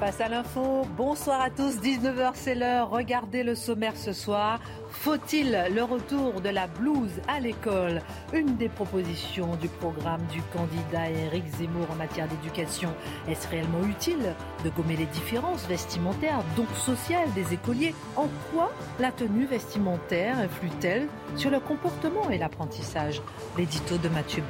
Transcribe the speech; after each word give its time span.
Face 0.00 0.20
à 0.20 0.28
l'info, 0.28 0.86
bonsoir 0.96 1.40
à 1.40 1.50
tous, 1.50 1.78
19h 1.78 2.32
c'est 2.34 2.54
l'heure, 2.54 2.90
regardez 2.90 3.42
le 3.42 3.54
sommaire 3.54 3.96
ce 3.96 4.12
soir. 4.12 4.60
Faut-il 4.90 5.56
le 5.72 5.82
retour 5.82 6.40
de 6.40 6.48
la 6.48 6.66
blouse 6.66 7.20
à 7.28 7.40
l'école? 7.40 8.02
Une 8.32 8.56
des 8.56 8.68
propositions 8.68 9.56
du 9.56 9.68
programme 9.68 10.20
du 10.32 10.42
candidat 10.52 11.10
Éric 11.10 11.46
Zemmour 11.56 11.86
en 11.90 11.94
matière 11.94 12.28
d'éducation. 12.28 12.90
Est-ce 13.28 13.48
réellement 13.48 13.84
utile 13.86 14.34
de 14.64 14.70
gommer 14.70 14.96
les 14.96 15.06
différences 15.06 15.66
vestimentaires, 15.66 16.42
donc 16.56 16.68
sociales 16.76 17.32
des 17.34 17.54
écoliers? 17.54 17.94
En 18.16 18.28
quoi 18.52 18.72
la 18.98 19.12
tenue 19.12 19.46
vestimentaire 19.46 20.38
influe-t-elle 20.38 21.08
sur 21.36 21.50
le 21.50 21.60
comportement 21.60 22.28
et 22.30 22.38
l'apprentissage? 22.38 23.22
L'édito 23.56 23.96
de 23.96 24.08
Mathieu. 24.08 24.42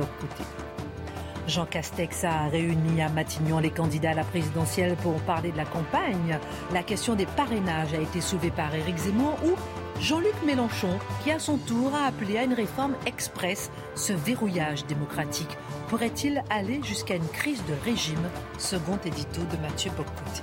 Jean 1.46 1.66
Castex 1.66 2.24
a 2.24 2.48
réuni 2.48 3.02
à 3.02 3.10
Matignon 3.10 3.58
les 3.58 3.70
candidats 3.70 4.10
à 4.10 4.14
la 4.14 4.24
présidentielle 4.24 4.96
pour 5.02 5.20
parler 5.20 5.52
de 5.52 5.56
la 5.56 5.66
campagne. 5.66 6.38
La 6.72 6.82
question 6.82 7.14
des 7.14 7.26
parrainages 7.26 7.92
a 7.92 8.00
été 8.00 8.20
soulevée 8.20 8.50
par 8.50 8.74
Éric 8.74 8.96
Zemmour 8.96 9.36
ou 9.44 9.52
Jean-Luc 10.00 10.34
Mélenchon, 10.46 10.98
qui 11.22 11.30
à 11.30 11.38
son 11.38 11.58
tour 11.58 11.94
a 11.94 12.06
appelé 12.06 12.38
à 12.38 12.44
une 12.44 12.54
réforme 12.54 12.94
express. 13.06 13.70
Ce 13.94 14.12
verrouillage 14.12 14.86
démocratique 14.86 15.58
pourrait-il 15.88 16.42
aller 16.48 16.80
jusqu'à 16.82 17.16
une 17.16 17.28
crise 17.28 17.62
de 17.66 17.74
régime? 17.84 18.30
Second 18.58 18.98
édito 19.04 19.42
de 19.42 19.60
Mathieu 19.60 19.90
Boccotti. 19.96 20.42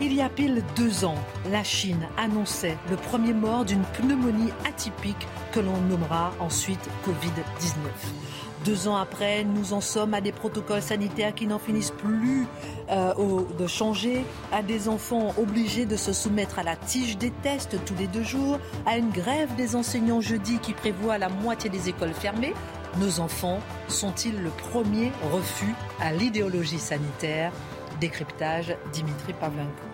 Il 0.00 0.12
y 0.12 0.20
a 0.20 0.28
pile 0.28 0.62
deux 0.76 1.04
ans, 1.04 1.18
la 1.50 1.64
Chine 1.64 2.06
annonçait 2.18 2.76
le 2.90 2.96
premier 2.96 3.32
mort 3.32 3.64
d'une 3.64 3.82
pneumonie 3.82 4.52
atypique 4.66 5.26
que 5.52 5.60
l'on 5.60 5.80
nommera 5.88 6.32
ensuite 6.38 6.86
Covid-19. 7.06 8.25
Deux 8.66 8.88
ans 8.88 8.96
après, 8.96 9.44
nous 9.44 9.74
en 9.74 9.80
sommes 9.80 10.12
à 10.12 10.20
des 10.20 10.32
protocoles 10.32 10.82
sanitaires 10.82 11.32
qui 11.32 11.46
n'en 11.46 11.60
finissent 11.60 11.92
plus 11.92 12.48
euh, 12.90 13.14
de 13.56 13.66
changer, 13.68 14.24
à 14.50 14.60
des 14.60 14.88
enfants 14.88 15.32
obligés 15.38 15.86
de 15.86 15.94
se 15.94 16.12
soumettre 16.12 16.58
à 16.58 16.64
la 16.64 16.74
tige 16.74 17.16
des 17.16 17.30
tests 17.30 17.78
tous 17.84 17.94
les 17.96 18.08
deux 18.08 18.24
jours, 18.24 18.58
à 18.84 18.98
une 18.98 19.10
grève 19.10 19.54
des 19.54 19.76
enseignants 19.76 20.20
jeudi 20.20 20.58
qui 20.58 20.72
prévoit 20.72 21.16
la 21.16 21.28
moitié 21.28 21.70
des 21.70 21.88
écoles 21.88 22.12
fermées. 22.12 22.54
Nos 22.98 23.20
enfants 23.20 23.60
sont-ils 23.86 24.42
le 24.42 24.50
premier 24.50 25.12
refus 25.32 25.74
à 26.00 26.12
l'idéologie 26.12 26.80
sanitaire? 26.80 27.52
Décryptage 28.00 28.74
Dimitri 28.92 29.32
Pavlenko. 29.34 29.85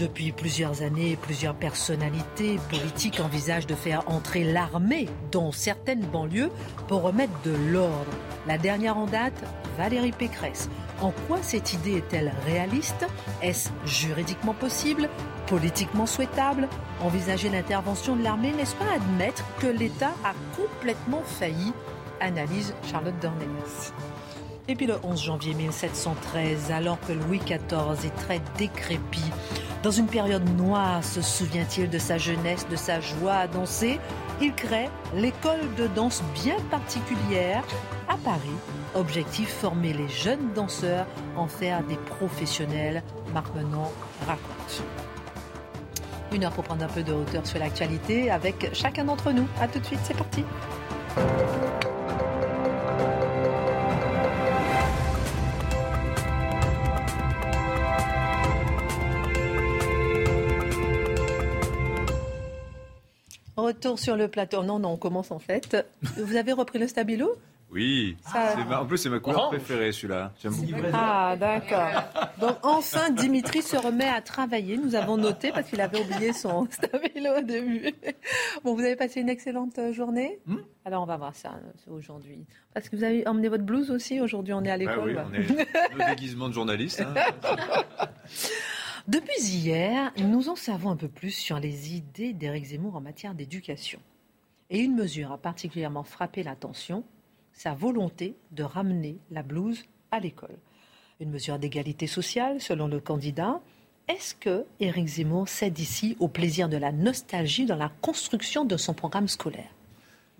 Depuis 0.00 0.32
plusieurs 0.32 0.80
années, 0.80 1.18
plusieurs 1.20 1.54
personnalités 1.54 2.58
politiques 2.70 3.20
envisagent 3.20 3.66
de 3.66 3.74
faire 3.74 4.02
entrer 4.06 4.44
l'armée 4.44 5.10
dans 5.30 5.52
certaines 5.52 6.00
banlieues 6.00 6.50
pour 6.88 7.02
remettre 7.02 7.34
de 7.44 7.54
l'ordre. 7.70 8.10
La 8.46 8.56
dernière 8.56 8.96
en 8.96 9.04
date, 9.04 9.34
Valérie 9.76 10.12
Pécresse. 10.12 10.70
En 11.02 11.12
quoi 11.26 11.42
cette 11.42 11.74
idée 11.74 11.98
est-elle 11.98 12.32
réaliste? 12.46 13.06
Est-ce 13.42 13.68
juridiquement 13.84 14.54
possible? 14.54 15.10
Politiquement 15.46 16.06
souhaitable? 16.06 16.66
Envisager 17.02 17.50
l'intervention 17.50 18.16
de 18.16 18.22
l'armée, 18.22 18.52
n'est-ce 18.52 18.76
pas 18.76 18.94
admettre 18.94 19.44
que 19.58 19.66
l'État 19.66 20.14
a 20.24 20.32
complètement 20.56 21.22
failli? 21.26 21.74
Analyse 22.20 22.74
Charlotte 22.90 23.20
Dornelas. 23.20 23.92
Et 24.66 24.76
puis 24.76 24.86
le 24.86 24.98
11 25.02 25.20
janvier 25.20 25.52
1713, 25.52 26.70
alors 26.70 26.98
que 27.00 27.12
Louis 27.12 27.40
XIV 27.40 28.06
est 28.06 28.16
très 28.16 28.40
décrépit, 28.56 29.20
dans 29.82 29.90
une 29.90 30.06
période 30.06 30.48
noire, 30.56 31.02
se 31.02 31.22
souvient-il 31.22 31.88
de 31.88 31.98
sa 31.98 32.18
jeunesse, 32.18 32.66
de 32.68 32.76
sa 32.76 33.00
joie 33.00 33.34
à 33.34 33.46
danser? 33.46 33.98
Il 34.40 34.52
crée 34.54 34.90
l'école 35.14 35.60
de 35.76 35.86
danse 35.86 36.22
bien 36.34 36.56
particulière 36.70 37.64
à 38.08 38.16
Paris. 38.18 38.38
Objectif 38.94 39.48
former 39.48 39.92
les 39.92 40.08
jeunes 40.08 40.52
danseurs, 40.54 41.06
en 41.36 41.46
faire 41.46 41.82
des 41.84 41.96
professionnels. 41.96 43.02
Marc 43.32 43.54
Menon 43.54 43.90
raconte. 44.26 44.82
Une 46.32 46.44
heure 46.44 46.52
pour 46.52 46.64
prendre 46.64 46.84
un 46.84 46.88
peu 46.88 47.02
de 47.02 47.12
hauteur 47.12 47.46
sur 47.46 47.58
l'actualité 47.58 48.30
avec 48.30 48.70
chacun 48.74 49.04
d'entre 49.04 49.32
nous. 49.32 49.46
A 49.60 49.68
tout 49.68 49.78
de 49.78 49.84
suite, 49.84 50.00
c'est 50.04 50.16
parti. 50.16 50.44
Retour 63.70 64.00
sur 64.00 64.16
le 64.16 64.26
plateau. 64.26 64.64
Non, 64.64 64.80
non, 64.80 64.94
on 64.94 64.96
commence 64.96 65.30
en 65.30 65.38
fait. 65.38 65.76
Vous 66.16 66.34
avez 66.34 66.52
repris 66.52 66.80
le 66.80 66.88
stabilo 66.88 67.36
oui, 67.72 68.16
en 68.34 68.84
plus 68.84 68.98
c'est 68.98 69.08
ma 69.08 69.20
couleur 69.20 69.48
préférée 69.48 69.92
celui-là. 69.92 70.32
J'aime 70.42 70.54
beaucoup. 70.54 70.82
Ah 70.92 71.36
d'accord. 71.38 72.02
Donc 72.40 72.56
enfin 72.64 73.10
Dimitri 73.10 73.62
se 73.62 73.76
remet 73.76 74.08
à 74.08 74.20
travailler. 74.20 74.76
Nous 74.76 74.96
avons 74.96 75.16
noté 75.16 75.52
parce 75.52 75.68
qu'il 75.68 75.80
avait 75.80 76.00
oublié 76.00 76.32
son 76.32 76.66
stabilo 76.70 77.38
au 77.38 77.42
début. 77.42 77.94
Bon, 78.64 78.74
vous 78.74 78.80
avez 78.80 78.96
passé 78.96 79.20
une 79.20 79.28
excellente 79.28 79.78
journée. 79.92 80.40
Hmm 80.46 80.56
Alors 80.84 81.04
on 81.04 81.06
va 81.06 81.16
voir 81.16 81.36
ça 81.36 81.50
euh, 81.50 81.94
aujourd'hui. 81.96 82.44
Parce 82.74 82.88
que 82.88 82.96
vous 82.96 83.04
avez 83.04 83.24
emmené 83.28 83.48
votre 83.48 83.62
blouse 83.62 83.92
aussi. 83.92 84.20
Aujourd'hui 84.20 84.52
on 84.52 84.64
est 84.64 84.70
à 84.72 84.76
bah 84.76 84.78
l'école. 84.78 85.10
oui, 85.10 85.16
on 85.30 85.32
est 85.32 85.96
nos 85.96 86.10
déguisements 86.10 86.48
de 86.48 86.54
journaliste. 86.54 87.02
Hein. 87.02 87.14
Depuis 89.10 89.42
hier, 89.42 90.12
nous 90.18 90.50
en 90.50 90.54
savons 90.54 90.88
un 90.88 90.96
peu 90.96 91.08
plus 91.08 91.32
sur 91.32 91.58
les 91.58 91.96
idées 91.96 92.32
d'Éric 92.32 92.66
Zemmour 92.66 92.94
en 92.94 93.00
matière 93.00 93.34
d'éducation. 93.34 93.98
Et 94.70 94.78
une 94.78 94.94
mesure 94.94 95.32
a 95.32 95.38
particulièrement 95.38 96.04
frappé 96.04 96.44
l'attention, 96.44 97.02
sa 97.52 97.74
volonté 97.74 98.36
de 98.52 98.62
ramener 98.62 99.18
la 99.32 99.42
blouse 99.42 99.82
à 100.12 100.20
l'école. 100.20 100.56
Une 101.18 101.30
mesure 101.30 101.58
d'égalité 101.58 102.06
sociale, 102.06 102.60
selon 102.60 102.86
le 102.86 103.00
candidat. 103.00 103.60
Est-ce 104.06 104.36
que 104.36 104.64
Éric 104.78 105.08
Zemmour 105.08 105.48
cède 105.48 105.80
ici 105.80 106.16
au 106.20 106.28
plaisir 106.28 106.68
de 106.68 106.76
la 106.76 106.92
nostalgie 106.92 107.66
dans 107.66 107.74
la 107.74 107.90
construction 108.02 108.64
de 108.64 108.76
son 108.76 108.94
programme 108.94 109.26
scolaire? 109.26 109.74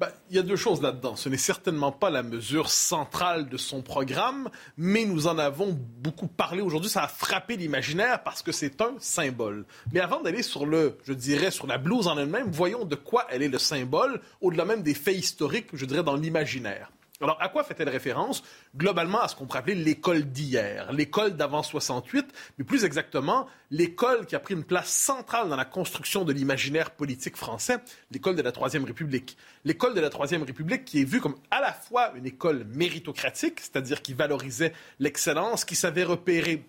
Ben, 0.01 0.09
il 0.31 0.37
y 0.37 0.39
a 0.39 0.43
deux 0.43 0.57
choses 0.57 0.81
là-dedans. 0.81 1.15
Ce 1.15 1.29
n'est 1.29 1.37
certainement 1.37 1.93
pas 1.93 2.09
la 2.09 2.23
mesure 2.23 2.71
centrale 2.71 3.51
de 3.51 3.59
son 3.59 3.83
programme, 3.83 4.49
mais 4.79 5.05
nous 5.05 5.27
en 5.27 5.37
avons 5.37 5.79
beaucoup 5.99 6.27
parlé 6.27 6.63
aujourd'hui. 6.63 6.89
Ça 6.89 7.05
a 7.05 7.09
frappé 7.09 7.59
l'imaginaire 7.59 8.23
parce 8.23 8.41
que 8.43 8.51
c'est 8.51 8.81
un 8.81 8.95
symbole. 8.99 9.67
Mais 9.93 10.01
avant 10.01 10.23
d'aller 10.23 10.43
sur 10.43 10.65
le, 10.65 10.97
je 11.05 11.13
dirais, 11.13 11.51
sur 11.51 11.67
la 11.67 11.77
blouse 11.77 12.09
en 12.09 12.17
elle-même, 12.17 12.51
voyons 12.51 12.87
de 12.87 12.95
quoi 12.95 13.27
elle 13.29 13.43
est 13.43 13.49
le 13.49 13.59
symbole, 13.59 14.23
au-delà 14.41 14.65
même 14.65 14.83
des 14.83 14.95
faits 14.95 15.19
historiques, 15.19 15.69
je 15.75 15.85
dirais, 15.85 16.03
dans 16.03 16.17
l'imaginaire. 16.17 16.91
Alors, 17.23 17.37
à 17.43 17.51
quoi 17.51 17.65
fait-elle 17.65 17.91
référence? 17.91 18.43
Globalement, 18.75 19.21
à 19.21 19.29
ce 19.29 19.37
qu'on 19.37 19.45
pourrait 19.45 19.59
appeler 19.59 19.75
l'école 19.75 20.25
d'hier, 20.25 20.91
l'école 20.91 21.37
d'avant 21.37 21.63
68, 21.63 22.27
mais 22.57 22.65
plus 22.65 22.85
exactement, 22.85 23.47
l'école 23.71 24.25
qui 24.25 24.37
a 24.37 24.41
pris 24.41 24.55
une 24.55 24.65
place 24.65 24.89
centrale 24.89 25.51
dans 25.51 25.57
la 25.57 25.67
construction 25.67 26.25
de 26.25 26.33
l'imaginaire 26.33 26.93
politique 26.93 27.37
français, 27.37 27.77
l'école 28.11 28.37
de 28.37 28.43
la 28.43 28.53
Troisième 28.53 28.85
République. 28.85 29.37
L'école 29.67 29.93
de 29.93 30.01
la 30.01 30.09
Troisième 30.09 30.45
République 30.45 30.87
qui 30.87 31.03
est 31.03 31.05
vue 31.05 31.21
comme 31.21 31.37
à 31.51 31.61
la 31.61 31.75
fois 31.75 32.13
une 32.15 32.25
école 32.25 32.65
méritocratique, 32.65 33.61
c'est-à-dire 33.61 34.01
qui 34.01 34.15
valorisait 34.15 34.73
l'excellence, 34.99 35.67
qui 35.67 35.77
savait 35.77 36.05
repérer 36.05 36.65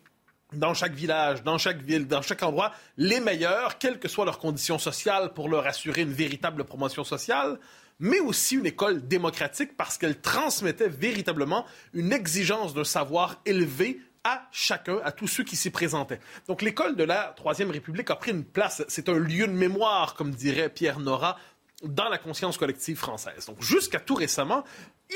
dans 0.51 0.73
chaque 0.73 0.93
village, 0.93 1.43
dans 1.43 1.57
chaque 1.57 1.81
ville, 1.81 2.07
dans 2.07 2.21
chaque 2.21 2.43
endroit, 2.43 2.73
les 2.97 3.21
meilleurs, 3.21 3.77
quelles 3.77 3.99
que 3.99 4.09
soient 4.09 4.25
leurs 4.25 4.39
conditions 4.39 4.79
sociales, 4.79 5.31
pour 5.33 5.47
leur 5.47 5.65
assurer 5.65 6.01
une 6.01 6.11
véritable 6.11 6.65
promotion 6.65 7.05
sociale 7.05 7.57
mais 8.01 8.19
aussi 8.19 8.55
une 8.55 8.65
école 8.65 9.07
démocratique 9.07 9.77
parce 9.77 9.97
qu'elle 9.97 10.19
transmettait 10.19 10.89
véritablement 10.89 11.65
une 11.93 12.11
exigence 12.11 12.73
d'un 12.73 12.83
savoir 12.83 13.39
élevé 13.45 14.01
à 14.23 14.47
chacun, 14.51 14.99
à 15.03 15.11
tous 15.11 15.27
ceux 15.27 15.43
qui 15.43 15.55
s'y 15.55 15.69
présentaient. 15.69 16.19
Donc 16.47 16.61
l'école 16.61 16.95
de 16.95 17.03
la 17.03 17.33
Troisième 17.37 17.71
République 17.71 18.09
a 18.09 18.15
pris 18.15 18.31
une 18.31 18.43
place, 18.43 18.83
c'est 18.87 19.07
un 19.07 19.17
lieu 19.17 19.47
de 19.47 19.53
mémoire, 19.53 20.15
comme 20.15 20.31
dirait 20.31 20.69
Pierre 20.69 20.99
Nora, 20.99 21.37
dans 21.83 22.09
la 22.09 22.17
conscience 22.17 22.57
collective 22.57 22.97
française. 22.97 23.45
Donc 23.45 23.61
jusqu'à 23.61 23.99
tout 23.99 24.15
récemment, 24.15 24.63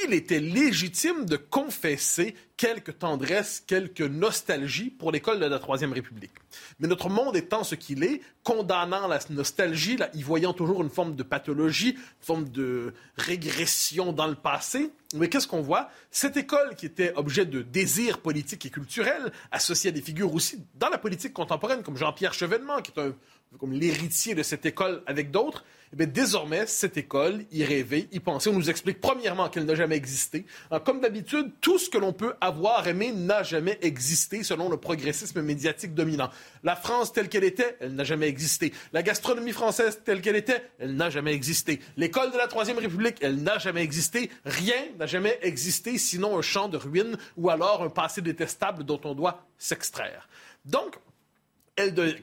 il 0.03 0.13
était 0.13 0.39
légitime 0.39 1.25
de 1.25 1.37
confesser 1.37 2.35
quelques 2.57 2.99
tendresse, 2.99 3.63
quelques 3.65 4.01
nostalgie 4.01 4.89
pour 4.89 5.11
l'école 5.11 5.39
de 5.39 5.45
la 5.45 5.59
Troisième 5.59 5.93
République. 5.93 6.31
Mais 6.79 6.87
notre 6.87 7.09
monde 7.09 7.35
étant 7.35 7.63
ce 7.63 7.75
qu'il 7.75 8.03
est, 8.03 8.21
condamnant 8.43 9.07
la 9.07 9.19
nostalgie, 9.29 9.97
y 10.13 10.23
voyant 10.23 10.53
toujours 10.53 10.81
une 10.81 10.89
forme 10.89 11.15
de 11.15 11.23
pathologie, 11.23 11.91
une 11.91 12.25
forme 12.25 12.49
de 12.49 12.93
régression 13.17 14.13
dans 14.13 14.27
le 14.27 14.35
passé, 14.35 14.91
Mais 15.13 15.29
qu'est-ce 15.29 15.47
qu'on 15.47 15.61
voit? 15.61 15.89
Cette 16.11 16.35
école 16.35 16.75
qui 16.75 16.85
était 16.85 17.13
objet 17.15 17.45
de 17.45 17.61
désir 17.61 18.19
politique 18.19 18.65
et 18.65 18.69
culturel, 18.69 19.31
associée 19.51 19.89
à 19.89 19.93
des 19.93 20.01
figures 20.01 20.33
aussi 20.33 20.63
dans 20.75 20.89
la 20.89 20.97
politique 20.97 21.33
contemporaine, 21.33 21.83
comme 21.83 21.95
Jean-Pierre 21.95 22.33
Chevènement, 22.33 22.81
qui 22.81 22.91
est 22.91 23.01
un 23.01 23.15
comme 23.59 23.73
l'héritier 23.73 24.35
de 24.35 24.43
cette 24.43 24.65
école 24.65 25.01
avec 25.05 25.31
d'autres, 25.31 25.63
eh 25.97 26.05
désormais, 26.07 26.65
cette 26.67 26.97
école, 26.97 27.45
y 27.51 27.63
rêver, 27.63 28.09
y 28.11 28.19
penser. 28.19 28.49
On 28.49 28.53
nous 28.53 28.69
explique 28.69 28.99
premièrement 28.99 29.47
qu'elle 29.49 29.65
n'a 29.65 29.75
jamais 29.75 29.95
existé. 29.95 30.45
comme 30.83 30.99
d'habitude, 30.99 31.51
tout 31.61 31.77
ce 31.77 31.89
que 31.89 31.97
l'on 31.97 32.11
peut 32.11 32.33
avoir 32.41 32.87
aimé 32.87 33.13
n'a 33.13 33.43
jamais 33.43 33.77
existé 33.81 34.43
selon 34.43 34.67
le 34.67 34.77
progressisme 34.77 35.41
médiatique 35.41 35.93
dominant. 35.93 36.29
La 36.63 36.75
France 36.75 37.13
telle 37.13 37.29
qu'elle 37.29 37.45
était, 37.45 37.77
elle 37.79 37.95
n'a 37.95 38.03
jamais 38.03 38.27
existé. 38.27 38.73
La 38.91 39.03
gastronomie 39.03 39.53
française 39.53 40.01
telle 40.03 40.21
qu'elle 40.21 40.35
était, 40.35 40.69
elle 40.79 40.95
n'a 40.95 41.09
jamais 41.09 41.33
existé. 41.33 41.79
L'école 41.95 42.31
de 42.31 42.37
la 42.37 42.47
Troisième 42.47 42.77
République, 42.77 43.17
elle 43.21 43.41
n'a 43.41 43.57
jamais 43.57 43.81
existé. 43.81 44.29
Rien 44.43 44.87
n'a 44.99 45.05
jamais 45.05 45.39
existé 45.43 45.97
sinon 45.97 46.37
un 46.37 46.41
champ 46.41 46.67
de 46.67 46.77
ruines 46.77 47.17
ou 47.37 47.49
alors 47.49 47.83
un 47.83 47.89
passé 47.89 48.21
détestable 48.21 48.83
dont 48.83 48.99
on 49.05 49.15
doit 49.15 49.45
s'extraire. 49.57 50.27
Donc, 50.65 50.97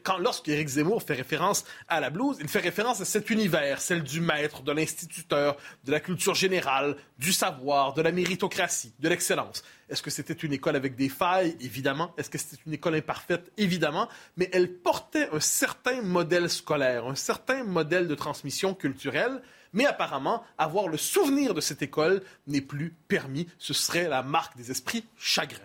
quand, 0.02 0.18
lorsque 0.18 0.48
Éric 0.48 0.68
Zemmour 0.68 1.02
fait 1.02 1.14
référence 1.14 1.64
à 1.88 2.00
la 2.00 2.10
blouse, 2.10 2.38
il 2.40 2.48
fait 2.48 2.60
référence 2.60 3.00
à 3.00 3.04
cet 3.04 3.28
univers, 3.30 3.80
celle 3.80 4.02
du 4.02 4.20
maître, 4.20 4.62
de 4.62 4.72
l'instituteur, 4.72 5.56
de 5.84 5.92
la 5.92 6.00
culture 6.00 6.34
générale, 6.34 6.96
du 7.18 7.32
savoir, 7.32 7.92
de 7.92 8.02
la 8.02 8.12
méritocratie, 8.12 8.94
de 8.98 9.08
l'excellence. 9.08 9.62
Est-ce 9.90 10.02
que 10.02 10.10
c'était 10.10 10.32
une 10.32 10.54
école 10.54 10.76
avec 10.76 10.96
des 10.96 11.10
failles? 11.10 11.56
Évidemment. 11.60 12.14
Est-ce 12.16 12.30
que 12.30 12.38
c'était 12.38 12.62
une 12.66 12.72
école 12.72 12.94
imparfaite? 12.94 13.52
Évidemment. 13.58 14.08
Mais 14.38 14.48
elle 14.52 14.72
portait 14.72 15.28
un 15.32 15.40
certain 15.40 16.00
modèle 16.00 16.48
scolaire, 16.48 17.06
un 17.06 17.14
certain 17.14 17.62
modèle 17.62 18.08
de 18.08 18.14
transmission 18.14 18.74
culturelle. 18.74 19.42
Mais 19.74 19.84
apparemment, 19.84 20.44
avoir 20.56 20.88
le 20.88 20.96
souvenir 20.96 21.52
de 21.52 21.60
cette 21.60 21.82
école 21.82 22.22
n'est 22.46 22.62
plus 22.62 22.94
permis. 23.08 23.46
Ce 23.58 23.74
serait 23.74 24.08
la 24.08 24.22
marque 24.22 24.56
des 24.56 24.70
esprits 24.70 25.04
chagrins. 25.18 25.60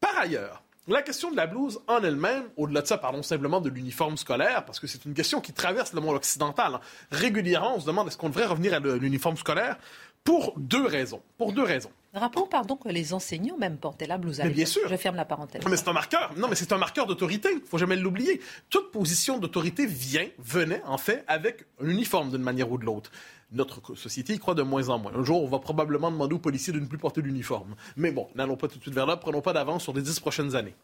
Par 0.00 0.16
ailleurs, 0.18 0.62
la 0.88 1.02
question 1.02 1.30
de 1.30 1.36
la 1.36 1.46
blouse 1.46 1.80
en 1.86 2.02
elle-même, 2.02 2.44
au-delà 2.56 2.82
de 2.82 2.86
ça, 2.86 2.98
parlons 2.98 3.22
simplement 3.22 3.60
de 3.60 3.68
l'uniforme 3.68 4.16
scolaire, 4.16 4.64
parce 4.64 4.80
que 4.80 4.86
c'est 4.86 5.04
une 5.04 5.14
question 5.14 5.40
qui 5.40 5.52
traverse 5.52 5.92
le 5.92 6.00
monde 6.00 6.16
occidental. 6.16 6.74
Hein. 6.74 6.80
Régulièrement, 7.10 7.76
on 7.76 7.80
se 7.80 7.86
demande 7.86 8.08
est-ce 8.08 8.16
qu'on 8.16 8.28
devrait 8.28 8.46
revenir 8.46 8.74
à 8.74 8.80
l'uniforme 8.80 9.36
scolaire? 9.36 9.76
Pour 10.24 10.52
deux 10.58 10.84
raisons. 10.84 11.22
Pour 11.38 11.52
deux 11.52 11.62
raisons. 11.62 11.90
Rappelons, 12.12 12.46
pardon, 12.46 12.76
que 12.76 12.88
les 12.88 13.14
enseignants 13.14 13.56
même 13.56 13.78
portaient 13.78 14.06
la 14.06 14.18
blouse 14.18 14.40
à 14.40 14.44
Mais 14.44 14.50
bien 14.50 14.66
sûr. 14.66 14.82
Je 14.86 14.96
ferme 14.96 15.16
la 15.16 15.24
parenthèse. 15.24 15.62
Mais 15.68 15.76
c'est 15.76 15.88
un 15.88 15.94
marqueur. 15.94 16.32
Non, 16.36 16.48
mais 16.48 16.56
c'est 16.56 16.72
un 16.72 16.78
marqueur 16.78 17.06
d'autorité. 17.06 17.48
Il 17.52 17.62
faut 17.62 17.78
jamais 17.78 17.96
l'oublier. 17.96 18.40
Toute 18.68 18.90
position 18.90 19.38
d'autorité 19.38 19.86
vient, 19.86 20.26
venait, 20.38 20.82
en 20.84 20.98
fait, 20.98 21.24
avec 21.26 21.64
un 21.82 21.88
uniforme 21.88 22.30
d'une 22.30 22.42
manière 22.42 22.70
ou 22.70 22.76
de 22.76 22.84
l'autre 22.84 23.10
notre 23.52 23.94
société 23.94 24.34
y 24.34 24.38
croit 24.38 24.54
de 24.54 24.62
moins 24.62 24.88
en 24.88 24.98
moins. 24.98 25.12
Un 25.14 25.24
jour, 25.24 25.42
on 25.42 25.48
va 25.48 25.58
probablement 25.58 26.10
demander 26.10 26.34
aux 26.34 26.38
policiers 26.40 26.72
de 26.72 26.80
ne 26.80 26.86
plus 26.86 26.98
porter 26.98 27.22
d'uniforme. 27.22 27.74
Mais 27.96 28.10
bon, 28.10 28.28
n'allons 28.34 28.56
pas 28.56 28.68
tout 28.68 28.78
de 28.78 28.82
suite 28.82 28.94
vers 28.94 29.06
là, 29.06 29.16
prenons 29.16 29.40
pas 29.40 29.52
d'avance 29.52 29.82
sur 29.82 29.92
les 29.92 30.02
dix 30.02 30.20
prochaines 30.20 30.54
années. 30.54 30.74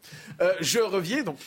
Euh, 0.41 0.53
je 0.61 0.79
reviens 0.79 1.23
donc. 1.23 1.39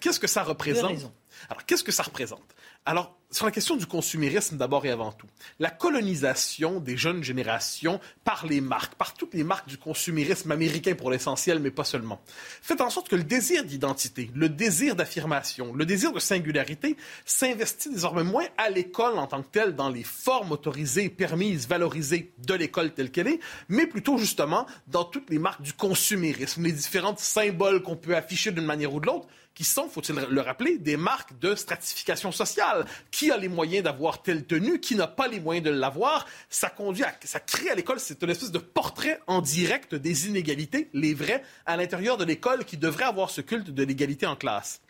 Qu'est-ce 0.00 0.20
que 0.20 0.26
ça 0.26 0.42
représente? 0.42 1.10
Alors, 1.48 1.64
qu'est-ce 1.64 1.84
que 1.84 1.92
ça 1.92 2.02
représente? 2.02 2.54
Alors, 2.86 3.16
sur 3.30 3.46
la 3.46 3.50
question 3.50 3.76
du 3.76 3.86
consumérisme 3.86 4.56
d'abord 4.56 4.86
et 4.86 4.90
avant 4.90 5.10
tout, 5.10 5.26
la 5.58 5.70
colonisation 5.70 6.78
des 6.78 6.96
jeunes 6.96 7.24
générations 7.24 7.98
par 8.22 8.46
les 8.46 8.60
marques, 8.60 8.94
par 8.94 9.14
toutes 9.14 9.34
les 9.34 9.42
marques 9.42 9.68
du 9.68 9.76
consumérisme 9.76 10.52
américain 10.52 10.94
pour 10.94 11.10
l'essentiel, 11.10 11.58
mais 11.58 11.70
pas 11.72 11.82
seulement, 11.82 12.20
fait 12.62 12.80
en 12.80 12.90
sorte 12.90 13.08
que 13.08 13.16
le 13.16 13.24
désir 13.24 13.64
d'identité, 13.64 14.30
le 14.34 14.48
désir 14.48 14.94
d'affirmation, 14.94 15.74
le 15.74 15.84
désir 15.84 16.12
de 16.12 16.20
singularité 16.20 16.96
s'investit 17.24 17.90
désormais 17.90 18.22
moins 18.22 18.46
à 18.56 18.70
l'école 18.70 19.18
en 19.18 19.26
tant 19.26 19.42
que 19.42 19.48
telle, 19.50 19.74
dans 19.74 19.88
les 19.88 20.04
formes 20.04 20.52
autorisées, 20.52 21.08
permises, 21.08 21.66
valorisées 21.66 22.32
de 22.38 22.54
l'école 22.54 22.92
telle 22.92 23.10
qu'elle 23.10 23.28
est, 23.28 23.40
mais 23.68 23.86
plutôt 23.86 24.16
justement 24.16 24.66
dans 24.86 25.04
toutes 25.04 25.30
les 25.30 25.38
marques 25.38 25.62
du 25.62 25.72
consumérisme, 25.72 26.62
les 26.62 26.72
différents 26.72 27.16
symboles 27.16 27.82
qu'on 27.82 27.96
peut 27.96 28.14
afficher 28.14 28.52
d'une 28.52 28.66
manière 28.66 28.94
ou 28.94 29.00
de 29.00 29.06
l'autre 29.06 29.26
qui 29.54 29.64
sont, 29.64 29.88
faut-il 29.88 30.14
le 30.16 30.40
rappeler, 30.40 30.78
des 30.78 30.96
marques 30.96 31.38
de 31.38 31.54
stratification 31.54 32.32
sociale. 32.32 32.84
Qui 33.10 33.30
a 33.30 33.36
les 33.36 33.48
moyens 33.48 33.84
d'avoir 33.84 34.22
telle 34.22 34.44
tenue, 34.44 34.80
qui 34.80 34.96
n'a 34.96 35.06
pas 35.06 35.28
les 35.28 35.40
moyens 35.40 35.64
de 35.64 35.70
l'avoir, 35.70 36.26
ça 36.48 36.70
conduit 36.70 37.04
à, 37.04 37.14
ça 37.24 37.40
crée 37.40 37.70
à 37.70 37.74
l'école, 37.74 38.00
c'est 38.00 38.22
une 38.22 38.30
espèce 38.30 38.50
de 38.50 38.58
portrait 38.58 39.20
en 39.26 39.40
direct 39.40 39.94
des 39.94 40.28
inégalités, 40.28 40.88
les 40.92 41.14
vrais, 41.14 41.42
à 41.66 41.76
l'intérieur 41.76 42.16
de 42.16 42.24
l'école 42.24 42.64
qui 42.64 42.76
devrait 42.76 43.04
avoir 43.04 43.30
ce 43.30 43.40
culte 43.40 43.70
de 43.70 43.84
l'égalité 43.84 44.26
en 44.26 44.36
classe 44.36 44.80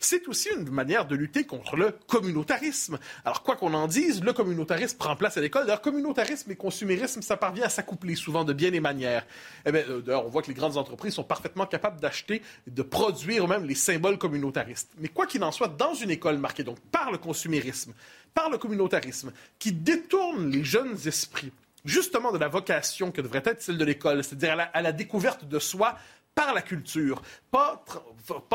c'est 0.00 0.26
aussi 0.28 0.48
une 0.56 0.70
manière 0.70 1.06
de 1.06 1.14
lutter 1.14 1.44
contre 1.44 1.76
le 1.76 1.94
communautarisme. 2.06 2.98
Alors, 3.24 3.42
quoi 3.42 3.54
qu'on 3.54 3.74
en 3.74 3.86
dise, 3.86 4.24
le 4.24 4.32
communautarisme 4.32 4.96
prend 4.96 5.14
place 5.14 5.36
à 5.36 5.42
l'école. 5.42 5.66
D'ailleurs, 5.66 5.82
communautarisme 5.82 6.50
et 6.50 6.56
consumérisme, 6.56 7.20
ça 7.20 7.36
parvient 7.36 7.66
à 7.66 7.68
s'accoupler 7.68 8.14
souvent 8.14 8.44
de 8.44 8.54
bien 8.54 8.70
des 8.70 8.80
manières. 8.80 9.26
Eh 9.66 9.72
bien, 9.72 9.82
euh, 9.88 10.00
d'ailleurs, 10.00 10.24
on 10.24 10.30
voit 10.30 10.40
que 10.40 10.48
les 10.48 10.54
grandes 10.54 10.78
entreprises 10.78 11.14
sont 11.14 11.22
parfaitement 11.22 11.66
capables 11.66 12.00
d'acheter, 12.00 12.42
de 12.66 12.82
produire 12.82 13.46
même 13.46 13.66
les 13.66 13.74
symboles 13.74 14.16
communautaristes. 14.16 14.90
Mais 14.98 15.08
quoi 15.08 15.26
qu'il 15.26 15.44
en 15.44 15.52
soit, 15.52 15.68
dans 15.68 15.94
une 15.94 16.10
école 16.10 16.38
marquée 16.38 16.64
donc 16.64 16.80
par 16.90 17.12
le 17.12 17.18
consumérisme, 17.18 17.92
par 18.32 18.48
le 18.48 18.56
communautarisme, 18.56 19.32
qui 19.58 19.72
détourne 19.72 20.50
les 20.50 20.64
jeunes 20.64 20.96
esprits 21.06 21.52
justement 21.84 22.32
de 22.32 22.38
la 22.38 22.48
vocation 22.48 23.10
que 23.10 23.20
devrait 23.20 23.42
être 23.44 23.62
celle 23.62 23.78
de 23.78 23.84
l'école, 23.84 24.22
c'est-à-dire 24.24 24.68
à, 24.72 24.82
la 24.82 24.92
découverte 24.92 25.46
de 25.46 25.58
soi 25.58 25.96
par 26.44 26.54
la 26.54 26.62
culture. 26.62 27.20
Pas, 27.50 27.84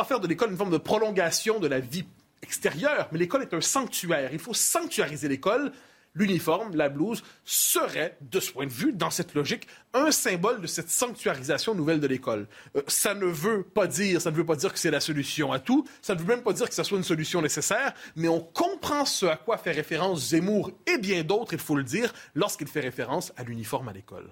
faire 0.08 0.20
de 0.20 0.28
l'école 0.28 0.50
une 0.50 0.58
forme 0.58 0.72
de 0.72 0.78
prolongation 0.78 1.60
de 1.60 1.68
la 1.68 1.80
vie 1.80 2.06
extérieure, 2.42 3.08
mais 3.12 3.20
l'école 3.20 3.44
est 3.44 3.54
un 3.54 3.62
sanctuaire. 3.62 4.32
Il 4.34 4.40
faut 4.40 4.56
sanctuariser 4.56 5.28
l'école. 5.28 5.72
L'uniforme, 6.16 6.76
la 6.76 6.90
blouse, 6.90 7.22
serait, 7.44 8.18
de 8.22 8.40
ce 8.40 8.52
point 8.54 8.66
de 8.66 8.72
vue, 8.72 8.94
dans 8.94 9.12
cette 9.12 9.36
logique, 9.36 9.68
un 9.94 10.12
symbole 10.12 10.62
de 10.62 10.68
cette 10.68 10.90
sanctuarisation 10.90 11.76
nouvelle 11.76 12.00
de 12.00 12.08
l'école. 12.08 12.48
Euh, 12.76 12.82
ça 12.88 13.14
ne 13.14 13.26
veut 13.26 13.64
pas 13.64 13.86
dire, 13.86 14.22
ça 14.22 14.32
ne 14.32 14.36
veut 14.36 14.46
pas 14.46 14.56
dire 14.56 14.72
que 14.72 14.80
c'est 14.80 14.92
la 14.92 15.02
solution 15.02 15.52
à 15.52 15.60
tout, 15.60 15.86
ça 16.02 16.16
ne 16.16 16.20
veut 16.20 16.26
même 16.26 16.42
pas 16.42 16.54
dire 16.54 16.70
que 16.70 16.74
ce 16.74 16.84
soit 16.84 16.98
une 16.98 17.04
solution 17.04 17.42
nécessaire, 17.42 17.94
mais 18.16 18.30
on 18.30 18.40
comprend 18.40 19.04
ce 19.04 19.26
à 19.26 19.36
quoi 19.36 19.58
fait 19.58 19.74
référence 19.74 20.30
Zemmour 20.30 20.72
et 20.88 20.98
bien 20.98 21.24
d'autres, 21.24 21.54
il 21.54 21.60
faut 21.60 21.76
le 21.76 21.84
dire, 21.84 22.14
lorsqu'il 22.34 22.68
fait 22.68 22.80
référence 22.80 23.34
à 23.36 23.44
l'uniforme 23.44 23.90
à 23.90 23.94
l'école. 23.94 24.30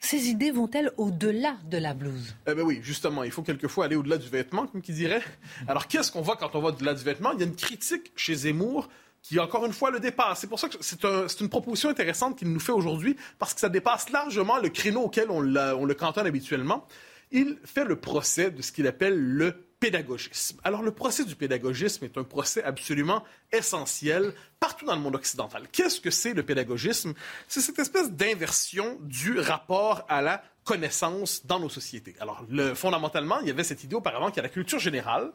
Ces 0.00 0.28
idées 0.28 0.50
vont-elles 0.50 0.92
au-delà 0.96 1.56
de 1.68 1.76
la 1.76 1.92
blouse? 1.92 2.34
Eh 2.46 2.54
bien 2.54 2.64
oui, 2.64 2.78
justement, 2.82 3.24
il 3.24 3.30
faut 3.32 3.42
quelquefois 3.42 3.86
aller 3.86 3.96
au-delà 3.96 4.16
du 4.16 4.28
vêtement, 4.28 4.66
comme 4.66 4.80
qui 4.80 4.92
dirait. 4.92 5.22
Alors 5.66 5.88
qu'est-ce 5.88 6.12
qu'on 6.12 6.22
voit 6.22 6.36
quand 6.36 6.54
on 6.54 6.60
va 6.60 6.68
au-delà 6.68 6.94
du 6.94 7.02
vêtement? 7.02 7.32
Il 7.32 7.40
y 7.40 7.42
a 7.42 7.46
une 7.46 7.56
critique 7.56 8.12
chez 8.14 8.34
Zemmour 8.34 8.88
qui, 9.22 9.40
encore 9.40 9.66
une 9.66 9.72
fois, 9.72 9.90
le 9.90 9.98
dépasse. 9.98 10.40
C'est 10.40 10.46
pour 10.46 10.60
ça 10.60 10.68
que 10.68 10.76
c'est 10.80 11.40
une 11.40 11.48
proposition 11.48 11.90
intéressante 11.90 12.38
qu'il 12.38 12.52
nous 12.52 12.60
fait 12.60 12.72
aujourd'hui, 12.72 13.16
parce 13.38 13.52
que 13.54 13.60
ça 13.60 13.68
dépasse 13.68 14.10
largement 14.10 14.58
le 14.58 14.68
créneau 14.68 15.02
auquel 15.02 15.30
on, 15.30 15.40
on 15.56 15.84
le 15.84 15.94
cantonne 15.94 16.26
habituellement. 16.26 16.86
Il 17.32 17.58
fait 17.64 17.84
le 17.84 17.96
procès 17.96 18.50
de 18.52 18.62
ce 18.62 18.72
qu'il 18.72 18.86
appelle 18.86 19.18
le 19.18 19.67
pédagogisme. 19.80 20.58
Alors 20.64 20.82
le 20.82 20.90
procès 20.90 21.24
du 21.24 21.36
pédagogisme 21.36 22.04
est 22.04 22.18
un 22.18 22.24
procès 22.24 22.62
absolument 22.62 23.24
essentiel 23.52 24.34
partout 24.60 24.84
dans 24.84 24.94
le 24.94 25.00
monde 25.00 25.14
occidental. 25.14 25.68
Qu'est-ce 25.70 26.00
que 26.00 26.10
c'est 26.10 26.34
le 26.34 26.42
pédagogisme? 26.42 27.14
C'est 27.46 27.60
cette 27.60 27.78
espèce 27.78 28.10
d'inversion 28.10 28.98
du 29.02 29.38
rapport 29.38 30.04
à 30.08 30.20
la 30.20 30.42
connaissance 30.64 31.46
dans 31.46 31.60
nos 31.60 31.68
sociétés. 31.68 32.14
Alors 32.20 32.44
le, 32.50 32.74
fondamentalement, 32.74 33.40
il 33.40 33.48
y 33.48 33.50
avait 33.50 33.64
cette 33.64 33.84
idée 33.84 33.94
auparavant 33.94 34.28
qu'il 34.28 34.36
y 34.36 34.40
a 34.40 34.42
la 34.42 34.48
culture 34.50 34.78
générale. 34.78 35.30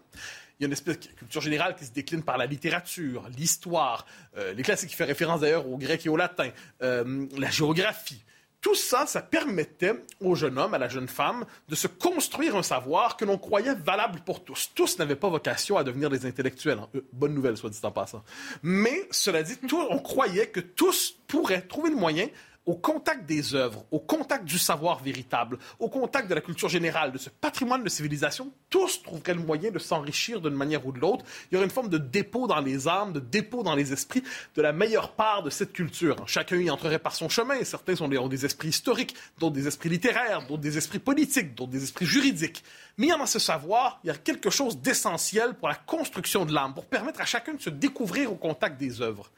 Il 0.59 0.63
y 0.63 0.65
a 0.65 0.67
une 0.67 0.73
espèce 0.73 0.99
de 0.99 1.07
culture 1.07 1.41
générale 1.41 1.75
qui 1.75 1.85
se 1.85 1.91
décline 1.91 2.21
par 2.21 2.37
la 2.37 2.45
littérature, 2.45 3.27
l'histoire, 3.35 4.05
euh, 4.37 4.53
les 4.53 4.61
classiques 4.61 4.89
qui 4.89 4.95
fait 4.95 5.05
référence 5.05 5.41
d'ailleurs 5.41 5.67
au 5.67 5.77
grec 5.77 6.05
et 6.05 6.09
au 6.09 6.17
latin, 6.17 6.49
euh, 6.83 7.25
la 7.35 7.49
géographie. 7.49 8.23
Tout 8.63 8.75
ça, 8.75 9.05
ça 9.05 9.21
permettait 9.21 9.93
au 10.21 10.35
jeune 10.35 10.57
homme, 10.57 10.73
à 10.73 10.77
la 10.77 10.87
jeune 10.87 11.09
femme, 11.09 11.45
de 11.67 11.75
se 11.75 11.87
construire 11.87 12.55
un 12.55 12.63
savoir 12.63 13.17
que 13.17 13.25
l'on 13.25 13.37
croyait 13.37 13.75
valable 13.75 14.21
pour 14.25 14.41
tous. 14.41 14.71
Tous 14.73 14.97
n'avaient 14.97 15.17
pas 15.17 15.27
vocation 15.27 15.75
à 15.75 15.83
devenir 15.83 16.09
des 16.09 16.25
intellectuels. 16.25 16.79
Hein. 16.79 16.87
Euh, 16.95 17.01
bonne 17.11 17.33
nouvelle, 17.33 17.57
soit 17.57 17.69
dit 17.69 17.79
en 17.83 17.91
passant. 17.91 18.23
Mais, 18.63 19.05
cela 19.11 19.43
dit, 19.43 19.57
on 19.89 19.99
croyait 19.99 20.47
que 20.47 20.61
tous 20.61 21.13
pourraient 21.27 21.61
trouver 21.61 21.89
le 21.89 21.97
moyen 21.97 22.29
au 22.65 22.75
contact 22.75 23.25
des 23.25 23.55
œuvres, 23.55 23.85
au 23.91 23.99
contact 23.99 24.45
du 24.45 24.57
savoir 24.57 25.03
véritable, 25.03 25.57
au 25.79 25.89
contact 25.89 26.29
de 26.29 26.35
la 26.35 26.41
culture 26.41 26.69
générale, 26.69 27.11
de 27.11 27.17
ce 27.17 27.29
patrimoine 27.29 27.83
de 27.83 27.89
civilisation, 27.89 28.51
tous 28.69 29.03
trouveraient 29.03 29.33
le 29.33 29.41
moyen 29.41 29.69
de 29.69 29.79
s'enrichir 29.79 30.39
d'une 30.39 30.55
manière 30.55 30.85
ou 30.85 30.91
de 30.91 30.99
l'autre. 30.99 31.25
Il 31.51 31.55
y 31.55 31.57
aurait 31.57 31.65
une 31.65 31.71
forme 31.71 31.89
de 31.89 31.97
dépôt 31.97 32.47
dans 32.47 32.61
les 32.61 32.87
âmes, 32.87 33.11
de 33.13 33.19
dépôt 33.19 33.63
dans 33.63 33.75
les 33.75 33.91
esprits 33.91 34.23
de 34.55 34.61
la 34.61 34.71
meilleure 34.71 35.11
part 35.11 35.43
de 35.43 35.49
cette 35.49 35.73
culture. 35.73 36.15
Chacun 36.25 36.57
y 36.57 36.69
entrerait 36.69 36.99
par 36.99 37.15
son 37.15 37.27
chemin. 37.27 37.63
Certains 37.63 37.99
ont 38.01 38.27
des 38.27 38.45
esprits 38.45 38.69
historiques, 38.69 39.15
d'autres 39.39 39.55
des 39.55 39.67
esprits 39.67 39.89
littéraires, 39.89 40.47
d'autres 40.47 40.61
des 40.61 40.77
esprits 40.77 40.99
politiques, 40.99 41.55
d'autres 41.55 41.71
des 41.71 41.83
esprits 41.83 42.05
juridiques. 42.05 42.63
Mais 42.97 43.07
dans 43.07 43.25
ce 43.25 43.39
savoir, 43.39 43.99
il 44.03 44.07
y 44.07 44.11
a 44.11 44.15
quelque 44.15 44.49
chose 44.49 44.77
d'essentiel 44.77 45.55
pour 45.55 45.67
la 45.67 45.75
construction 45.75 46.45
de 46.45 46.53
l'âme, 46.53 46.73
pour 46.73 46.85
permettre 46.85 47.21
à 47.21 47.25
chacun 47.25 47.53
de 47.53 47.61
se 47.61 47.69
découvrir 47.69 48.31
au 48.31 48.35
contact 48.35 48.79
des 48.79 49.01
œuvres. 49.01 49.31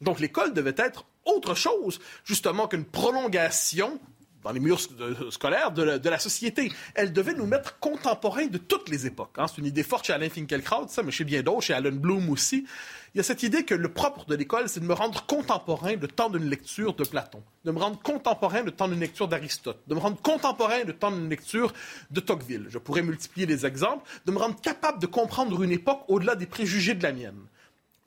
Donc 0.00 0.20
l'école 0.20 0.54
devait 0.54 0.74
être 0.76 1.04
autre 1.24 1.54
chose, 1.54 2.00
justement, 2.24 2.68
qu'une 2.68 2.84
prolongation 2.84 4.00
dans 4.42 4.52
les 4.52 4.60
murs 4.60 4.80
scolaires 5.30 5.72
de 5.72 6.08
la, 6.08 6.18
société. 6.18 6.72
Elle 6.94 7.12
devait 7.12 7.34
nous 7.34 7.46
mettre 7.46 7.78
contemporains 7.78 8.46
de 8.46 8.58
toutes 8.58 8.88
les 8.88 9.06
époques. 9.06 9.34
Hein. 9.36 9.46
C'est 9.46 9.58
une 9.58 9.66
idée 9.66 9.82
forte 9.82 10.06
chez 10.06 10.12
Alain 10.12 10.28
Finkielkraut, 10.28 10.88
ça, 10.88 11.02
mais 11.02 11.10
chez 11.10 11.24
bien 11.24 11.42
d'autres, 11.42 11.62
chez 11.62 11.74
Alan 11.74 11.92
Bloom 11.92 12.30
aussi. 12.30 12.66
Il 13.14 13.18
y 13.18 13.20
a 13.20 13.24
cette 13.24 13.42
idée 13.42 13.64
que 13.64 13.74
le 13.74 13.92
propre 13.92 14.24
de 14.26 14.34
l'école, 14.34 14.68
c'est 14.68 14.80
de 14.80 14.84
me 14.84 14.94
rendre 14.94 15.26
contemporain 15.26 15.96
le 15.96 16.08
temps 16.08 16.30
d'une 16.30 16.48
lecture 16.48 16.94
de 16.94 17.04
Platon, 17.04 17.42
de 17.64 17.70
me 17.72 17.78
rendre 17.78 18.00
contemporain 18.00 18.62
le 18.62 18.70
temps 18.70 18.88
d'une 18.88 19.00
lecture 19.00 19.28
d'Aristote, 19.28 19.80
de 19.88 19.94
me 19.94 20.00
rendre 20.00 20.20
contemporain 20.22 20.84
le 20.84 20.92
temps 20.92 21.10
d'une 21.10 21.28
lecture 21.28 21.72
de 22.10 22.20
Tocqueville. 22.20 22.66
Je 22.68 22.78
pourrais 22.78 23.02
multiplier 23.02 23.46
les 23.46 23.66
exemples, 23.66 24.08
de 24.26 24.32
me 24.32 24.38
rendre 24.38 24.60
capable 24.60 25.00
de 25.00 25.06
comprendre 25.06 25.62
une 25.62 25.72
époque 25.72 26.02
au-delà 26.08 26.36
des 26.36 26.46
préjugés 26.46 26.94
de 26.94 27.02
la 27.02 27.12
mienne. 27.12 27.40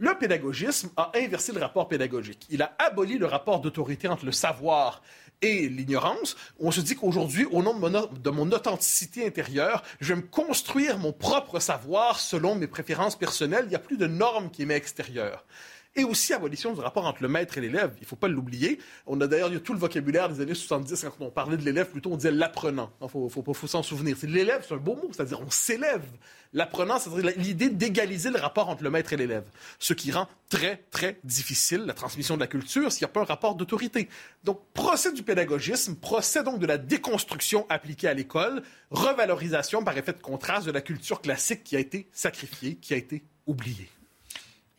Le 0.03 0.17
pédagogisme 0.17 0.89
a 0.97 1.13
inversé 1.15 1.53
le 1.53 1.61
rapport 1.61 1.87
pédagogique. 1.87 2.45
Il 2.49 2.61
a 2.61 2.75
aboli 2.77 3.17
le 3.17 3.25
rapport 3.25 3.61
d'autorité 3.61 4.09
entre 4.09 4.25
le 4.25 4.33
savoir 4.33 5.01
et 5.41 5.69
l'ignorance. 5.69 6.35
On 6.59 6.71
se 6.71 6.81
dit 6.81 6.97
qu'aujourd'hui, 6.97 7.45
au 7.45 7.63
nom 7.63 7.73
de 7.73 8.29
mon, 8.29 8.51
authenticité 8.51 9.25
intérieure, 9.25 9.81
je 10.01 10.13
vais 10.13 10.19
me 10.19 10.27
construire 10.27 10.97
mon 10.97 11.13
propre 11.13 11.61
savoir 11.61 12.19
selon 12.19 12.55
mes 12.55 12.67
préférences 12.67 13.17
personnelles. 13.17 13.63
Il 13.67 13.69
n'y 13.69 13.77
a 13.77 13.79
plus 13.79 13.95
de 13.95 14.05
normes 14.05 14.51
qui 14.51 14.65
m'est 14.65 14.75
extérieure 14.75 15.45
et 15.95 16.03
aussi 16.03 16.33
abolition 16.33 16.73
du 16.73 16.79
rapport 16.79 17.05
entre 17.05 17.21
le 17.21 17.29
maître 17.29 17.57
et 17.57 17.61
l'élève. 17.61 17.93
Il 17.97 18.01
ne 18.01 18.07
faut 18.07 18.15
pas 18.15 18.27
l'oublier. 18.27 18.79
On 19.05 19.19
a 19.21 19.27
d'ailleurs 19.27 19.51
tout 19.61 19.73
le 19.73 19.79
vocabulaire 19.79 20.29
des 20.29 20.41
années 20.41 20.55
70, 20.55 21.05
quand 21.17 21.25
on 21.25 21.29
parlait 21.29 21.57
de 21.57 21.63
l'élève, 21.63 21.89
plutôt 21.89 22.11
on 22.11 22.17
disait 22.17 22.31
l'apprenant. 22.31 22.91
Il 23.01 23.09
faut, 23.09 23.29
faut, 23.29 23.53
faut 23.53 23.67
s'en 23.67 23.83
souvenir. 23.83 24.17
L'élève, 24.23 24.65
c'est 24.67 24.73
un 24.73 24.77
beau 24.77 24.95
mot, 24.95 25.09
c'est-à-dire 25.11 25.39
on 25.41 25.49
s'élève. 25.49 26.03
L'apprenant, 26.51 26.99
c'est-à-dire 26.99 27.33
l'idée 27.37 27.69
d'égaliser 27.69 28.29
le 28.29 28.39
rapport 28.39 28.69
entre 28.69 28.83
le 28.83 28.89
maître 28.89 29.13
et 29.13 29.17
l'élève. 29.17 29.45
Ce 29.79 29.93
qui 29.93 30.11
rend 30.11 30.27
très, 30.49 30.83
très 30.91 31.19
difficile 31.23 31.83
la 31.85 31.93
transmission 31.93 32.35
de 32.35 32.39
la 32.39 32.47
culture 32.47 32.91
s'il 32.91 33.05
n'y 33.05 33.09
a 33.09 33.13
pas 33.13 33.21
un 33.21 33.25
rapport 33.25 33.55
d'autorité. 33.55 34.09
Donc, 34.43 34.61
procès 34.73 35.11
du 35.11 35.23
pédagogisme, 35.23 35.95
procès 35.95 36.43
donc 36.43 36.59
de 36.59 36.65
la 36.65 36.77
déconstruction 36.77 37.65
appliquée 37.69 38.07
à 38.07 38.13
l'école, 38.13 38.63
revalorisation 38.91 39.83
par 39.83 39.97
effet 39.97 40.13
de 40.13 40.21
contraste 40.21 40.65
de 40.65 40.71
la 40.71 40.81
culture 40.81 41.21
classique 41.21 41.63
qui 41.63 41.75
a 41.75 41.79
été 41.79 42.07
sacrifiée, 42.11 42.75
qui 42.75 42.93
a 42.93 42.97
été 42.97 43.23
oubliée. 43.47 43.89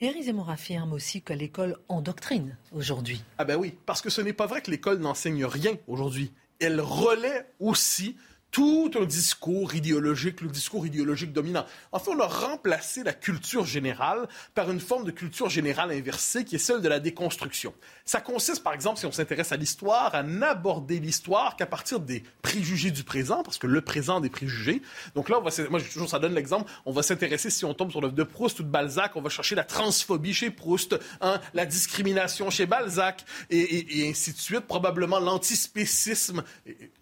Éric 0.00 0.24
Zemmour 0.24 0.50
affirme 0.50 0.92
aussi 0.92 1.22
que 1.22 1.32
l'école 1.32 1.76
endoctrine 1.88 2.56
aujourd'hui. 2.72 3.22
Ah 3.38 3.44
ben 3.44 3.56
oui, 3.56 3.74
parce 3.86 4.02
que 4.02 4.10
ce 4.10 4.20
n'est 4.20 4.32
pas 4.32 4.46
vrai 4.46 4.60
que 4.60 4.70
l'école 4.70 4.98
n'enseigne 4.98 5.44
rien 5.44 5.76
aujourd'hui. 5.86 6.32
Elle 6.58 6.80
relaie 6.80 7.46
aussi 7.60 8.16
tout 8.54 8.92
un 8.94 9.04
discours 9.04 9.75
idéologique, 9.75 10.40
le 10.40 10.49
discours 10.49 10.87
idéologique 10.87 11.32
dominant. 11.32 11.66
En 11.90 11.99
fait, 11.99 12.12
on 12.12 12.20
a 12.20 12.28
remplacé 12.28 13.02
la 13.02 13.12
culture 13.12 13.66
générale 13.66 14.28
par 14.54 14.70
une 14.70 14.78
forme 14.78 15.04
de 15.04 15.11
culture 15.11 15.50
générale 15.50 15.90
inversée 15.90 16.44
qui 16.44 16.54
est 16.54 16.61
celle 16.61 16.80
de 16.80 16.88
la 16.88 17.00
déconstruction. 17.00 17.75
Ça 18.04 18.20
consiste, 18.20 18.62
par 18.62 18.73
exemple, 18.73 19.00
si 19.00 19.06
on 19.06 19.11
s'intéresse 19.11 19.50
à 19.50 19.56
l'histoire, 19.56 20.14
à 20.14 20.23
n'aborder 20.23 21.00
l'histoire 21.00 21.56
qu'à 21.56 21.66
partir 21.66 21.99
des 21.99 22.23
préjugés 22.42 22.92
du 22.92 23.02
présent, 23.02 23.42
parce 23.42 23.58
que 23.58 23.66
le 23.66 23.80
présent 23.80 24.20
des 24.20 24.30
préjugés. 24.30 24.82
Donc 25.16 25.30
là, 25.30 25.40
moi, 25.40 25.80
toujours, 25.80 26.08
ça 26.08 26.20
donne 26.20 26.34
l'exemple, 26.34 26.70
on 26.87 26.92
va 26.92 27.02
s'intéresser, 27.02 27.50
si 27.50 27.64
on 27.64 27.75
tombe 27.75 27.90
sur 27.90 28.00
l'œuvre 28.00 28.14
de 28.14 28.23
Proust 28.23 28.61
ou 28.61 28.62
de 28.62 28.68
Balzac, 28.68 29.16
on 29.16 29.20
va 29.20 29.30
chercher 29.30 29.56
la 29.56 29.64
transphobie 29.64 30.32
chez 30.32 30.50
Proust, 30.50 30.96
hein, 31.20 31.40
la 31.54 31.66
discrimination 31.66 32.50
chez 32.50 32.66
Balzac, 32.66 33.25
et, 33.50 34.08
ainsi 34.08 34.32
de 34.32 34.38
suite, 34.38 34.68
probablement 34.68 35.18
l'antispécisme. 35.18 36.44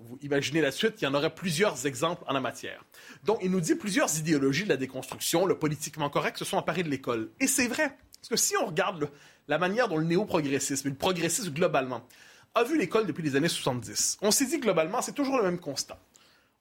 Vous 0.00 0.18
imaginez 0.22 0.62
la 0.62 0.72
suite, 0.72 0.94
il 1.02 1.04
y 1.04 1.06
en 1.06 1.12
aurait 1.12 1.34
plus 1.34 1.41
plusieurs 1.42 1.86
exemples 1.86 2.22
en 2.28 2.32
la 2.32 2.40
matière. 2.40 2.84
Donc, 3.24 3.40
il 3.42 3.50
nous 3.50 3.60
dit 3.60 3.74
plusieurs 3.74 4.16
idéologies 4.16 4.62
de 4.62 4.68
la 4.68 4.76
déconstruction, 4.76 5.44
le 5.44 5.58
politiquement 5.58 6.08
correct, 6.08 6.38
se 6.38 6.44
sont 6.44 6.56
emparées 6.56 6.84
de 6.84 6.88
l'école. 6.88 7.30
Et 7.40 7.48
c'est 7.48 7.66
vrai. 7.66 7.96
Parce 8.20 8.28
que 8.28 8.36
si 8.36 8.56
on 8.56 8.66
regarde 8.66 9.10
la 9.48 9.58
manière 9.58 9.88
dont 9.88 9.96
le 9.96 10.04
néo-progressisme 10.04 10.88
le 10.88 10.94
progressisme 10.94 11.52
globalement 11.52 12.06
a 12.54 12.62
vu 12.62 12.78
l'école 12.78 13.06
depuis 13.06 13.24
les 13.24 13.34
années 13.34 13.48
70, 13.48 14.18
on 14.22 14.30
s'est 14.30 14.46
dit 14.46 14.60
globalement, 14.60 15.02
c'est 15.02 15.14
toujours 15.14 15.36
le 15.36 15.42
même 15.42 15.58
constat 15.58 15.98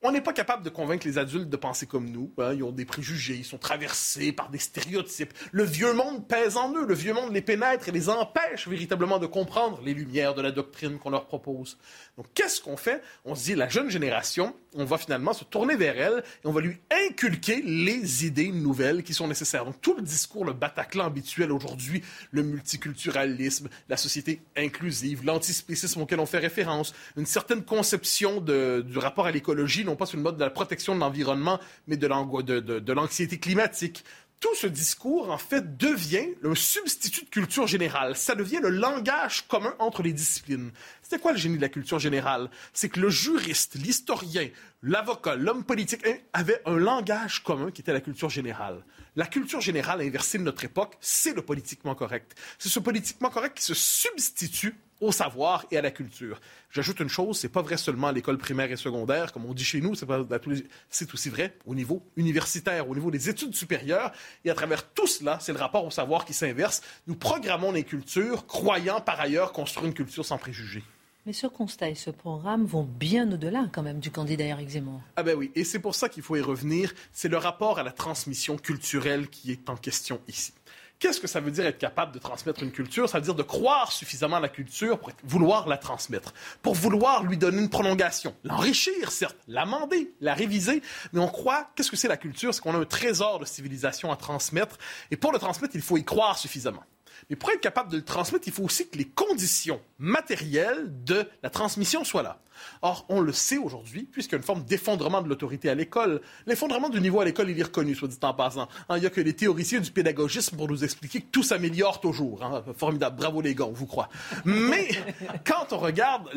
on 0.03 0.11
n'est 0.11 0.21
pas 0.21 0.33
capable 0.33 0.63
de 0.63 0.69
convaincre 0.69 1.05
les 1.05 1.17
adultes 1.17 1.49
de 1.49 1.57
penser 1.57 1.85
comme 1.85 2.09
nous. 2.09 2.31
Hein. 2.39 2.53
Ils 2.53 2.63
ont 2.63 2.71
des 2.71 2.85
préjugés, 2.85 3.35
ils 3.35 3.45
sont 3.45 3.59
traversés 3.59 4.31
par 4.31 4.49
des 4.49 4.57
stéréotypes. 4.57 5.33
Le 5.51 5.63
vieux 5.63 5.93
monde 5.93 6.27
pèse 6.27 6.57
en 6.57 6.73
eux, 6.73 6.85
le 6.85 6.93
vieux 6.93 7.13
monde 7.13 7.31
les 7.31 7.41
pénètre 7.41 7.87
et 7.87 7.91
les 7.91 8.09
empêche 8.09 8.67
véritablement 8.67 9.19
de 9.19 9.27
comprendre 9.27 9.79
les 9.83 9.93
lumières 9.93 10.33
de 10.33 10.41
la 10.41 10.51
doctrine 10.51 10.97
qu'on 10.97 11.11
leur 11.11 11.27
propose. 11.27 11.77
Donc 12.17 12.27
qu'est-ce 12.33 12.61
qu'on 12.61 12.77
fait? 12.77 13.01
On 13.25 13.35
se 13.35 13.43
dit, 13.43 13.55
la 13.55 13.69
jeune 13.69 13.89
génération, 13.89 14.55
on 14.73 14.85
va 14.85 14.97
finalement 14.97 15.33
se 15.33 15.43
tourner 15.43 15.75
vers 15.75 15.99
elle 15.99 16.23
et 16.43 16.47
on 16.47 16.51
va 16.51 16.61
lui 16.61 16.77
inculquer 17.09 17.61
les 17.61 18.25
idées 18.25 18.51
nouvelles 18.51 19.03
qui 19.03 19.13
sont 19.13 19.27
nécessaires. 19.27 19.65
Donc 19.65 19.81
tout 19.81 19.95
le 19.95 20.01
discours, 20.01 20.45
le 20.45 20.53
Bataclan 20.53 21.05
habituel 21.05 21.51
aujourd'hui, 21.51 22.01
le 22.31 22.43
multiculturalisme, 22.43 23.67
la 23.89 23.97
société 23.97 24.41
inclusive, 24.55 25.25
l'antispécisme 25.25 26.01
auquel 26.01 26.19
on 26.19 26.25
fait 26.25 26.37
référence, 26.37 26.93
une 27.17 27.25
certaine 27.25 27.63
conception 27.63 28.39
du 28.39 28.97
rapport 28.97 29.25
à 29.25 29.31
l'écologie, 29.31 29.83
non 29.83 29.95
pas 29.95 30.05
sur 30.05 30.17
le 30.17 30.23
mode 30.23 30.37
de 30.37 30.43
la 30.43 30.49
protection 30.49 30.95
de 30.95 31.01
l'environnement, 31.01 31.59
mais 31.87 31.97
de 31.97 32.93
l'anxiété 32.93 33.39
climatique. 33.39 34.05
Tout 34.39 34.55
ce 34.55 34.65
discours, 34.65 35.29
en 35.29 35.37
fait, 35.37 35.77
devient 35.77 36.29
le 36.41 36.55
substitut 36.55 37.25
de 37.25 37.29
culture 37.29 37.67
générale. 37.67 38.15
Ça 38.15 38.33
devient 38.33 38.59
le 38.59 38.69
langage 38.69 39.47
commun 39.47 39.75
entre 39.77 40.01
les 40.01 40.13
disciplines. 40.13 40.71
C'était 41.11 41.23
quoi 41.23 41.33
le 41.33 41.37
génie 41.37 41.57
de 41.57 41.61
la 41.61 41.67
culture 41.67 41.99
générale? 41.99 42.49
C'est 42.71 42.87
que 42.87 43.01
le 43.01 43.09
juriste, 43.09 43.75
l'historien, 43.75 44.47
l'avocat, 44.81 45.35
l'homme 45.35 45.65
politique 45.65 46.07
hein, 46.07 46.15
avaient 46.31 46.61
un 46.65 46.77
langage 46.77 47.43
commun 47.43 47.69
qui 47.69 47.81
était 47.81 47.91
la 47.91 47.99
culture 47.99 48.29
générale. 48.29 48.81
La 49.17 49.25
culture 49.25 49.59
générale 49.59 49.99
inversée 49.99 50.37
de 50.37 50.43
notre 50.43 50.63
époque, 50.63 50.95
c'est 51.01 51.35
le 51.35 51.41
politiquement 51.41 51.95
correct. 51.95 52.33
C'est 52.57 52.69
ce 52.69 52.79
politiquement 52.79 53.29
correct 53.29 53.57
qui 53.57 53.63
se 53.65 53.73
substitue 53.73 54.73
au 55.01 55.11
savoir 55.11 55.65
et 55.69 55.77
à 55.77 55.81
la 55.81 55.91
culture. 55.91 56.39
J'ajoute 56.69 57.01
une 57.01 57.09
chose, 57.09 57.37
c'est 57.37 57.49
pas 57.49 57.61
vrai 57.61 57.75
seulement 57.75 58.07
à 58.07 58.13
l'école 58.13 58.37
primaire 58.37 58.71
et 58.71 58.77
secondaire, 58.77 59.33
comme 59.33 59.43
on 59.43 59.53
dit 59.53 59.65
chez 59.65 59.81
nous, 59.81 59.95
c'est 59.95 61.13
aussi 61.13 61.29
vrai 61.29 61.57
au 61.65 61.75
niveau 61.75 62.01
universitaire, 62.15 62.89
au 62.89 62.95
niveau 62.95 63.11
des 63.11 63.27
études 63.27 63.53
supérieures. 63.53 64.13
Et 64.45 64.49
à 64.49 64.53
travers 64.53 64.87
tout 64.87 65.07
cela, 65.07 65.39
c'est 65.41 65.51
le 65.51 65.59
rapport 65.59 65.83
au 65.83 65.91
savoir 65.91 66.23
qui 66.23 66.33
s'inverse. 66.33 66.81
Nous 67.05 67.15
programmons 67.15 67.73
les 67.73 67.83
cultures, 67.83 68.47
croyant 68.47 69.01
par 69.01 69.19
ailleurs 69.19 69.51
construire 69.51 69.87
une 69.87 69.93
culture 69.93 70.23
sans 70.23 70.37
préjugés. 70.37 70.83
Mais 71.27 71.33
ce 71.33 71.45
constat 71.45 71.89
et 71.89 71.95
ce 71.95 72.09
programme 72.09 72.65
vont 72.65 72.83
bien 72.83 73.31
au-delà 73.31 73.67
quand 73.71 73.83
même 73.83 73.99
du 73.99 74.09
candidat 74.09 74.45
Eric 74.45 74.69
Zemmour. 74.69 75.01
Ah 75.15 75.21
ben 75.21 75.37
oui, 75.37 75.51
et 75.53 75.63
c'est 75.63 75.77
pour 75.77 75.93
ça 75.93 76.09
qu'il 76.09 76.23
faut 76.23 76.35
y 76.35 76.41
revenir. 76.41 76.93
C'est 77.13 77.27
le 77.27 77.37
rapport 77.37 77.77
à 77.77 77.83
la 77.83 77.91
transmission 77.91 78.57
culturelle 78.57 79.29
qui 79.29 79.51
est 79.51 79.69
en 79.69 79.75
question 79.75 80.19
ici. 80.27 80.51
Qu'est-ce 80.97 81.19
que 81.19 81.27
ça 81.27 81.39
veut 81.39 81.51
dire 81.51 81.65
être 81.65 81.77
capable 81.77 82.11
de 82.11 82.17
transmettre 82.17 82.63
une 82.63 82.71
culture? 82.71 83.07
Ça 83.07 83.19
veut 83.19 83.23
dire 83.23 83.35
de 83.35 83.43
croire 83.43 83.91
suffisamment 83.91 84.37
à 84.37 84.39
la 84.39 84.49
culture 84.49 84.99
pour 84.99 85.11
vouloir 85.23 85.67
la 85.67 85.77
transmettre, 85.77 86.33
pour 86.63 86.73
vouloir 86.73 87.23
lui 87.23 87.37
donner 87.37 87.59
une 87.59 87.69
prolongation, 87.69 88.35
l'enrichir, 88.43 89.11
certes, 89.11 89.37
l'amender, 89.47 90.13
la 90.21 90.33
réviser, 90.33 90.81
mais 91.13 91.19
on 91.19 91.27
croit, 91.27 91.69
qu'est-ce 91.75 91.91
que 91.91 91.97
c'est 91.97 92.07
la 92.07 92.17
culture? 92.17 92.53
C'est 92.53 92.61
qu'on 92.61 92.73
a 92.73 92.79
un 92.79 92.85
trésor 92.85 93.39
de 93.39 93.45
civilisation 93.45 94.11
à 94.11 94.15
transmettre, 94.15 94.77
et 95.11 95.17
pour 95.17 95.31
le 95.31 95.39
transmettre, 95.39 95.75
il 95.75 95.81
faut 95.81 95.97
y 95.97 96.03
croire 96.03 96.37
suffisamment. 96.37 96.83
Mais 97.29 97.35
pour 97.35 97.51
être 97.51 97.61
capable 97.61 97.91
de 97.91 97.97
le 97.97 98.03
transmettre, 98.03 98.47
il 98.47 98.53
faut 98.53 98.63
aussi 98.63 98.87
que 98.87 98.97
les 98.97 99.05
conditions 99.05 99.81
matérielles 99.99 101.03
de 101.03 101.25
la 101.43 101.49
transmission 101.49 102.03
soient 102.03 102.23
là. 102.23 102.39
Or, 102.81 103.05
on 103.09 103.21
le 103.21 103.31
sait 103.31 103.57
aujourd'hui, 103.57 104.03
puisqu'il 104.03 104.33
y 104.33 104.35
a 104.35 104.37
une 104.37 104.43
forme 104.43 104.63
d'effondrement 104.63 105.21
de 105.21 105.29
l'autorité 105.29 105.69
à 105.69 105.75
l'école. 105.75 106.21
L'effondrement 106.45 106.89
du 106.89 107.01
niveau 107.01 107.19
à 107.19 107.25
l'école, 107.25 107.49
il 107.49 107.59
est 107.59 107.63
reconnu, 107.63 107.95
soit 107.95 108.07
dit 108.07 108.17
en 108.21 108.33
passant. 108.33 108.67
Hein, 108.89 108.97
il 108.97 109.01
n'y 109.01 109.05
a 109.05 109.09
que 109.09 109.21
les 109.21 109.33
théoriciens 109.33 109.79
du 109.79 109.91
pédagogisme 109.91 110.57
pour 110.57 110.67
nous 110.67 110.83
expliquer 110.83 111.21
que 111.21 111.27
tout 111.31 111.43
s'améliore 111.43 112.01
toujours. 112.01 112.43
Hein. 112.43 112.63
Formidable. 112.77 113.15
Bravo 113.17 113.41
les 113.41 113.55
gars, 113.55 113.65
on 113.65 113.71
vous 113.71 113.87
croit. 113.87 114.09
Mais 114.45 114.89
quand 115.45 115.73
on 115.73 115.77
regarde 115.77 116.29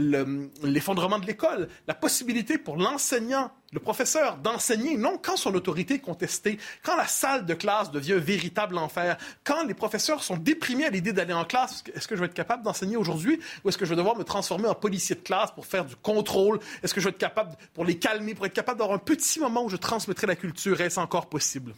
l'effondrement 0.62 1.18
de 1.18 1.26
l'école, 1.26 1.68
la 1.86 1.94
possibilité 1.94 2.58
pour 2.58 2.76
l'enseignant 2.76 3.50
le 3.74 3.80
professeur 3.80 4.36
d'enseigner, 4.36 4.96
non 4.96 5.18
quand 5.20 5.36
son 5.36 5.52
autorité 5.54 5.94
est 5.94 5.98
contestée, 5.98 6.58
quand 6.84 6.94
la 6.96 7.08
salle 7.08 7.44
de 7.44 7.54
classe 7.54 7.90
devient 7.90 8.12
un 8.12 8.18
véritable 8.18 8.78
enfer, 8.78 9.18
quand 9.42 9.64
les 9.64 9.74
professeurs 9.74 10.22
sont 10.22 10.36
déprimés 10.36 10.86
à 10.86 10.90
l'idée 10.90 11.12
d'aller 11.12 11.32
en 11.32 11.44
classe, 11.44 11.82
est-ce 11.92 12.06
que 12.06 12.14
je 12.14 12.20
vais 12.20 12.26
être 12.26 12.34
capable 12.34 12.62
d'enseigner 12.62 12.96
aujourd'hui 12.96 13.40
ou 13.64 13.68
est-ce 13.68 13.76
que 13.76 13.84
je 13.84 13.90
vais 13.90 13.96
devoir 13.96 14.16
me 14.16 14.22
transformer 14.22 14.68
en 14.68 14.76
policier 14.76 15.16
de 15.16 15.20
classe 15.22 15.50
pour 15.50 15.66
faire 15.66 15.84
du 15.84 15.96
contrôle? 15.96 16.60
Est-ce 16.84 16.94
que 16.94 17.00
je 17.00 17.06
vais 17.06 17.10
être 17.10 17.18
capable, 17.18 17.56
pour 17.74 17.84
les 17.84 17.98
calmer, 17.98 18.36
pour 18.36 18.46
être 18.46 18.54
capable 18.54 18.78
d'avoir 18.78 18.94
un 18.94 19.00
petit 19.00 19.40
moment 19.40 19.64
où 19.64 19.68
je 19.68 19.76
transmettrai 19.76 20.28
la 20.28 20.36
culture? 20.36 20.80
Est-ce 20.80 21.00
encore 21.00 21.26
possible? 21.26 21.74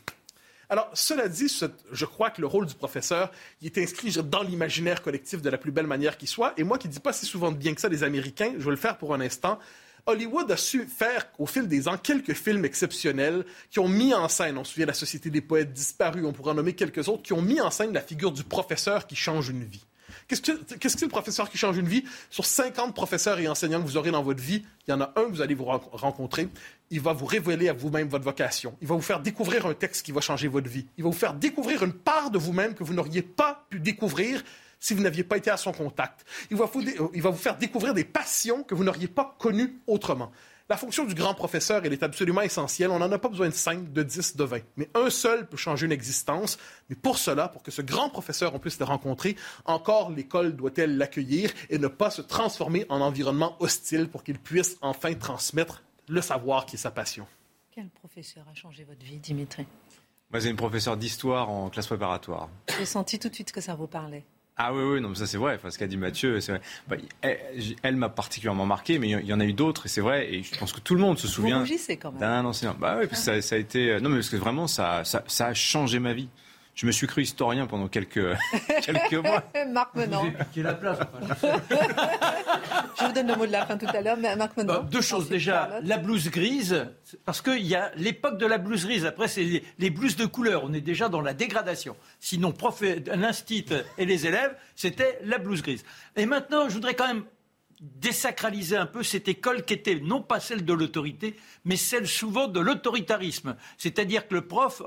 Alors, 0.68 0.90
cela 0.92 1.28
dit, 1.28 1.50
je 1.92 2.04
crois 2.04 2.28
que 2.28 2.42
le 2.42 2.46
rôle 2.46 2.66
du 2.66 2.74
professeur, 2.74 3.30
il 3.62 3.68
est 3.68 3.78
inscrit 3.78 4.10
dans 4.22 4.42
l'imaginaire 4.42 5.00
collectif 5.00 5.40
de 5.40 5.48
la 5.48 5.56
plus 5.56 5.70
belle 5.70 5.86
manière 5.86 6.18
qui 6.18 6.26
soit. 6.26 6.52
Et 6.58 6.64
moi 6.64 6.76
qui 6.76 6.88
ne 6.88 6.92
dis 6.92 7.00
pas 7.00 7.14
si 7.14 7.24
souvent 7.24 7.52
de 7.52 7.56
bien 7.56 7.72
que 7.72 7.80
ça 7.80 7.88
des 7.88 8.02
Américains, 8.02 8.52
je 8.58 8.64
vais 8.64 8.72
le 8.72 8.76
faire 8.76 8.98
pour 8.98 9.14
un 9.14 9.20
instant. 9.22 9.58
Hollywood 10.06 10.50
a 10.52 10.56
su 10.56 10.86
faire 10.86 11.26
au 11.38 11.46
fil 11.46 11.66
des 11.66 11.88
ans 11.88 11.98
quelques 11.98 12.34
films 12.34 12.64
exceptionnels 12.64 13.44
qui 13.70 13.80
ont 13.80 13.88
mis 13.88 14.14
en 14.14 14.28
scène, 14.28 14.56
on 14.56 14.64
se 14.64 14.72
souvient 14.72 14.86
la 14.86 14.94
Société 14.94 15.30
des 15.30 15.40
poètes 15.40 15.72
disparus, 15.72 16.24
on 16.24 16.32
pourrait 16.32 16.52
en 16.52 16.54
nommer 16.54 16.74
quelques 16.74 17.08
autres, 17.08 17.22
qui 17.22 17.32
ont 17.32 17.42
mis 17.42 17.60
en 17.60 17.70
scène 17.70 17.92
la 17.92 18.00
figure 18.00 18.30
du 18.30 18.44
professeur 18.44 19.06
qui 19.06 19.16
change 19.16 19.48
une 19.48 19.64
vie. 19.64 19.84
Qu'est-ce 20.28 20.40
que 20.40 20.88
c'est 20.88 21.02
le 21.02 21.08
professeur 21.08 21.50
qui 21.50 21.58
change 21.58 21.76
une 21.76 21.86
vie? 21.86 22.04
Sur 22.30 22.46
50 22.46 22.94
professeurs 22.94 23.38
et 23.38 23.46
enseignants 23.46 23.80
que 23.80 23.86
vous 23.86 23.96
aurez 23.96 24.10
dans 24.10 24.22
votre 24.22 24.42
vie, 24.42 24.64
il 24.86 24.90
y 24.90 24.94
en 24.94 25.00
a 25.00 25.12
un 25.16 25.24
que 25.24 25.30
vous 25.30 25.40
allez 25.40 25.54
vous 25.54 25.64
rencontrer. 25.64 26.48
Il 26.90 27.00
va 27.00 27.12
vous 27.12 27.26
révéler 27.26 27.68
à 27.68 27.72
vous-même 27.72 28.08
votre 28.08 28.24
vocation. 28.24 28.76
Il 28.80 28.88
va 28.88 28.94
vous 28.94 29.02
faire 29.02 29.20
découvrir 29.20 29.66
un 29.66 29.74
texte 29.74 30.04
qui 30.04 30.12
va 30.12 30.20
changer 30.20 30.48
votre 30.48 30.68
vie. 30.68 30.86
Il 30.98 31.04
va 31.04 31.10
vous 31.10 31.16
faire 31.16 31.34
découvrir 31.34 31.84
une 31.84 31.92
part 31.92 32.30
de 32.30 32.38
vous-même 32.38 32.74
que 32.74 32.82
vous 32.82 32.94
n'auriez 32.94 33.22
pas 33.22 33.66
pu 33.70 33.78
découvrir 33.78 34.42
si 34.86 34.94
vous 34.94 35.02
n'aviez 35.02 35.24
pas 35.24 35.36
été 35.36 35.50
à 35.50 35.56
son 35.56 35.72
contact. 35.72 36.24
Il 36.48 36.56
va, 36.56 36.66
vous, 36.66 36.80
il 37.12 37.20
va 37.20 37.30
vous 37.30 37.36
faire 37.36 37.58
découvrir 37.58 37.92
des 37.92 38.04
passions 38.04 38.62
que 38.62 38.72
vous 38.72 38.84
n'auriez 38.84 39.08
pas 39.08 39.34
connues 39.40 39.80
autrement. 39.88 40.30
La 40.68 40.76
fonction 40.76 41.04
du 41.04 41.14
grand 41.14 41.34
professeur, 41.34 41.84
elle 41.84 41.92
est 41.92 42.04
absolument 42.04 42.42
essentielle. 42.42 42.90
On 42.92 43.00
n'en 43.00 43.10
a 43.10 43.18
pas 43.18 43.28
besoin 43.28 43.48
de 43.48 43.54
5, 43.54 43.92
de 43.92 44.02
10, 44.04 44.36
de 44.36 44.44
20. 44.44 44.60
Mais 44.76 44.88
un 44.94 45.10
seul 45.10 45.48
peut 45.48 45.56
changer 45.56 45.86
une 45.86 45.92
existence. 45.92 46.56
Mais 46.88 46.94
pour 46.94 47.18
cela, 47.18 47.48
pour 47.48 47.64
que 47.64 47.72
ce 47.72 47.82
grand 47.82 48.10
professeur, 48.10 48.54
on 48.54 48.60
puisse 48.60 48.78
le 48.78 48.84
rencontrer, 48.84 49.34
encore 49.64 50.12
l'école 50.12 50.54
doit-elle 50.54 50.96
l'accueillir 50.96 51.50
et 51.68 51.78
ne 51.78 51.88
pas 51.88 52.10
se 52.10 52.22
transformer 52.22 52.86
en 52.88 53.00
environnement 53.00 53.56
hostile 53.58 54.08
pour 54.08 54.22
qu'il 54.22 54.38
puisse 54.38 54.76
enfin 54.82 55.14
transmettre 55.14 55.82
le 56.08 56.20
savoir 56.20 56.64
qui 56.64 56.76
est 56.76 56.78
sa 56.78 56.92
passion. 56.92 57.26
Quel 57.72 57.88
professeur 57.88 58.46
a 58.48 58.54
changé 58.54 58.84
votre 58.84 59.04
vie, 59.04 59.18
Dimitri? 59.18 59.66
Moi, 60.30 60.40
c'est 60.40 60.50
une 60.50 60.56
professeure 60.56 60.96
d'histoire 60.96 61.50
en 61.50 61.70
classe 61.70 61.88
préparatoire. 61.88 62.48
J'ai 62.78 62.86
senti 62.86 63.18
tout 63.18 63.28
de 63.28 63.34
suite 63.34 63.50
que 63.50 63.60
ça 63.60 63.74
vous 63.74 63.88
parlait. 63.88 64.24
Ah 64.58 64.72
oui, 64.72 64.82
oui, 64.82 65.00
non, 65.02 65.14
ça 65.14 65.26
c'est 65.26 65.36
vrai. 65.36 65.56
Enfin, 65.56 65.70
ce 65.70 65.78
qu'a 65.78 65.86
dit 65.86 65.98
Mathieu, 65.98 66.40
c'est 66.40 66.52
vrai. 66.52 66.60
Bah, 66.88 66.96
elle, 67.82 67.96
m'a 67.96 68.08
particulièrement 68.08 68.64
marqué, 68.64 68.98
mais 68.98 69.10
il 69.10 69.26
y 69.26 69.32
en 69.34 69.40
a 69.40 69.44
eu 69.44 69.52
d'autres, 69.52 69.86
et 69.86 69.88
c'est 69.88 70.00
vrai. 70.00 70.32
Et 70.32 70.42
je 70.42 70.58
pense 70.58 70.72
que 70.72 70.80
tout 70.80 70.94
le 70.94 71.00
monde 71.00 71.18
se 71.18 71.28
souvient 71.28 71.62
d'un 72.18 72.44
enseignant. 72.44 72.74
Bah 72.78 72.96
oui, 72.98 73.08
ça, 73.12 73.42
ça, 73.42 73.54
a 73.54 73.58
été. 73.58 74.00
Non, 74.00 74.08
mais 74.08 74.16
parce 74.16 74.30
que 74.30 74.36
vraiment, 74.36 74.66
ça, 74.66 75.04
ça, 75.04 75.22
ça 75.26 75.48
a 75.48 75.54
changé 75.54 75.98
ma 75.98 76.14
vie 76.14 76.28
je 76.76 76.86
me 76.86 76.92
suis 76.92 77.06
cru 77.06 77.22
historien 77.22 77.66
pendant 77.66 77.88
quelques, 77.88 78.36
quelques 78.82 79.14
mois. 79.14 79.42
Marc 79.68 79.94
Menant. 79.94 80.24
Vous 80.24 80.62
la 80.62 80.74
place. 80.74 80.98
je 83.00 83.04
vous 83.04 83.12
donne 83.12 83.28
le 83.28 83.34
mot 83.34 83.46
de 83.46 83.52
la 83.52 83.64
fin 83.64 83.78
tout 83.78 83.86
à 83.86 84.00
l'heure, 84.02 84.18
mais 84.18 84.36
Marc 84.36 84.56
Menant. 84.58 84.82
deux 84.82 85.00
choses 85.00 85.28
déjà. 85.30 85.80
La 85.82 85.96
blouse 85.96 86.28
grise, 86.30 86.86
parce 87.24 87.40
qu'il 87.40 87.66
y 87.66 87.74
a 87.74 87.90
l'époque 87.96 88.36
de 88.36 88.44
la 88.44 88.58
blouse 88.58 88.84
grise. 88.84 89.06
Après, 89.06 89.26
c'est 89.26 89.62
les, 89.78 89.90
blouses 89.90 90.16
de 90.16 90.26
couleur. 90.26 90.64
On 90.64 90.72
est 90.74 90.82
déjà 90.82 91.08
dans 91.08 91.22
la 91.22 91.32
dégradation. 91.32 91.96
Sinon, 92.20 92.52
l'instit 93.14 93.66
et 93.96 94.04
les 94.04 94.26
élèves, 94.26 94.54
c'était 94.74 95.18
la 95.24 95.38
blouse 95.38 95.62
grise. 95.62 95.82
Et 96.14 96.26
maintenant, 96.26 96.68
je 96.68 96.74
voudrais 96.74 96.94
quand 96.94 97.06
même 97.06 97.24
désacraliser 97.80 98.76
un 98.76 98.86
peu 98.86 99.02
cette 99.02 99.28
école 99.28 99.64
qui 99.64 99.74
était 99.74 100.00
non 100.00 100.22
pas 100.22 100.40
celle 100.40 100.64
de 100.64 100.72
l'autorité, 100.72 101.36
mais 101.64 101.76
celle 101.76 102.06
souvent 102.06 102.48
de 102.48 102.60
l'autoritarisme. 102.60 103.56
C'est-à-dire 103.76 104.26
que 104.28 104.34
le 104.34 104.46
prof, 104.46 104.82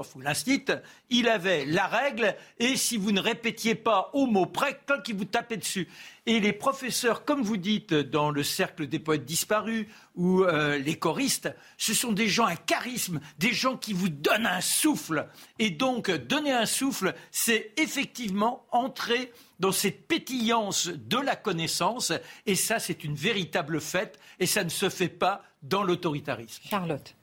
il 1.10 1.28
avait 1.28 1.66
la 1.66 1.88
règle, 1.88 2.36
et 2.58 2.76
si 2.76 2.98
vous 2.98 3.12
ne 3.12 3.22
répétiez 3.22 3.76
pas 3.76 4.10
au 4.14 4.26
mot 4.26 4.46
près, 4.46 4.80
quand 4.88 5.08
il 5.08 5.16
vous 5.16 5.26
tapait 5.26 5.58
dessus. 5.58 5.88
Et 6.26 6.40
les 6.40 6.54
professeurs, 6.54 7.26
comme 7.26 7.42
vous 7.42 7.58
dites 7.58 7.94
dans 7.94 8.32
le 8.32 8.44
cercle 8.44 8.88
des 8.88 9.00
poètes 9.00 9.26
disparus 9.26 9.88
ou 10.16 10.44
euh, 10.44 10.78
les 10.78 10.98
choristes, 10.98 11.50
ce 11.78 11.94
sont 11.94 12.12
des 12.12 12.28
gens 12.28 12.46
à 12.46 12.56
charisme, 12.56 13.20
des 13.38 13.54
gens 13.54 13.78
qui 13.78 13.94
vous 13.94 14.10
donnent 14.10 14.46
un 14.46 14.62
souffle. 14.62 15.28
Et 15.58 15.70
donc, 15.70 16.12
donner 16.12 16.52
un 16.52 16.66
souffle, 16.66 17.14
c'est 17.32 17.72
effectivement 17.78 18.66
entrer 18.72 19.32
dans 19.60 19.72
cette 19.72 20.08
pétillance 20.08 20.88
de 20.88 21.18
la 21.18 21.36
connaissance. 21.36 22.12
Et 22.46 22.56
ça, 22.56 22.80
c'est 22.80 23.04
une 23.04 23.16
véritable 23.16 23.82
fête. 23.82 24.20
Et 24.40 24.46
ça 24.46 24.64
ne 24.64 24.70
se 24.70 24.90
fait 24.90 25.10
pas 25.10 25.44
dans 25.64 25.84
l'autoritarisme. 25.84 26.64
Charlotte. 26.70 27.16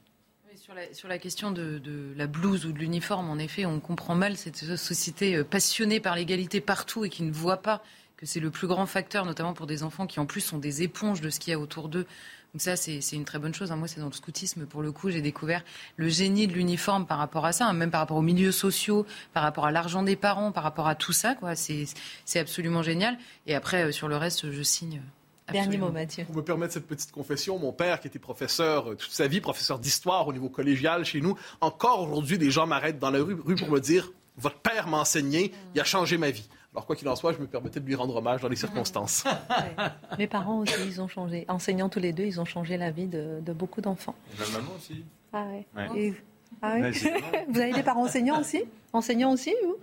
Sur 0.93 1.07
la, 1.09 1.19
question 1.19 1.53
de, 1.53 1.81
la 2.17 2.27
blouse 2.27 2.67
ou 2.67 2.73
de 2.73 2.79
l'uniforme, 2.79 3.31
en 3.31 3.39
effet, 3.39 3.65
on 3.67 3.79
comprend 3.79 4.17
mal 4.17 4.37
cette 4.37 4.57
société 4.77 5.37
euh, 5.37 5.45
passionnée 5.45 6.01
par 6.01 6.17
l'égalité 6.17 6.61
partout 6.61 7.05
et 7.05 7.09
qui 7.09 7.23
ne 7.23 7.31
voit 7.31 7.59
pas 7.59 7.85
que 8.17 8.27
c'est 8.27 8.41
le 8.41 8.51
plus 8.51 8.67
grand 8.67 8.87
facteur, 8.87 9.25
notamment 9.25 9.53
pour 9.53 9.67
des 9.67 9.83
enfants 9.83 10.07
qui 10.07 10.21
en 10.21 10.27
plus 10.27 10.41
sont 10.41 10.59
des 10.59 10.83
éponges 10.83 11.21
de 11.21 11.31
ce 11.31 11.39
qu'il 11.39 11.51
y 11.51 11.55
a 11.55 11.59
autour 11.59 11.89
d'eux. 11.89 12.07
Donc 12.55 12.63
ça, 12.63 12.77
c'est 12.77 13.01
une 13.13 13.27
très 13.27 13.39
bonne 13.39 13.53
chose. 13.53 13.71
Hein. 13.71 13.77
Moi, 13.77 13.87
c'est 13.87 14.01
dans 14.01 14.07
le 14.07 14.13
scoutisme, 14.13 14.65
pour 14.65 14.81
le 14.81 14.91
coup, 14.91 15.11
j'ai 15.11 15.21
découvert 15.21 15.63
le 15.97 16.09
génie 16.09 16.47
de 16.47 16.55
l'uniforme 16.55 17.05
par 17.05 17.19
rapport 17.19 17.45
à 17.45 17.53
ça, 17.53 17.67
hein, 17.67 17.75
même 17.75 17.91
par 17.91 18.01
rapport 18.01 18.17
aux 18.17 18.23
milieux 18.23 18.53
sociaux, 18.53 19.05
par 19.35 19.43
rapport 19.43 19.67
à 19.67 19.71
l'argent 19.71 20.03
des 20.03 20.17
parents, 20.17 20.53
par 20.53 20.63
rapport 20.63 20.89
à 20.89 20.95
tout 20.95 21.13
ça. 21.13 21.37
C'est 21.55 22.39
absolument 22.39 22.83
génial. 22.83 23.19
Et 23.47 23.55
après, 23.55 23.85
euh, 23.85 23.93
sur 23.93 24.09
le 24.09 24.17
reste, 24.17 24.51
je 24.51 24.63
signe. 24.63 25.03
Absolument. 25.49 25.71
Dernier 25.71 25.79
mot, 25.79 25.93
Mathieu. 25.93 26.25
Vous 26.31 26.39
me 26.39 26.45
permettre 26.45 26.73
cette 26.73 26.87
petite 26.87 27.13
confession. 27.13 27.59
Mon 27.59 27.73
père, 27.73 28.01
qui 28.01 28.09
était 28.09 28.19
professeur 28.19 28.91
euh, 28.93 28.95
toute 28.95 29.13
sa 29.13 29.29
vie, 29.29 29.43
professeur 29.43 29.79
d'histoire 29.79 30.27
au 30.27 30.33
niveau 30.33 30.49
collégial 30.49 31.05
chez 31.05 31.21
nous, 31.21 31.37
encore 31.61 32.11
aujourd'hui, 32.11 32.39
des 32.39 32.51
gens 32.51 32.67
m'arrêtent 32.67 32.99
dans 32.99 33.11
la 33.11 33.19
rue, 33.19 33.35
rue 33.35 33.57
pour 33.57 33.69
me 33.69 33.81
dire 33.81 34.13
Votre 34.39 34.61
père 34.61 34.89
m'a 34.89 34.97
enseigné, 34.99 35.53
il 35.75 35.81
a 35.81 35.85
changé 35.85 36.17
ma 36.17 36.31
vie. 36.31 36.49
Alors, 36.77 36.85
quoi 36.85 36.95
qu'il 36.95 37.09
en 37.09 37.17
soit, 37.17 37.33
je 37.33 37.39
me 37.39 37.47
permettais 37.47 37.81
de 37.81 37.87
lui 37.87 37.95
rendre 37.95 38.15
hommage 38.17 38.43
dans 38.43 38.49
les 38.49 38.57
circonstances. 38.57 39.25
Mes 40.19 40.27
parents 40.27 40.59
aussi, 40.59 40.75
ils 40.87 41.01
ont 41.01 41.09
changé. 41.09 41.47
Enseignants 41.49 41.89
tous 41.89 42.01
les 42.01 42.13
deux, 42.13 42.25
ils 42.25 42.39
ont 42.39 42.45
changé 42.45 42.77
la 42.77 42.91
vie 42.91 43.07
de, 43.07 43.41
beaucoup 43.55 43.81
d'enfants. 43.81 44.15
Ma 44.39 44.59
maman 44.59 44.73
aussi. 44.77 45.03
Ah 45.33 45.47
ouais. 45.47 46.15
Ah 46.61 46.77
vous 47.49 47.61
avez 47.61 47.73
des 47.73 47.83
parents 47.83 48.05
enseignants 48.05 48.39
aussi? 48.39 48.63
Enseignants 48.93 49.33
aussi, 49.33 49.55
vous? 49.65 49.77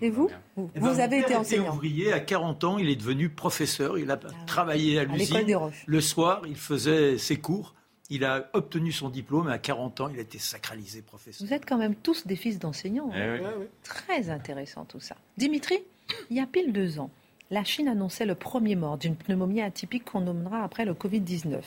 Et 0.00 0.08
vous? 0.08 0.30
Vous, 0.56 0.70
eh 0.74 0.80
ben, 0.80 1.00
avez 1.00 1.18
été 1.18 1.36
enseignant. 1.36 1.74
ouvrier, 1.74 2.14
à 2.14 2.20
40 2.20 2.64
ans, 2.64 2.78
il 2.78 2.88
est 2.88 2.96
devenu 2.96 3.28
professeur. 3.28 3.98
Il 3.98 4.10
a 4.10 4.18
ah 4.24 4.28
travaillé 4.46 5.00
à 5.00 5.04
l'usine. 5.04 5.46
Le 5.84 6.00
soir, 6.00 6.40
il 6.46 6.56
faisait 6.56 7.18
ses 7.18 7.36
cours. 7.36 7.74
Il 8.08 8.24
a 8.24 8.48
obtenu 8.54 8.90
son 8.90 9.10
diplôme 9.10 9.50
et 9.50 9.52
à 9.52 9.58
40 9.58 10.00
ans, 10.00 10.08
il 10.08 10.18
a 10.18 10.22
été 10.22 10.38
sacralisé 10.38 11.02
professeur. 11.02 11.46
Vous 11.46 11.52
êtes 11.52 11.66
quand 11.68 11.76
même 11.76 11.94
tous 11.94 12.26
des 12.26 12.36
fils 12.36 12.58
d'enseignants. 12.58 13.10
Eh 13.14 13.20
hein. 13.20 13.52
Très 13.82 14.30
intéressant 14.30 14.86
tout 14.86 15.00
ça. 15.00 15.14
Dimitri? 15.36 15.84
Il 16.30 16.36
y 16.36 16.40
a 16.40 16.46
pile 16.46 16.72
deux 16.72 16.98
ans, 16.98 17.10
la 17.50 17.64
Chine 17.64 17.88
annonçait 17.88 18.26
le 18.26 18.34
premier 18.34 18.76
mort 18.76 18.98
d'une 18.98 19.16
pneumonie 19.16 19.62
atypique 19.62 20.04
qu'on 20.04 20.20
nommera 20.20 20.62
après 20.62 20.84
le 20.84 20.92
Covid-19 20.92 21.60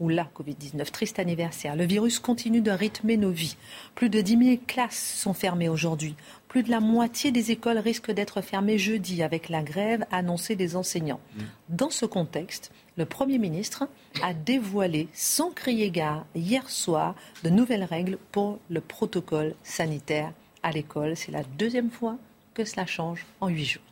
ou 0.00 0.08
la 0.08 0.24
Covid-19. 0.24 0.90
Triste 0.90 1.20
anniversaire. 1.20 1.76
Le 1.76 1.84
virus 1.84 2.18
continue 2.18 2.60
de 2.60 2.72
rythmer 2.72 3.16
nos 3.16 3.30
vies. 3.30 3.56
Plus 3.94 4.10
de 4.10 4.20
10 4.20 4.44
000 4.44 4.60
classes 4.66 5.14
sont 5.16 5.32
fermées 5.32 5.68
aujourd'hui. 5.68 6.16
Plus 6.48 6.64
de 6.64 6.70
la 6.70 6.80
moitié 6.80 7.30
des 7.30 7.52
écoles 7.52 7.78
risquent 7.78 8.10
d'être 8.10 8.40
fermées 8.40 8.78
jeudi 8.78 9.22
avec 9.22 9.48
la 9.48 9.62
grève 9.62 10.04
annoncée 10.10 10.56
des 10.56 10.74
enseignants. 10.74 11.20
Mm. 11.36 11.42
Dans 11.68 11.90
ce 11.90 12.04
contexte, 12.04 12.72
le 12.96 13.06
Premier 13.06 13.38
ministre 13.38 13.88
a 14.22 14.34
dévoilé 14.34 15.06
sans 15.12 15.52
crier 15.52 15.90
gare 15.90 16.26
hier 16.34 16.68
soir 16.68 17.14
de 17.44 17.50
nouvelles 17.50 17.84
règles 17.84 18.18
pour 18.32 18.58
le 18.70 18.80
protocole 18.80 19.54
sanitaire 19.62 20.32
à 20.64 20.72
l'école. 20.72 21.16
C'est 21.16 21.32
la 21.32 21.44
deuxième 21.44 21.90
fois 21.90 22.18
que 22.54 22.64
cela 22.64 22.86
change 22.86 23.24
en 23.40 23.48
huit 23.48 23.66
jours. 23.66 23.82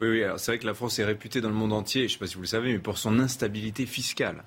Oui, 0.00 0.08
oui 0.08 0.22
c'est 0.36 0.52
vrai 0.52 0.58
que 0.58 0.66
la 0.66 0.74
France 0.74 0.98
est 0.98 1.04
réputée 1.04 1.40
dans 1.40 1.48
le 1.48 1.54
monde 1.54 1.72
entier, 1.72 2.02
je 2.02 2.04
ne 2.06 2.08
sais 2.12 2.18
pas 2.18 2.26
si 2.26 2.34
vous 2.34 2.42
le 2.42 2.46
savez, 2.46 2.72
mais 2.72 2.78
pour 2.78 2.98
son 2.98 3.18
instabilité 3.18 3.86
fiscale. 3.86 4.44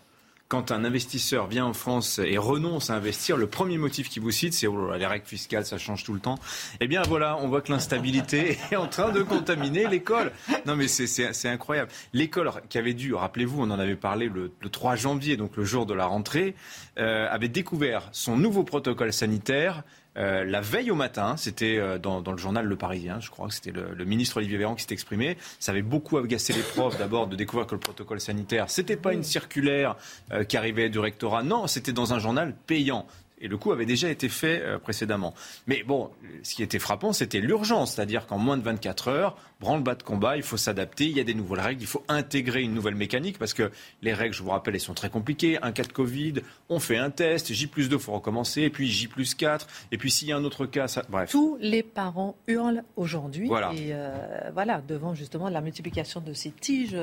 Quand 0.50 0.72
un 0.72 0.84
investisseur 0.84 1.45
vient 1.45 1.65
en 1.65 1.74
France 1.74 2.17
et 2.17 2.39
renonce 2.39 2.89
à 2.89 2.95
investir, 2.95 3.38
le 3.38 3.45
premier 3.45 3.78
motif 3.78 4.10
qu'il 4.10 4.24
vous 4.24 4.32
cite, 4.32 4.56
c'est 4.56 4.65
oh 4.65 4.95
les 4.98 5.06
règles 5.06 5.28
fiscales, 5.28 5.63
ça 5.63 5.78
change 5.78 6.04
tout 6.04 6.13
le 6.13 6.19
temps. 6.19 6.39
Eh 6.80 6.88
bien 6.88 7.04
voilà, 7.04 7.38
on 7.38 7.48
voit 7.48 7.62
que 7.62 7.72
l'instabilité 7.72 8.58
est 8.72 8.76
en 8.76 8.88
train 8.88 9.12
de 9.12 9.22
contaminer 9.22 9.86
l'école. 9.86 10.32
Non 10.65 10.76
mais 10.76 10.88
c'est 10.88 11.48
incroyable. 11.48 11.91
L'école 12.13 12.50
qui 12.67 12.80
avait 12.80 12.95
dû, 12.95 13.13
rappelez-vous, 13.13 13.62
on 13.62 13.69
en 13.69 13.78
avait 13.78 13.95
parlé 13.95 14.28
le, 14.28 14.52
3 14.72 14.95
janvier, 14.95 15.38
donc 15.38 15.56
le 15.56 15.63
jour 15.63 15.86
de 15.86 15.93
la 15.93 16.08
rentrée, 16.08 16.56
euh, 16.98 17.28
avait 17.30 17.48
découvert 17.48 18.10
son 18.12 18.36
nouveau 18.36 18.63
protocole 18.63 19.13
sanitaire 19.13 19.84
euh, 20.17 20.43
la 20.43 20.60
veille 20.60 20.91
au 20.91 20.95
matin, 20.95 21.38
c'était 21.38 21.78
euh, 21.78 21.98
dans, 21.98 22.19
le 22.19 22.38
journal 22.38 22.65
Le 22.65 22.76
Parisien, 22.76 23.19
je 23.19 23.30
crois 23.30 23.48
que 23.48 23.54
c'était 23.54 23.72
le, 23.72 24.06
ministre 24.06 24.38
Olivier 24.38 24.58
Véran 24.58 24.76
qui 24.76 24.84
s'est 24.84 24.93
exprimé. 24.93 25.38
Ça 25.60 25.72
avait 25.72 25.82
beaucoup 25.82 26.17
agacé 26.17 26.52
les 26.52 26.62
profs 26.62 26.98
d'abord 26.98 27.28
de 27.28 27.36
découvrir 27.36 27.67
que 27.67 27.76
le 27.76 27.80
protocole 27.80 28.19
sanitaire, 28.19 28.69
c'était 28.69 28.98
pas 28.98 29.13
une 29.13 29.24
circulaire 29.24 29.95
euh, 30.32 30.43
qui 30.43 30.58
arrivait 30.58 30.89
du 30.89 31.00
rectorat, 31.00 31.43
non, 31.43 31.67
c'était 31.67 31.93
dans 31.93 32.13
un 32.13 32.19
journal 32.19 32.54
payant. 32.67 33.06
Et 33.41 33.47
le 33.47 33.58
coup 33.58 33.71
avait 33.71 33.86
déjà 33.86 34.10
été 34.10 34.30
fait 34.30 34.62
euh, 34.62 34.80
précédemment. 34.80 35.34
Mais 35.67 35.84
bon, 35.84 36.10
ce 36.43 36.56
qui 36.56 36.63
était 36.63 36.80
frappant, 36.80 37.13
c'était 37.13 37.39
l'urgence. 37.39 37.93
C'est-à-dire 37.93 38.28
qu'en 38.28 38.38
moins 38.38 38.58
de 38.58 38.63
24 38.63 39.08
heures, 39.08 39.38
branle-bas 39.60 39.95
de 39.95 40.04
combat, 40.04 40.38
il 40.38 40.43
faut 40.43 40.58
s'adapter, 40.58 41.06
il 41.06 41.17
y 41.17 41.19
a 41.19 41.23
des 41.23 41.34
nouvelles 41.34 41.62
règles, 41.62 41.82
il 41.82 41.88
faut 41.88 42.04
intégrer 42.08 42.62
une 42.62 42.73
nouvelle 42.73 42.95
mécanique 42.95 43.38
parce 43.38 43.54
que 43.54 43.71
les 44.02 44.13
règles, 44.13 44.34
je 44.34 44.43
vous 44.43 44.49
rappelle, 44.49 44.75
elles 44.75 44.82
sont 44.82 44.93
très 44.93 45.10
compliquées. 45.10 45.58
Un 45.62 45.71
cas 45.71 45.84
de 45.84 45.91
Covid, 45.91 46.36
on 46.69 46.80
fait 46.80 46.97
un 46.97 47.10
test, 47.10 47.54
J 47.54 47.67
plus 47.67 47.89
2, 47.89 47.95
il 47.95 48.02
faut 48.02 48.13
recommencer, 48.13 48.63
et 48.63 48.69
puis 48.69 48.88
J 48.88 49.08
plus 49.08 49.36
4, 49.36 49.67
et 49.91 49.97
puis 49.97 50.12
s'il 50.12 50.28
y 50.28 50.32
a 50.32 50.38
un 50.38 50.43
autre 50.43 50.65
cas, 50.65 50.88
ça... 50.88 51.04
bref. 51.10 51.32
Tous 51.32 51.58
les 51.60 51.84
parents 51.84 52.36
hurlent 52.47 52.84
aujourd'hui. 52.95 53.47
Voilà. 53.47 53.71
Et 53.73 53.89
euh, 53.91 54.49
voilà, 54.54 54.82
devant 54.82 55.13
justement 55.13 55.49
la 55.49 55.62
multiplication 55.62 56.21
de 56.21 56.34
ces 56.34 56.52
tiges. 56.52 56.95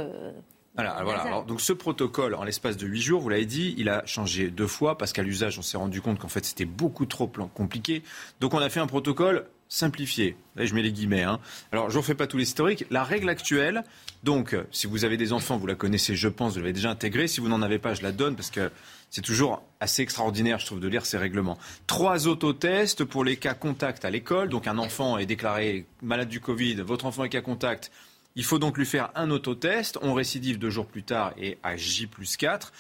Euh, 0.79 1.03
voilà, 1.03 1.43
donc 1.47 1.61
ce 1.61 1.73
protocole, 1.73 2.35
en 2.35 2.45
l'espace 2.45 2.77
de 2.77 2.87
huit 2.87 3.01
jours, 3.01 3.21
vous 3.21 3.29
l'avez 3.29 3.47
dit, 3.47 3.75
il 3.79 3.89
a 3.89 4.05
changé 4.05 4.51
deux 4.51 4.67
fois 4.67 4.99
parce 4.99 5.13
qu'à 5.13 5.23
l'usage, 5.23 5.59
on 5.59 5.63
s'est 5.63 5.79
rendu 5.79 6.01
compte 6.03 6.19
qu'en 6.19 6.29
fait, 6.29 6.45
c'était 6.45 6.67
beaucoup 6.67 7.07
trop 7.07 7.27
compliqué. 7.27 8.03
Donc 8.41 8.53
on 8.55 8.59
a 8.59 8.69
fait 8.69 8.81
un 8.81 8.87
protocole 8.87 9.47
simplifié. 9.69 10.37
Là, 10.55 10.65
je 10.65 10.75
mets 10.75 10.83
les 10.83 10.93
guillemets. 10.93 11.23
Hein. 11.23 11.41
Alors, 11.73 11.91
je 11.91 11.95
ne 11.95 11.99
refais 11.99 12.15
pas 12.15 12.27
tout 12.27 12.37
l'historique. 12.37 12.85
La 12.91 13.03
règle 13.05 13.29
actuelle, 13.29 13.83
donc, 14.23 14.57
si 14.71 14.87
vous 14.87 15.05
avez 15.05 15.17
des 15.17 15.33
enfants, 15.33 15.57
vous 15.57 15.67
la 15.67 15.75
connaissez, 15.75 16.15
je 16.15 16.29
pense, 16.29 16.55
vous 16.55 16.61
l'avez 16.61 16.73
déjà 16.73 16.91
intégrée. 16.91 17.27
Si 17.27 17.41
vous 17.41 17.49
n'en 17.49 17.63
avez 17.63 17.79
pas, 17.79 17.95
je 17.95 18.03
la 18.03 18.13
donne 18.13 18.37
parce 18.37 18.51
que 18.51 18.71
c'est 19.11 19.23
toujours 19.23 19.63
assez 19.81 20.03
extraordinaire, 20.03 20.59
je 20.59 20.67
trouve, 20.67 20.81
de 20.81 20.89
lire 20.89 21.05
ces 21.05 21.19
règlements. 21.19 21.59
Trois 21.87 22.29
autotests 22.29 23.05
pour 23.05 23.25
les 23.25 23.37
cas 23.37 23.55
contacts 23.55 24.05
à 24.05 24.11
l'école. 24.11 24.49
Donc, 24.49 24.67
un 24.67 24.79
enfant 24.79 25.19
est 25.19 25.27
déclaré 25.27 25.87
malade 26.03 26.29
du 26.29 26.41
Covid, 26.41 26.77
votre 26.77 27.07
enfant 27.07 27.25
est 27.25 27.29
cas 27.29 27.41
contact 27.41 27.91
il 28.37 28.45
faut 28.45 28.59
donc 28.59 28.79
lui 28.79 28.87
faire 28.87 29.11
un 29.15 29.31
autotest. 29.31 29.99
On 30.03 30.15
récidive 30.15 30.59
deux 30.59 30.71
jours 30.71 30.87
plus 30.87 31.03
tard 31.03 31.33
et 31.39 31.59
à 31.63 31.77
J 31.77 32.07
plus 32.07 32.37
4. 32.37 32.73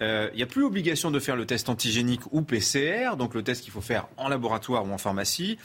Euh, 0.00 0.28
il 0.32 0.36
n'y 0.36 0.42
a 0.42 0.46
plus 0.46 0.64
obligation 0.64 1.10
de 1.10 1.20
faire 1.20 1.36
le 1.36 1.46
test 1.46 1.68
antigénique 1.68 2.22
ou 2.32 2.42
PCR, 2.42 3.16
donc 3.16 3.34
le 3.34 3.44
test 3.44 3.62
qu'il 3.62 3.72
faut 3.72 3.80
faire 3.80 4.08
en 4.16 4.28
laboratoire 4.28 4.84
ou 4.84 4.92
en 4.92 4.98
pharmacie, 4.98 5.56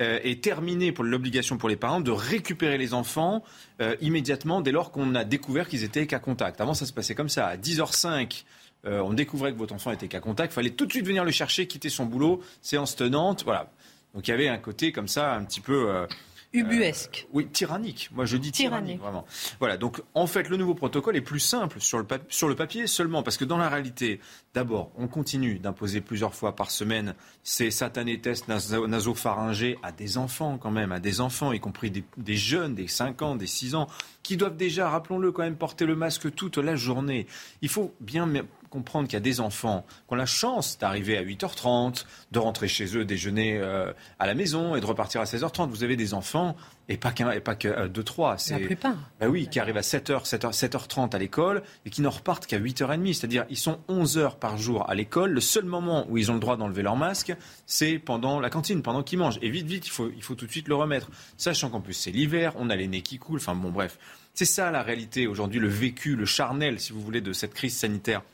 euh, 0.00 0.18
est 0.22 0.42
terminé 0.42 0.90
pour 0.90 1.04
l'obligation 1.04 1.58
pour 1.58 1.68
les 1.68 1.76
parents 1.76 2.00
de 2.00 2.10
récupérer 2.10 2.78
les 2.78 2.94
enfants 2.94 3.44
euh, 3.82 3.94
immédiatement 4.00 4.62
dès 4.62 4.72
lors 4.72 4.90
qu'on 4.90 5.14
a 5.14 5.24
découvert 5.24 5.68
qu'ils 5.68 5.84
étaient 5.84 6.06
cas 6.06 6.18
contact. 6.18 6.62
Avant, 6.62 6.72
ça 6.72 6.86
se 6.86 6.94
passait 6.94 7.14
comme 7.14 7.28
ça. 7.28 7.46
À 7.46 7.56
10h05, 7.56 8.44
on 8.86 9.14
découvrait 9.14 9.52
que 9.54 9.56
votre 9.56 9.72
enfant 9.72 9.92
était 9.92 10.08
cas 10.08 10.20
contact. 10.20 10.52
Il 10.52 10.56
fallait 10.56 10.70
tout 10.70 10.84
de 10.84 10.90
suite 10.90 11.06
venir 11.06 11.24
le 11.24 11.30
chercher, 11.30 11.66
quitter 11.66 11.88
son 11.88 12.04
boulot, 12.04 12.42
séance 12.60 12.96
tenante. 12.96 13.42
Voilà. 13.44 13.70
Donc 14.14 14.28
il 14.28 14.30
y 14.30 14.34
avait 14.34 14.48
un 14.48 14.58
côté 14.58 14.92
comme 14.92 15.08
ça, 15.08 15.34
un 15.34 15.44
petit 15.44 15.62
peu 15.62 16.06
Ubuesque. 16.54 17.26
Euh, 17.26 17.30
oui, 17.34 17.46
tyrannique. 17.48 18.08
Moi, 18.12 18.24
je 18.24 18.36
dis 18.36 18.52
tyrannique, 18.52 19.00
vraiment. 19.00 19.26
Voilà. 19.58 19.76
Donc, 19.76 20.00
en 20.14 20.26
fait, 20.26 20.48
le 20.48 20.56
nouveau 20.56 20.74
protocole 20.74 21.16
est 21.16 21.20
plus 21.20 21.40
simple 21.40 21.80
sur 21.80 21.98
le, 21.98 22.06
sur 22.28 22.48
le 22.48 22.54
papier 22.54 22.86
seulement, 22.86 23.22
parce 23.22 23.36
que 23.36 23.44
dans 23.44 23.58
la 23.58 23.68
réalité, 23.68 24.20
d'abord, 24.54 24.92
on 24.96 25.08
continue 25.08 25.58
d'imposer 25.58 26.00
plusieurs 26.00 26.34
fois 26.34 26.54
par 26.54 26.70
semaine 26.70 27.14
ces 27.42 27.70
satanés 27.70 28.20
tests 28.20 28.48
nasopharyngés 28.48 29.78
à 29.82 29.90
des 29.90 30.16
enfants, 30.16 30.56
quand 30.56 30.70
même, 30.70 30.92
à 30.92 31.00
des 31.00 31.20
enfants, 31.20 31.52
y 31.52 31.60
compris 31.60 31.90
des, 31.90 32.04
des 32.16 32.36
jeunes, 32.36 32.74
des 32.74 32.88
5 32.88 33.20
ans, 33.22 33.34
des 33.34 33.48
6 33.48 33.74
ans, 33.74 33.88
qui 34.22 34.36
doivent 34.36 34.56
déjà, 34.56 34.88
rappelons-le, 34.88 35.32
quand 35.32 35.42
même, 35.42 35.56
porter 35.56 35.86
le 35.86 35.96
masque 35.96 36.32
toute 36.34 36.58
la 36.58 36.76
journée. 36.76 37.26
Il 37.62 37.68
faut 37.68 37.92
bien 38.00 38.26
comprendre 38.74 39.06
qu'il 39.06 39.14
y 39.14 39.16
a 39.16 39.20
des 39.20 39.40
enfants 39.40 39.86
qui 39.88 40.12
ont 40.12 40.16
la 40.16 40.26
chance 40.26 40.78
d'arriver 40.78 41.16
à 41.16 41.22
8h30, 41.22 42.04
de 42.32 42.38
rentrer 42.40 42.66
chez 42.66 42.96
eux, 42.96 43.04
déjeuner 43.04 43.56
euh, 43.56 43.92
à 44.18 44.26
la 44.26 44.34
maison 44.34 44.74
et 44.74 44.80
de 44.80 44.86
repartir 44.86 45.20
à 45.20 45.24
16h30. 45.24 45.68
Vous 45.68 45.84
avez 45.84 45.94
des 45.96 46.12
enfants, 46.12 46.56
et 46.88 46.96
pas, 46.96 47.12
qu'un, 47.12 47.30
et 47.30 47.40
pas 47.40 47.54
que 47.54 47.86
2, 47.86 48.02
3. 48.02 48.38
C'est, 48.38 48.58
la 48.58 48.66
plupart. 48.66 48.96
Bah 49.20 49.28
oui, 49.28 49.48
qui 49.48 49.60
arrivent 49.60 49.76
à 49.76 49.82
7h, 49.82 50.28
7h, 50.28 50.52
7h30 50.52 51.14
à 51.14 51.18
l'école 51.18 51.62
et 51.86 51.90
qui 51.90 52.02
n'en 52.02 52.10
repartent 52.10 52.46
qu'à 52.46 52.58
8h30. 52.58 53.14
C'est-à-dire, 53.14 53.46
ils 53.48 53.56
sont 53.56 53.78
11 53.88 54.18
heures 54.18 54.36
par 54.36 54.58
jour 54.58 54.88
à 54.90 54.94
l'école. 54.94 55.30
Le 55.30 55.40
seul 55.40 55.64
moment 55.64 56.04
où 56.08 56.18
ils 56.18 56.30
ont 56.30 56.34
le 56.34 56.40
droit 56.40 56.56
d'enlever 56.56 56.82
leur 56.82 56.96
masque, 56.96 57.34
c'est 57.66 57.98
pendant 57.98 58.40
la 58.40 58.50
cantine, 58.50 58.82
pendant 58.82 59.02
qu'ils 59.02 59.18
mangent. 59.18 59.38
Et 59.40 59.50
vite, 59.50 59.66
vite, 59.66 59.86
il 59.86 59.90
faut, 59.90 60.10
il 60.14 60.22
faut 60.22 60.34
tout 60.34 60.46
de 60.46 60.50
suite 60.50 60.68
le 60.68 60.74
remettre. 60.74 61.10
Sachant 61.36 61.70
qu'en 61.70 61.80
plus, 61.80 61.94
c'est 61.94 62.10
l'hiver, 62.10 62.52
on 62.56 62.68
a 62.70 62.76
les 62.76 62.88
nez 62.88 63.02
qui 63.02 63.18
coulent. 63.18 63.38
Enfin, 63.38 63.54
bon, 63.54 63.70
bref. 63.70 63.98
C'est 64.34 64.44
ça 64.44 64.72
la 64.72 64.82
réalité 64.82 65.28
aujourd'hui, 65.28 65.60
le 65.60 65.68
vécu, 65.68 66.16
le 66.16 66.24
charnel, 66.24 66.80
si 66.80 66.92
vous 66.92 67.00
voulez, 67.00 67.20
de 67.20 67.32
cette 67.32 67.54
crise 67.54 67.76
sanitaire 67.76 68.22
euh, 68.22 68.33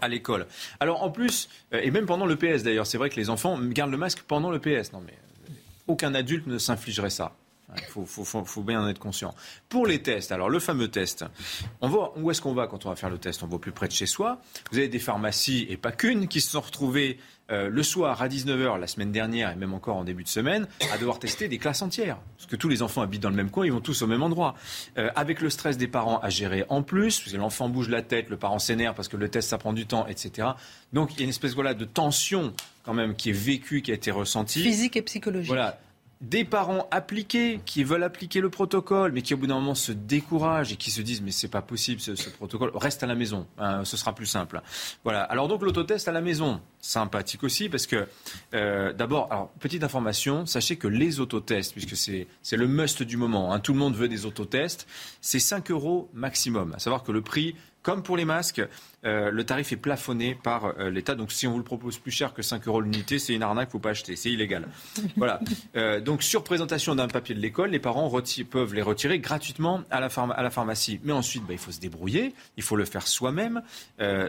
à 0.00 0.08
l'école. 0.08 0.46
Alors 0.80 1.02
en 1.02 1.10
plus, 1.10 1.48
euh, 1.72 1.80
et 1.82 1.90
même 1.90 2.06
pendant 2.06 2.26
le 2.26 2.36
PS 2.36 2.62
d'ailleurs, 2.62 2.86
c'est 2.86 2.98
vrai 2.98 3.10
que 3.10 3.16
les 3.16 3.30
enfants 3.30 3.58
gardent 3.60 3.92
le 3.92 3.96
masque 3.96 4.22
pendant 4.26 4.50
le 4.50 4.58
PS. 4.58 4.92
Non 4.92 5.02
mais 5.04 5.12
euh, 5.12 5.52
aucun 5.86 6.14
adulte 6.14 6.46
ne 6.46 6.58
s'infligerait 6.58 7.10
ça. 7.10 7.34
Il 7.76 8.06
faut, 8.06 8.62
bien 8.62 8.82
en 8.82 8.88
être 8.88 8.98
conscient. 8.98 9.34
Pour 9.68 9.86
les 9.86 10.02
tests, 10.02 10.32
alors 10.32 10.48
le 10.48 10.58
fameux 10.58 10.88
test, 10.88 11.26
on 11.82 11.88
voit 11.88 12.14
où 12.16 12.30
est-ce 12.30 12.40
qu'on 12.40 12.54
va 12.54 12.66
quand 12.66 12.86
on 12.86 12.88
va 12.88 12.96
faire 12.96 13.10
le 13.10 13.18
test 13.18 13.42
On 13.42 13.46
va 13.46 13.58
plus 13.58 13.72
près 13.72 13.88
de 13.88 13.92
chez 13.92 14.06
soi. 14.06 14.40
Vous 14.70 14.78
avez 14.78 14.88
des 14.88 14.98
pharmacies, 14.98 15.66
et 15.68 15.76
pas 15.76 15.92
qu'une, 15.92 16.28
qui 16.28 16.40
se 16.40 16.52
sont 16.52 16.62
retrouvées 16.62 17.18
euh, 17.50 17.68
le 17.68 17.82
soir 17.82 18.20
à 18.20 18.28
19h 18.28 18.78
la 18.78 18.86
semaine 18.86 19.12
dernière, 19.12 19.50
et 19.50 19.56
même 19.56 19.74
encore 19.74 19.96
en 19.96 20.04
début 20.04 20.22
de 20.22 20.28
semaine, 20.28 20.66
à 20.92 20.98
devoir 20.98 21.18
tester 21.18 21.48
des 21.48 21.58
classes 21.58 21.82
entières. 21.82 22.18
Parce 22.36 22.46
que 22.46 22.56
tous 22.56 22.68
les 22.68 22.82
enfants 22.82 23.02
habitent 23.02 23.22
dans 23.22 23.30
le 23.30 23.36
même 23.36 23.50
coin, 23.50 23.64
ils 23.64 23.72
vont 23.72 23.80
tous 23.80 24.02
au 24.02 24.06
même 24.06 24.22
endroit. 24.22 24.54
Euh, 24.98 25.10
avec 25.16 25.40
le 25.40 25.50
stress 25.50 25.76
des 25.76 25.88
parents 25.88 26.18
à 26.18 26.28
gérer 26.28 26.64
en 26.68 26.82
plus, 26.82 27.32
l'enfant 27.34 27.68
bouge 27.68 27.88
la 27.88 28.02
tête, 28.02 28.28
le 28.28 28.36
parent 28.36 28.58
s'énerve 28.58 28.94
parce 28.94 29.08
que 29.08 29.16
le 29.16 29.28
test, 29.28 29.48
ça 29.48 29.58
prend 29.58 29.72
du 29.72 29.86
temps, 29.86 30.06
etc. 30.06 30.48
Donc 30.92 31.12
il 31.14 31.18
y 31.18 31.20
a 31.20 31.24
une 31.24 31.30
espèce 31.30 31.54
voilà, 31.54 31.74
de 31.74 31.84
tension 31.84 32.52
quand 32.84 32.94
même 32.94 33.14
qui 33.14 33.30
est 33.30 33.32
vécue, 33.32 33.82
qui 33.82 33.90
a 33.90 33.94
été 33.94 34.10
ressentie. 34.10 34.62
Physique 34.62 34.96
et 34.96 35.02
psychologique. 35.02 35.48
Voilà 35.48 35.78
des 36.20 36.44
parents 36.44 36.88
appliqués 36.90 37.60
qui 37.64 37.84
veulent 37.84 38.02
appliquer 38.02 38.40
le 38.40 38.50
protocole, 38.50 39.12
mais 39.12 39.22
qui 39.22 39.34
au 39.34 39.36
bout 39.36 39.46
d'un 39.46 39.54
moment 39.54 39.76
se 39.76 39.92
découragent 39.92 40.72
et 40.72 40.76
qui 40.76 40.90
se 40.90 41.00
disent 41.00 41.22
mais 41.22 41.30
c'est 41.30 41.48
pas 41.48 41.62
possible 41.62 42.00
ce, 42.00 42.12
protocole, 42.30 42.72
reste 42.74 43.02
à 43.02 43.06
la 43.06 43.14
maison, 43.14 43.46
hein, 43.58 43.84
ce 43.84 43.96
sera 43.96 44.14
plus 44.14 44.26
simple. 44.26 44.60
Voilà. 45.04 45.22
Alors 45.22 45.46
donc 45.46 45.62
l'autotest 45.62 46.08
à 46.08 46.12
la 46.12 46.20
maison, 46.20 46.60
sympathique 46.80 47.44
aussi 47.44 47.68
parce 47.68 47.86
que 47.86 48.08
euh, 48.54 48.92
d'abord, 48.92 49.28
alors 49.30 49.50
petite 49.60 49.84
information, 49.84 50.44
sachez 50.44 50.76
que 50.76 50.88
les 50.88 51.20
autotests, 51.20 51.72
puisque 51.72 51.96
c'est 51.96 52.56
le 52.56 52.66
must 52.66 53.02
du 53.02 53.16
moment, 53.16 53.52
hein, 53.52 53.60
tout 53.60 53.72
le 53.72 53.78
monde 53.78 53.94
veut 53.94 54.08
des 54.08 54.26
autotests, 54.26 54.88
c'est 55.20 55.38
5 55.38 55.70
euros 55.70 56.08
maximum. 56.14 56.72
À 56.74 56.78
savoir 56.80 57.04
que 57.04 57.12
le 57.12 57.22
prix 57.22 57.54
comme 57.82 58.02
pour 58.02 58.16
les 58.16 58.24
masques, 58.24 58.60
euh, 59.04 59.30
le 59.30 59.44
tarif 59.44 59.72
est 59.72 59.76
plafonné 59.76 60.34
par 60.34 60.64
euh, 60.78 60.90
l'État. 60.90 61.14
Donc 61.14 61.30
si 61.30 61.46
on 61.46 61.52
vous 61.52 61.58
le 61.58 61.64
propose 61.64 61.98
plus 61.98 62.10
cher 62.10 62.34
que 62.34 62.42
5 62.42 62.66
euros 62.66 62.80
l'unité, 62.80 63.18
c'est 63.18 63.34
une 63.34 63.42
arnaque, 63.42 63.68
il 63.68 63.70
ne 63.70 63.72
faut 63.72 63.78
pas 63.78 63.90
acheter, 63.90 64.16
c'est 64.16 64.30
illégal. 64.30 64.66
voilà. 65.16 65.40
Euh, 65.76 66.00
donc 66.00 66.22
sur 66.22 66.42
présentation 66.42 66.94
d'un 66.94 67.08
papier 67.08 67.34
de 67.34 67.40
l'école, 67.40 67.70
les 67.70 67.78
parents 67.78 68.10
peuvent 68.50 68.74
les 68.74 68.82
retirer 68.82 69.18
gratuitement 69.20 69.82
à 69.90 70.00
la, 70.00 70.06
à 70.06 70.42
la 70.42 70.50
pharmacie. 70.50 70.98
Mais 71.04 71.12
ensuite, 71.12 71.44
bah, 71.44 71.52
il 71.52 71.58
faut 71.58 71.70
se 71.70 71.80
débrouiller, 71.80 72.34
il 72.56 72.62
faut 72.62 72.76
le 72.76 72.84
faire 72.84 73.06
soi-même, 73.06 73.62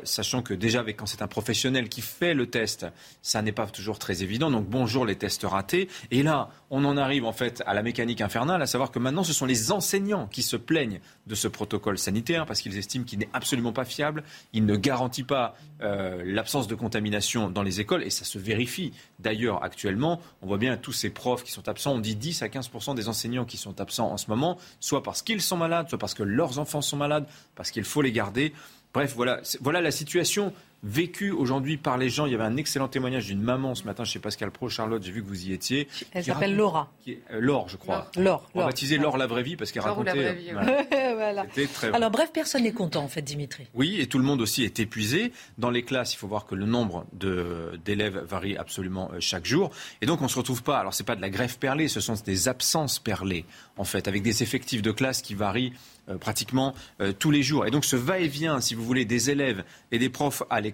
sachant 0.03 0.41
que 0.41 0.53
déjà 0.53 0.79
avec, 0.79 0.97
quand 0.97 1.05
c'est 1.05 1.21
un 1.21 1.27
professionnel 1.27 1.89
qui 1.89 2.01
fait 2.01 2.34
le 2.34 2.47
test, 2.47 2.86
ça 3.21 3.41
n'est 3.41 3.51
pas 3.51 3.65
toujours 3.67 3.97
très 3.97 4.21
évident. 4.21 4.51
Donc 4.51 4.67
bonjour 4.67 5.05
les 5.05 5.15
tests 5.15 5.43
ratés. 5.43 5.89
Et 6.12 6.23
là, 6.23 6.49
on 6.69 6.86
en 6.86 6.97
arrive 6.97 7.25
en 7.25 7.32
fait 7.32 7.63
à 7.65 7.73
la 7.73 7.82
mécanique 7.82 8.21
infernale, 8.21 8.62
à 8.62 8.67
savoir 8.67 8.91
que 8.91 8.99
maintenant 8.99 9.23
ce 9.23 9.34
sont 9.34 9.45
les 9.45 9.71
enseignants 9.71 10.27
qui 10.27 10.43
se 10.43 10.55
plaignent 10.55 10.99
de 11.27 11.36
ce 11.36 11.47
protocole 11.47 11.97
sanitaire 11.97 12.45
parce 12.45 12.62
qu'ils 12.62 12.77
estiment 12.77 13.05
qu'il 13.05 13.19
n'est 13.19 13.29
absolument 13.34 13.73
pas 13.73 13.86
fiable 13.86 14.23
il 14.59 14.59
ne 14.65 14.76
garantit 14.76 15.24
pas 15.24 15.56
euh, 15.82 16.22
l'absence 16.26 16.67
de 16.67 16.76
contamination 16.76 17.50
dans 17.50 17.63
les 17.63 17.80
écoles 17.80 18.04
et 18.04 18.10
ça 18.10 18.26
se 18.26 18.38
vérifie. 18.38 18.93
D'ailleurs, 19.19 19.63
actuellement, 19.63 20.19
on 20.41 20.48
voit 20.48 20.58
bien 20.58 20.78
tous 20.78 20.91
ces 20.91 21.10
profs 21.10 21.43
qui 21.43 21.52
sont 21.52 21.67
absents. 21.69 21.93
On 21.93 22.00
dit 22.00 22.15
10 22.15 22.41
à 22.41 22.50
15 22.50 22.69
des 22.95 23.08
enseignants 23.08 23.45
qui 23.45 23.58
sont 23.58 23.80
absents 23.82 24.12
en 24.12 24.17
ce 24.17 24.30
moment, 24.30 24.58
soit 24.80 25.04
parce 25.04 25.22
qu'ils 25.22 25.41
sont 25.41 25.58
malades, 25.58 25.89
soit 25.89 26.00
parce 26.00 26.13
que 26.13 26.24
leurs 26.24 26.60
enfants 26.60 26.82
sont 26.82 26.98
malades, 26.98 27.26
parce 27.56 27.72
qu'il 27.72 27.84
faut 27.84 28.02
les 28.02 28.12
garder. 28.12 28.54
Bref, 28.93 29.13
voilà, 29.15 29.41
voilà 29.62 29.82
la 29.82 29.91
situation 29.91 30.54
vécu 30.84 31.32
aujourd'hui 31.32 31.78
par 31.78 31.98
les 31.98 32.10
gens. 32.10 32.26
Il 32.26 32.32
y 32.32 32.36
avait 32.36 32.44
un 32.44 32.58
excellent 32.58 32.88
témoignage 32.88 33.28
d'une 33.28 33.42
maman 33.42 33.76
ce 33.76 33.84
matin 33.84 34.04
chez 34.04 34.20
Pascal 34.20 34.52
Pro, 34.52 34.70
Charlotte, 34.70 35.04
j'ai 35.04 35.12
vu 35.12 35.22
que 35.22 35.28
vous 35.28 35.48
y 35.48 35.54
étiez. 35.54 35.88
Elle 36.12 36.24
s'appelle 36.24 36.56
Laura. 36.56 36.92
Qui 37.04 37.20
euh, 37.32 37.39
Laure, 37.39 37.70
je 37.70 37.78
crois. 37.78 38.10
Laure. 38.15 38.50
On 38.54 38.65
baptisé 38.65 38.98
Laure 38.98 39.18
la 39.18 39.28
vraie 39.28 39.44
vie 39.44 39.56
parce 39.56 39.72
qu'elle 39.72 39.84
racontait. 39.84 40.34
Vie, 40.34 40.52
voilà. 40.92 41.46
Très 41.74 41.94
Alors 41.94 42.12
bref, 42.12 42.32
personne 42.34 42.63
n'est 42.63 42.72
content 42.72 43.04
en 43.04 43.08
fait, 43.08 43.22
Dimitri. 43.22 43.68
Oui, 43.74 44.00
et 44.00 44.08
tout 44.08 44.18
le 44.18 44.24
monde 44.24 44.42
aussi 44.42 44.63
est 44.63 44.80
épuisé. 44.80 45.32
Dans 45.58 45.70
les 45.70 45.84
classes, 45.84 46.13
il 46.13 46.18
faut 46.18 46.28
voir 46.28 46.46
que 46.46 46.56
le 46.56 46.65
nombre 46.65 47.06
d'élèves 47.13 48.20
varie 48.20 48.58
absolument 48.58 49.10
euh, 49.13 49.18
chaque 49.20 49.46
jour. 49.46 49.72
Et 50.02 50.06
donc 50.06 50.22
on 50.22 50.26
ne 50.26 50.30
se 50.30 50.38
retrouve 50.38 50.63
pas. 50.63 50.80
Alors 50.80 50.94
c'est 50.94 51.04
pas 51.04 51.15
de 51.15 51.22
la 51.22 51.30
grève 51.30 51.58
perlée, 51.58 51.88
ce 51.88 52.00
sont 52.00 52.13
des 52.26 52.48
absences 52.48 53.00
perlées 53.00 53.46
en 53.78 53.84
fait, 53.84 54.08
avec 54.08 54.22
des 54.22 54.44
effectifs 54.44 54.82
de 54.82 54.92
classe 54.92 55.22
qui 55.22 55.36
varient 55.36 55.74
euh, 56.10 56.18
pratiquement 56.18 56.74
euh, 57.02 57.13
tous 57.18 57.32
les 57.32 57.44
jours. 57.44 57.65
Et 57.65 57.72
donc 57.72 57.86
ce 57.86 57.96
va-et-vient, 57.96 58.62
si 58.62 58.76
vous 58.76 58.84
voulez, 58.84 59.06
des 59.06 59.30
élèves 59.30 59.63
et 59.92 60.00
des 60.00 60.10
profs 60.10 60.44
à 60.50 60.60
l'école, 60.60 60.68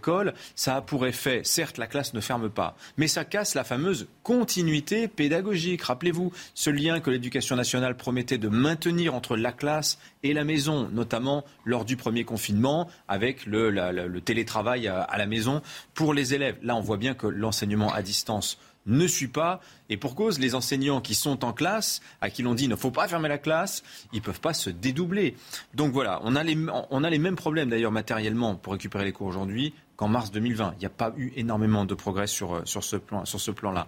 ça 0.56 0.78
a 0.78 0.82
pour 0.82 1.06
effet, 1.08 1.42
certes, 1.44 1.78
la 1.78 1.88
classe 1.88 2.14
ne 2.14 2.22
ferme 2.22 2.50
pas, 2.50 2.76
mais 2.98 3.08
ça 3.08 3.26
casse 3.26 3.56
la 3.56 3.64
fameuse 3.64 4.08
continuité 4.24 5.08
pédagogique. 5.08 5.84
Rappelez-vous 5.84 6.32
ce 6.54 6.70
lien 6.70 7.00
que 7.00 7.10
l'éducation 7.10 7.56
nationale 7.56 7.98
promettait 7.98 8.38
de 8.38 8.50
maintenir 8.50 9.14
entre 9.16 9.36
la 9.36 9.52
classe 9.52 10.00
et 10.24 10.34
la 10.34 10.44
maison, 10.44 10.90
notamment 10.92 11.46
lors 11.64 11.86
du 11.86 11.98
premier 11.98 12.24
confinement, 12.24 12.90
avec 13.08 13.46
le, 13.46 13.70
le 13.70 14.22
télétravail 14.22 14.88
à 14.88 15.18
la 15.18 15.26
maison 15.26 15.62
pour 15.94 16.14
les 16.14 16.34
élèves. 16.34 16.58
Là, 16.62 16.76
on 16.76 16.82
voit 16.82 16.98
bien 16.98 17.14
que 17.14 17.28
l'enseignement 17.28 17.94
à 17.94 18.02
distance 18.02 18.58
ne 18.86 19.08
suit 19.08 19.28
pas. 19.28 19.62
Et 19.90 19.98
pour 19.98 20.16
cause, 20.16 20.40
les 20.40 20.56
enseignants 20.56 21.02
qui 21.02 21.16
sont 21.16 21.44
en 21.44 21.54
classe, 21.54 22.02
à 22.22 22.30
qui 22.30 22.44
l'on 22.44 22.54
dit 22.54 22.68
ne 22.68 22.76
faut 22.76 22.92
pas 22.92 23.08
fermer 23.08 23.30
la 23.30 23.38
classe, 23.38 23.84
ils 24.14 24.20
ne 24.20 24.24
peuvent 24.24 24.42
pas 24.42 24.54
se 24.54 24.70
dédoubler. 24.70 25.36
Donc 25.74 25.92
voilà, 25.92 26.20
on 26.24 26.36
a 26.36 26.44
les, 26.44 26.58
on 26.90 27.04
a 27.04 27.10
les 27.10 27.20
mêmes 27.20 27.36
problèmes 27.36 27.70
d'ailleurs 27.70 27.92
matériellement 27.92 28.56
pour 28.56 28.74
récupérer 28.74 29.06
les 29.06 29.12
cours 29.12 29.28
aujourd'hui 29.28 29.74
qu'en 29.96 30.08
mars 30.08 30.32
2020. 30.32 30.74
Il 30.78 30.80
n'y 30.80 30.86
a 30.86 30.90
pas 30.90 31.14
eu 31.18 31.32
énormément 31.36 31.86
de 31.86 31.96
progrès 31.96 32.28
sur, 32.28 32.64
plan, 33.06 33.26
sur 33.26 33.40
ce 33.40 33.52
plan-là. 33.52 33.88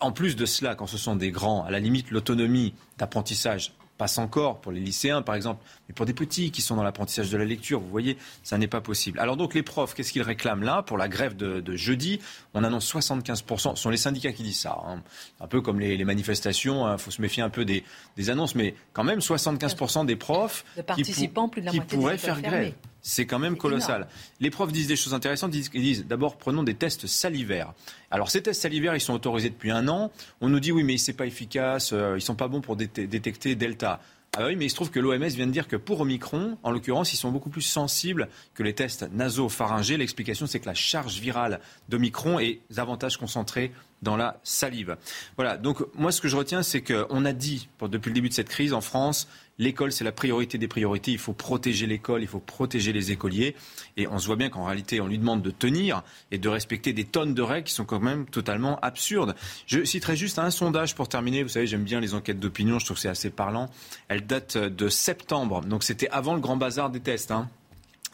En 0.00 0.12
plus 0.12 0.36
de 0.36 0.46
cela, 0.46 0.74
quand 0.74 0.86
ce 0.86 0.98
sont 0.98 1.16
des 1.16 1.30
grands, 1.30 1.64
à 1.64 1.70
la 1.70 1.80
limite, 1.80 2.10
l'autonomie 2.10 2.74
d'apprentissage 2.98 3.72
passe 4.02 4.18
encore 4.18 4.60
pour 4.60 4.72
les 4.72 4.80
lycéens, 4.80 5.22
par 5.22 5.36
exemple, 5.36 5.62
mais 5.88 5.94
pour 5.94 6.06
des 6.06 6.12
petits 6.12 6.50
qui 6.50 6.60
sont 6.60 6.74
dans 6.74 6.82
l'apprentissage 6.82 7.30
de 7.30 7.36
la 7.36 7.44
lecture, 7.44 7.78
vous 7.78 7.88
voyez, 7.88 8.18
ça 8.42 8.58
n'est 8.58 8.66
pas 8.66 8.80
possible. 8.80 9.20
Alors 9.20 9.36
donc 9.36 9.54
les 9.54 9.62
profs, 9.62 9.94
qu'est-ce 9.94 10.10
qu'ils 10.10 10.22
réclament 10.22 10.64
là 10.64 10.82
pour 10.82 10.98
la 10.98 11.06
grève 11.06 11.36
de, 11.36 11.76
jeudi? 11.76 12.18
On 12.52 12.64
annonce 12.64 12.92
75%. 12.92 13.76
Ce 13.76 13.80
sont 13.80 13.90
les 13.90 13.96
syndicats 13.96 14.32
qui 14.32 14.42
disent 14.42 14.58
ça. 14.58 14.76
Hein. 14.88 15.04
Un 15.40 15.46
peu 15.46 15.60
comme 15.60 15.78
les, 15.78 16.04
manifestations, 16.04 16.88
il 16.88 16.90
hein, 16.90 16.98
faut 16.98 17.12
se 17.12 17.22
méfier 17.22 17.44
un 17.44 17.48
peu 17.48 17.64
des, 17.64 17.84
annonces, 18.28 18.56
mais 18.56 18.74
quand 18.92 19.04
même 19.04 19.20
75% 19.20 20.04
des 20.04 20.16
profs 20.16 20.64
qui, 20.96 21.02
qui 21.04 21.28
pourraient 21.28 22.18
faire 22.18 22.42
grève. 22.42 22.74
C'est 23.02 23.26
quand 23.26 23.40
même 23.40 23.56
colossal. 23.56 24.06
Les 24.40 24.50
profs 24.50 24.72
disent 24.72 24.86
des 24.86 24.96
choses 24.96 25.12
intéressantes. 25.12 25.54
Ils 25.54 25.82
disent, 25.82 26.06
d'abord, 26.06 26.36
prenons 26.36 26.62
des 26.62 26.74
tests 26.74 27.08
salivaires. 27.08 27.74
Alors, 28.10 28.30
ces 28.30 28.42
tests 28.42 28.62
salivaires, 28.62 28.94
ils 28.94 29.00
sont 29.00 29.14
autorisés 29.14 29.50
depuis 29.50 29.72
un 29.72 29.88
an. 29.88 30.12
On 30.40 30.48
nous 30.48 30.60
dit, 30.60 30.70
oui, 30.70 30.84
mais 30.84 30.96
c'est 30.98 31.12
pas 31.12 31.26
efficace, 31.26 31.92
euh, 31.92 32.14
ils 32.16 32.22
sont 32.22 32.36
pas 32.36 32.48
bons 32.48 32.60
pour 32.60 32.76
détecter 32.76 33.56
Delta. 33.56 34.00
Ah 34.34 34.46
oui, 34.46 34.56
mais 34.56 34.64
il 34.64 34.70
se 34.70 34.74
trouve 34.74 34.90
que 34.90 34.98
l'OMS 34.98 35.26
vient 35.26 35.46
de 35.46 35.52
dire 35.52 35.68
que 35.68 35.76
pour 35.76 36.00
Omicron, 36.00 36.56
en 36.62 36.70
l'occurrence, 36.70 37.12
ils 37.12 37.18
sont 37.18 37.30
beaucoup 37.30 37.50
plus 37.50 37.60
sensibles 37.60 38.30
que 38.54 38.62
les 38.62 38.72
tests 38.72 39.06
nasopharyngés. 39.12 39.98
L'explication, 39.98 40.46
c'est 40.46 40.58
que 40.58 40.64
la 40.64 40.74
charge 40.74 41.18
virale 41.20 41.60
d'Omicron 41.90 42.38
est 42.38 42.60
davantage 42.70 43.18
concentrée 43.18 43.72
dans 44.00 44.16
la 44.16 44.40
salive. 44.42 44.96
Voilà, 45.36 45.58
donc 45.58 45.84
moi 45.94 46.12
ce 46.12 46.22
que 46.22 46.28
je 46.28 46.36
retiens, 46.36 46.62
c'est 46.62 46.80
qu'on 46.80 47.26
a 47.26 47.32
dit 47.34 47.68
depuis 47.82 48.08
le 48.08 48.14
début 48.14 48.30
de 48.30 48.34
cette 48.34 48.48
crise 48.48 48.72
en 48.72 48.80
France, 48.80 49.28
l'école, 49.62 49.92
c'est 49.92 50.04
la 50.04 50.12
priorité 50.12 50.58
des 50.58 50.68
priorités. 50.68 51.12
Il 51.12 51.18
faut 51.18 51.32
protéger 51.32 51.86
l'école, 51.86 52.22
il 52.22 52.28
faut 52.28 52.40
protéger 52.40 52.92
les 52.92 53.12
écoliers. 53.12 53.56
Et 53.96 54.06
on 54.06 54.18
se 54.18 54.26
voit 54.26 54.36
bien 54.36 54.50
qu'en 54.50 54.64
réalité, 54.64 55.00
on 55.00 55.06
lui 55.06 55.18
demande 55.18 55.42
de 55.42 55.50
tenir 55.50 56.02
et 56.30 56.38
de 56.38 56.48
respecter 56.48 56.92
des 56.92 57.04
tonnes 57.04 57.34
de 57.34 57.42
règles 57.42 57.66
qui 57.66 57.74
sont 57.74 57.84
quand 57.84 58.00
même 58.00 58.26
totalement 58.26 58.78
absurdes. 58.80 59.34
Je 59.66 59.84
citerai 59.84 60.16
juste 60.16 60.38
un 60.38 60.50
sondage 60.50 60.94
pour 60.94 61.08
terminer. 61.08 61.42
Vous 61.42 61.48
savez, 61.48 61.66
j'aime 61.66 61.84
bien 61.84 62.00
les 62.00 62.14
enquêtes 62.14 62.40
d'opinion, 62.40 62.78
je 62.78 62.84
trouve 62.84 62.96
que 62.96 63.02
c'est 63.02 63.08
assez 63.08 63.30
parlant. 63.30 63.70
Elle 64.08 64.26
date 64.26 64.56
de 64.56 64.88
septembre, 64.88 65.62
donc 65.62 65.84
c'était 65.84 66.08
avant 66.08 66.34
le 66.34 66.40
grand 66.40 66.56
bazar 66.56 66.90
des 66.90 67.00
tests. 67.00 67.30
Hein. 67.30 67.48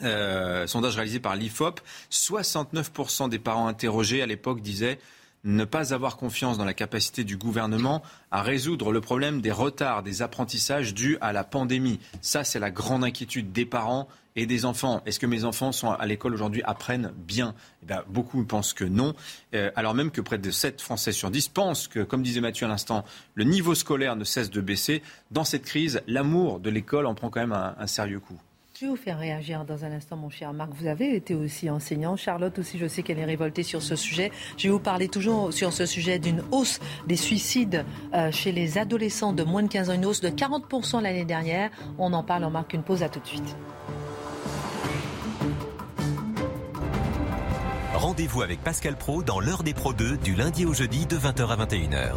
Euh, 0.03 0.67
sondage 0.69 0.95
réalisé 0.95 1.19
par 1.19 1.35
l'IFOP, 1.35 1.81
69% 2.13 3.29
des 3.29 3.41
parents 3.41 3.67
interrogés 3.67 4.23
à 4.23 4.27
l'époque 4.27 4.61
disaient 4.61 4.99
ne 5.49 5.65
pas 5.65 5.95
avoir 5.95 6.17
confiance 6.17 6.59
dans 6.59 6.65
la 6.67 6.75
capacité 6.75 7.25
du 7.25 7.39
gouvernement 7.39 8.03
à 8.31 8.43
résoudre 8.43 8.93
le 8.93 9.01
problème 9.01 9.41
des 9.41 9.51
retards 9.51 10.03
des 10.03 10.21
apprentissages 10.21 10.93
dus 10.93 11.17
à 11.23 11.33
la 11.33 11.43
pandémie. 11.43 12.01
Ça, 12.21 12.45
c'est 12.45 12.59
la 12.59 12.71
grande 12.71 13.03
inquiétude 13.03 13.51
des 13.51 13.65
parents 13.65 14.09
et 14.37 14.45
des 14.45 14.67
enfants. 14.67 15.03
Est-ce 15.07 15.19
que 15.19 15.27
mes 15.27 15.45
enfants 15.45 15.73
sont 15.73 15.91
à 15.91 16.07
l'école 16.07 16.35
aujourd'hui, 16.35 16.63
apprennent 16.65 17.13
bien? 17.17 17.55
Eh 17.89 17.95
Beaucoup 18.09 18.45
pensent 18.45 18.75
que 18.75 18.85
non, 18.85 19.15
euh, 19.55 19.71
alors 19.75 19.95
même 19.95 20.11
que 20.11 20.21
près 20.21 20.39
de 20.39 20.51
7 20.51 20.83
Français 20.83 21.13
sur 21.13 21.31
10 21.31 21.49
pensent 21.49 21.89
que, 21.89 22.01
comme 22.01 22.23
disait 22.23 22.43
Mathieu 22.43 22.67
à 22.67 22.69
l'instant, 22.69 23.05
le 23.35 23.45
niveau 23.45 23.75
scolaire 23.75 24.17
ne 24.17 24.25
cesse 24.25 24.51
de 24.51 24.61
baisser. 24.61 25.03
Dans 25.31 25.45
cette 25.45 25.65
crise, 25.65 26.03
l'amour 26.07 26.61
de 26.61 26.69
l'école 26.69 27.07
en 27.07 27.15
prend 27.15 27.31
quand 27.31 27.41
même 27.41 27.53
un 27.53 27.87
sérieux 27.87 28.21
coup. 28.21 28.39
Je 28.79 28.85
vais 28.85 28.91
vous 28.91 28.97
faire 28.97 29.19
réagir 29.19 29.65
dans 29.65 29.85
un 29.85 29.91
instant, 29.91 30.17
mon 30.17 30.31
cher 30.31 30.53
Marc? 30.53 30.71
Vous 30.73 30.87
avez 30.87 31.17
été 31.17 31.35
aussi 31.35 31.69
enseignant. 31.69 32.15
Charlotte 32.15 32.57
aussi, 32.61 32.79
je 32.79 32.87
sais 32.87 33.03
qu'elle 33.03 33.19
est 33.19 33.25
révoltée 33.25 33.65
sur 33.65 33.83
ce 33.83 33.97
sujet. 33.97 34.31
Je 34.57 34.69
vais 34.69 34.69
vous 34.69 34.79
parler 34.79 35.09
toujours 35.09 35.53
sur 35.53 35.73
ce 35.73 35.85
sujet 35.85 36.21
d'une 36.21 36.45
hausse 36.53 36.79
des 37.09 37.17
suicides 37.17 37.85
euh, 38.15 38.31
chez 38.31 38.53
les 38.53 38.79
adolescents 38.79 39.33
de 39.33 39.43
moins 39.43 39.65
de 39.65 39.69
15 39.69 39.91
ans, 39.91 39.95
une 39.95 40.07
hausse 40.07 40.21
de 40.21 40.29
40% 40.29 41.03
l'année 41.03 41.25
dernière. 41.25 41.73
On 41.99 42.13
en 42.13 42.23
parle, 42.23 42.45
on 42.45 42.51
marque 42.51 42.73
une 42.73 42.85
pause. 42.85 43.03
À 43.03 43.09
tout 43.09 43.19
de 43.19 43.27
suite. 43.27 43.57
Rendez-vous 47.95 48.43
avec 48.43 48.63
Pascal 48.63 48.97
Pro 48.97 49.25
dans 49.25 49.41
l'heure 49.41 49.65
des 49.65 49.75
Pro 49.75 49.93
2 49.93 50.19
du 50.19 50.37
lundi 50.37 50.65
au 50.65 50.73
jeudi 50.73 51.05
de 51.07 51.17
20h 51.17 51.49
à 51.49 51.57
21h. 51.67 52.13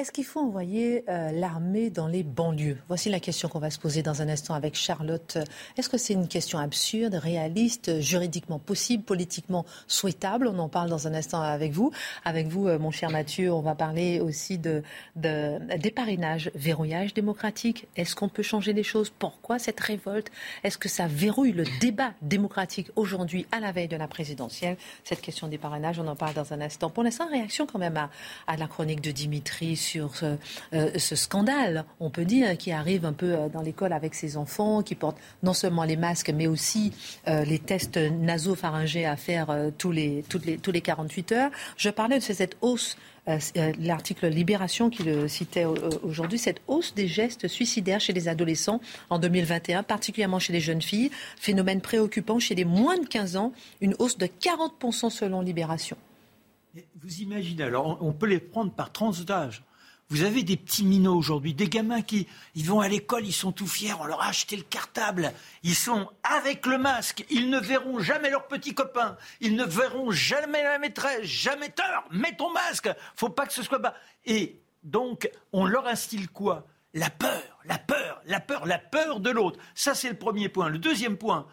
Est-ce 0.00 0.12
qu'il 0.12 0.24
faut 0.24 0.40
envoyer 0.40 1.04
euh, 1.10 1.30
l'armée 1.30 1.90
dans 1.90 2.06
les 2.06 2.22
banlieues? 2.22 2.78
Voici 2.88 3.10
la 3.10 3.20
question 3.20 3.50
qu'on 3.50 3.58
va 3.58 3.68
se 3.68 3.78
poser 3.78 4.02
dans 4.02 4.22
un 4.22 4.30
instant 4.30 4.54
avec 4.54 4.74
Charlotte. 4.74 5.36
Est-ce 5.76 5.90
que 5.90 5.98
c'est 5.98 6.14
une 6.14 6.26
question 6.26 6.58
absurde, 6.58 7.16
réaliste, 7.16 8.00
juridiquement 8.00 8.58
possible, 8.58 9.02
politiquement 9.02 9.66
souhaitable? 9.88 10.48
On 10.48 10.58
en 10.58 10.70
parle 10.70 10.88
dans 10.88 11.06
un 11.06 11.12
instant 11.12 11.42
avec 11.42 11.72
vous. 11.72 11.92
Avec 12.24 12.46
vous, 12.46 12.66
euh, 12.66 12.78
mon 12.78 12.90
cher 12.90 13.10
Mathieu, 13.10 13.52
on 13.52 13.60
va 13.60 13.74
parler 13.74 14.20
aussi 14.20 14.56
de, 14.56 14.82
de 15.16 15.58
des 15.76 15.90
parrainages, 15.90 16.50
verrouillage 16.54 17.12
démocratique. 17.12 17.86
Est-ce 17.94 18.16
qu'on 18.16 18.30
peut 18.30 18.42
changer 18.42 18.72
les 18.72 18.82
choses? 18.82 19.10
Pourquoi 19.10 19.58
cette 19.58 19.80
révolte? 19.80 20.30
Est-ce 20.64 20.78
que 20.78 20.88
ça 20.88 21.08
verrouille 21.08 21.52
le 21.52 21.64
débat 21.78 22.14
démocratique 22.22 22.90
aujourd'hui 22.96 23.44
à 23.52 23.60
la 23.60 23.70
veille 23.70 23.88
de 23.88 23.96
la 23.96 24.08
présidentielle? 24.08 24.78
Cette 25.04 25.20
question 25.20 25.46
des 25.46 25.58
parrainages, 25.58 25.98
on 25.98 26.08
en 26.08 26.16
parle 26.16 26.32
dans 26.32 26.54
un 26.54 26.62
instant. 26.62 26.88
Pour 26.88 27.04
l'instant, 27.04 27.28
réaction 27.28 27.66
quand 27.66 27.78
même 27.78 27.98
à, 27.98 28.08
à 28.46 28.56
la 28.56 28.66
chronique 28.66 29.02
de 29.02 29.10
Dimitri 29.10 29.76
sur 29.90 30.10
euh, 30.22 30.98
ce, 30.98 31.16
scandale, 31.16 31.84
on 31.98 32.10
peut 32.10 32.24
dire, 32.24 32.56
qui 32.56 32.70
arrive 32.70 33.04
un 33.04 33.12
peu 33.12 33.32
euh, 33.32 33.48
dans 33.48 33.62
l'école 33.62 33.92
avec 33.92 34.14
ses 34.14 34.36
enfants, 34.36 34.82
qui 34.82 34.94
portent 34.94 35.18
non 35.42 35.52
seulement 35.52 35.84
les 35.84 35.96
masques, 35.96 36.30
mais 36.30 36.46
aussi 36.46 36.92
euh, 37.26 37.44
les 37.44 37.58
tests 37.58 37.96
nasopharyngés 37.96 39.06
à 39.06 39.16
faire 39.16 39.48
tous, 39.78 39.90
les, 39.90 40.24
toutes 40.28 40.46
les, 40.46 40.58
tous 40.58 40.70
les 40.70 40.80
48 40.80 41.32
heures. 41.32 41.50
Je 41.76 41.90
parlais 41.90 42.18
de 42.18 42.22
cette 42.22 42.56
hausse 42.60 42.96
l'article 43.78 44.26
Libération 44.26 44.90
qui 44.90 45.04
le 45.04 45.28
citait 45.28 45.64
aujourd'hui, 45.64 46.38
cette 46.38 46.62
hausse 46.66 46.94
des 46.94 47.06
gestes 47.06 47.46
suicidaires 47.46 48.00
chez 48.00 48.12
les 48.12 48.26
adolescents 48.26 48.80
en 49.08 49.20
2021, 49.20 49.84
particulièrement 49.84 50.40
chez 50.40 50.52
les 50.52 50.60
jeunes 50.60 50.82
filles, 50.82 51.10
phénomène 51.36 51.80
préoccupant 51.80 52.40
chez 52.40 52.56
les 52.56 52.64
moins 52.64 52.98
de 52.98 53.06
15 53.06 53.36
ans, 53.36 53.52
une 53.80 53.94
hausse 54.00 54.18
de 54.18 54.26
40% 54.26 55.10
selon 55.10 55.42
Libération. 55.42 55.96
Vous 57.02 57.20
imaginez, 57.20 57.64
alors 57.64 57.98
on 58.00 58.12
peut 58.12 58.26
les 58.26 58.40
prendre 58.40 58.72
par 58.72 58.90
tranche 58.90 59.24
d'âge. 59.24 59.62
Vous 60.10 60.24
avez 60.24 60.42
des 60.42 60.56
petits 60.56 60.84
minots 60.84 61.16
aujourd'hui, 61.16 61.54
des 61.54 61.68
gamins 61.68 62.02
qui 62.02 62.26
ils 62.56 62.66
vont 62.66 62.80
à 62.80 62.88
l'école, 62.88 63.24
ils 63.24 63.32
sont 63.32 63.52
tout 63.52 63.68
fiers, 63.68 63.94
on 63.94 64.04
leur 64.04 64.20
a 64.20 64.26
acheté 64.26 64.56
le 64.56 64.64
cartable, 64.64 65.32
ils 65.62 65.76
sont 65.76 66.10
avec 66.24 66.66
le 66.66 66.78
masque, 66.78 67.24
ils 67.30 67.48
ne 67.48 67.60
verront 67.60 68.00
jamais 68.00 68.28
leurs 68.28 68.48
petits 68.48 68.74
copains, 68.74 69.16
ils 69.40 69.54
ne 69.54 69.64
verront 69.64 70.10
jamais 70.10 70.64
la 70.64 70.80
maîtresse, 70.80 71.22
jamais 71.22 71.68
tard, 71.68 72.04
mets 72.10 72.34
ton 72.34 72.52
masque, 72.52 72.90
faut 73.14 73.28
pas 73.28 73.46
que 73.46 73.52
ce 73.52 73.62
soit 73.62 73.78
bas. 73.78 73.94
Et 74.26 74.60
donc, 74.82 75.30
on 75.52 75.64
leur 75.64 75.86
instille 75.86 76.26
quoi? 76.26 76.66
La 76.92 77.08
peur, 77.08 77.60
la 77.64 77.78
peur, 77.78 78.20
la 78.26 78.40
peur, 78.40 78.66
la 78.66 78.78
peur 78.78 79.20
de 79.20 79.30
l'autre. 79.30 79.60
Ça, 79.76 79.94
c'est 79.94 80.08
le 80.08 80.18
premier 80.18 80.48
point. 80.48 80.68
Le 80.68 80.78
deuxième 80.78 81.18
point, 81.18 81.46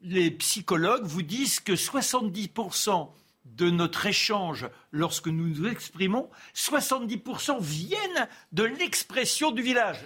les 0.00 0.30
psychologues 0.30 1.04
vous 1.04 1.22
disent 1.22 1.58
que 1.58 1.72
70% 1.72 3.10
de 3.46 3.68
notre 3.68 4.06
échange 4.06 4.68
lorsque 4.92 5.28
nous 5.28 5.48
nous 5.48 5.68
exprimons, 5.68 6.28
70% 6.54 7.60
viennent 7.60 8.28
de 8.52 8.64
l'expression 8.64 9.50
du, 9.50 9.62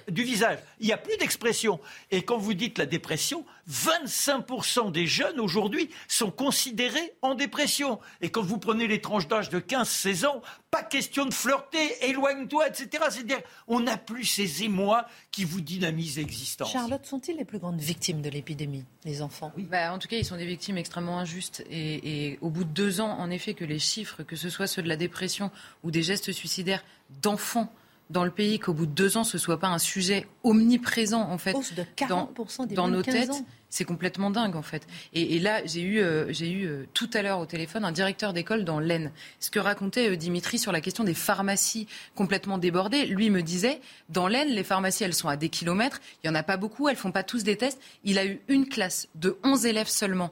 du 0.08 0.22
visage. 0.22 0.58
Il 0.80 0.86
n'y 0.86 0.92
a 0.92 0.98
plus 0.98 1.16
d'expression. 1.16 1.80
Et 2.10 2.22
quand 2.22 2.38
vous 2.38 2.54
dites 2.54 2.78
la 2.78 2.86
dépression, 2.86 3.44
25% 3.70 4.92
des 4.92 5.06
jeunes 5.06 5.40
aujourd'hui 5.40 5.90
sont 6.08 6.30
considérés 6.30 7.14
en 7.22 7.34
dépression. 7.34 7.98
Et 8.20 8.30
quand 8.30 8.42
vous 8.42 8.58
prenez 8.58 8.86
les 8.86 9.00
tranches 9.00 9.28
d'âge 9.28 9.48
de 9.48 9.60
15-16 9.60 10.26
ans, 10.26 10.42
pas 10.70 10.82
question 10.82 11.24
de 11.24 11.32
flirter, 11.32 12.08
éloigne-toi, 12.08 12.68
etc. 12.68 13.04
C'est-à-dire, 13.10 13.40
on 13.68 13.80
n'a 13.80 13.96
plus 13.96 14.24
ces 14.24 14.64
émois 14.64 15.06
qui 15.30 15.44
vous 15.44 15.60
dynamisent 15.60 16.16
l'existence. 16.16 16.72
Charlotte, 16.72 17.06
sont-ils 17.06 17.36
les 17.36 17.44
plus 17.44 17.58
grandes 17.58 17.80
victimes 17.80 18.20
de 18.20 18.28
l'épidémie, 18.28 18.84
les 19.04 19.22
enfants? 19.22 19.52
Oui. 19.56 19.66
Bah, 19.70 19.92
en 19.92 19.98
tout 19.98 20.08
cas, 20.08 20.16
ils 20.16 20.24
sont 20.24 20.36
des 20.36 20.46
victimes 20.46 20.76
extrêmement 20.76 21.18
injustes. 21.18 21.64
Et, 21.70 22.30
et 22.32 22.38
au 22.40 22.50
bout 22.50 22.64
de 22.64 22.70
deux 22.70 23.00
ans, 23.00 23.18
en 23.18 23.30
effet, 23.30 23.54
que 23.54 23.64
les 23.64 23.78
chiffres, 23.78 24.22
que 24.22 24.36
ce 24.36 24.48
soit 24.48 24.66
ceux 24.74 24.82
de 24.82 24.88
la 24.88 24.96
dépression 24.96 25.50
ou 25.82 25.90
des 25.90 26.02
gestes 26.02 26.32
suicidaires 26.32 26.84
d'enfants 27.22 27.72
dans 28.10 28.24
le 28.24 28.30
pays, 28.30 28.58
qu'au 28.58 28.74
bout 28.74 28.87
de 28.87 28.92
deux 28.92 29.16
ans, 29.16 29.24
ce 29.24 29.38
soit 29.38 29.58
pas 29.58 29.68
un 29.68 29.78
sujet 29.78 30.26
omniprésent 30.42 31.22
en 31.22 31.38
fait 31.38 31.54
de 31.74 31.84
40% 31.96 32.72
dans, 32.74 32.88
nos 32.88 33.02
têtes. 33.02 33.30
C'est 33.70 33.84
complètement 33.84 34.30
dingue 34.30 34.56
en 34.56 34.62
fait. 34.62 34.87
Et, 35.14 35.38
là, 35.40 35.64
j'ai 35.64 35.80
eu, 35.80 35.98
euh, 36.00 36.30
j'ai 36.30 36.50
eu 36.50 36.66
euh, 36.66 36.87
tout 36.92 37.08
à 37.14 37.22
l'heure 37.22 37.40
au 37.40 37.46
téléphone 37.46 37.84
un 37.84 37.92
directeur 37.92 38.32
d'école 38.32 38.64
dans 38.64 38.78
l'Aisne. 38.78 39.10
Ce 39.40 39.50
que 39.50 39.58
racontait 39.58 40.10
euh, 40.10 40.16
Dimitri 40.16 40.58
sur 40.58 40.70
la 40.70 40.80
question 40.80 41.02
des 41.02 41.14
pharmacies 41.14 41.88
complètement 42.14 42.58
débordées, 42.58 43.06
lui 43.06 43.30
me 43.30 43.42
disait, 43.42 43.80
dans 44.10 44.28
l'Aisne, 44.28 44.50
les 44.50 44.64
pharmacies, 44.64 45.02
elles 45.04 45.14
sont 45.14 45.28
à 45.28 45.37
des 45.37 45.48
kilomètres, 45.48 46.00
il 46.22 46.26
y 46.28 46.30
en 46.30 46.34
a 46.34 46.42
pas 46.42 46.56
beaucoup, 46.56 46.88
elles 46.88 46.96
font 46.96 47.10
pas 47.10 47.24
tous 47.24 47.42
des 47.42 47.56
tests. 47.56 47.80
Il 48.04 48.18
a 48.18 48.26
eu 48.26 48.40
une 48.48 48.68
classe 48.68 49.08
de 49.14 49.38
11 49.42 49.66
élèves 49.66 49.88
seulement 49.88 50.30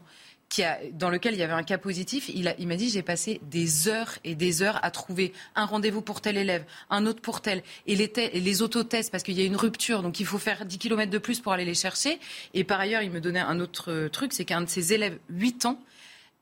dans 0.93 1.11
lequel 1.11 1.35
il 1.35 1.41
y 1.41 1.43
avait 1.43 1.53
un 1.53 1.63
cas 1.63 1.79
positif, 1.79 2.29
il, 2.29 2.55
il 2.59 2.67
m'a 2.67 2.77
dit 2.77 2.91
j'ai 2.91 3.03
passé 3.03 3.41
des 3.43 3.89
heures 3.89 4.19
et 4.25 4.35
des 4.35 4.63
heures 4.63 4.79
à 4.83 4.91
trouver 4.91 5.33
un 5.55 5.65
rendez-vous 5.65 6.03
pour 6.03 6.21
tel 6.21 6.37
élève, 6.37 6.65
un 6.91 7.07
autre 7.07 7.21
pour 7.21 7.41
tel, 7.41 7.63
et 7.87 7.97
les, 7.97 8.13
les 8.35 8.63
autotests 8.63 9.11
parce 9.11 9.23
qu'il 9.23 9.39
y 9.39 9.43
a 9.43 9.45
une 9.45 9.57
rupture, 9.57 10.03
donc 10.03 10.21
il 10.21 10.27
faut 10.27 10.39
faire 10.39 10.65
10 10.65 10.79
km 10.79 11.11
de 11.11 11.19
plus 11.19 11.41
pour 11.41 11.53
aller 11.53 11.65
les 11.65 11.75
chercher. 11.75 12.19
Et 12.55 12.65
par 12.65 12.81
ailleurs, 12.81 13.03
il 13.03 13.11
me 13.11 13.21
donnait 13.21 13.41
un 13.41 13.61
autre 13.61 13.91
euh, 13.91 14.09
truc, 14.09 14.33
c'est 14.33 14.45
qu'un 14.45 14.61
de 14.61 14.69
ses 14.69 14.93
élèves, 14.93 15.19
8 15.31 15.67
ans, 15.67 15.81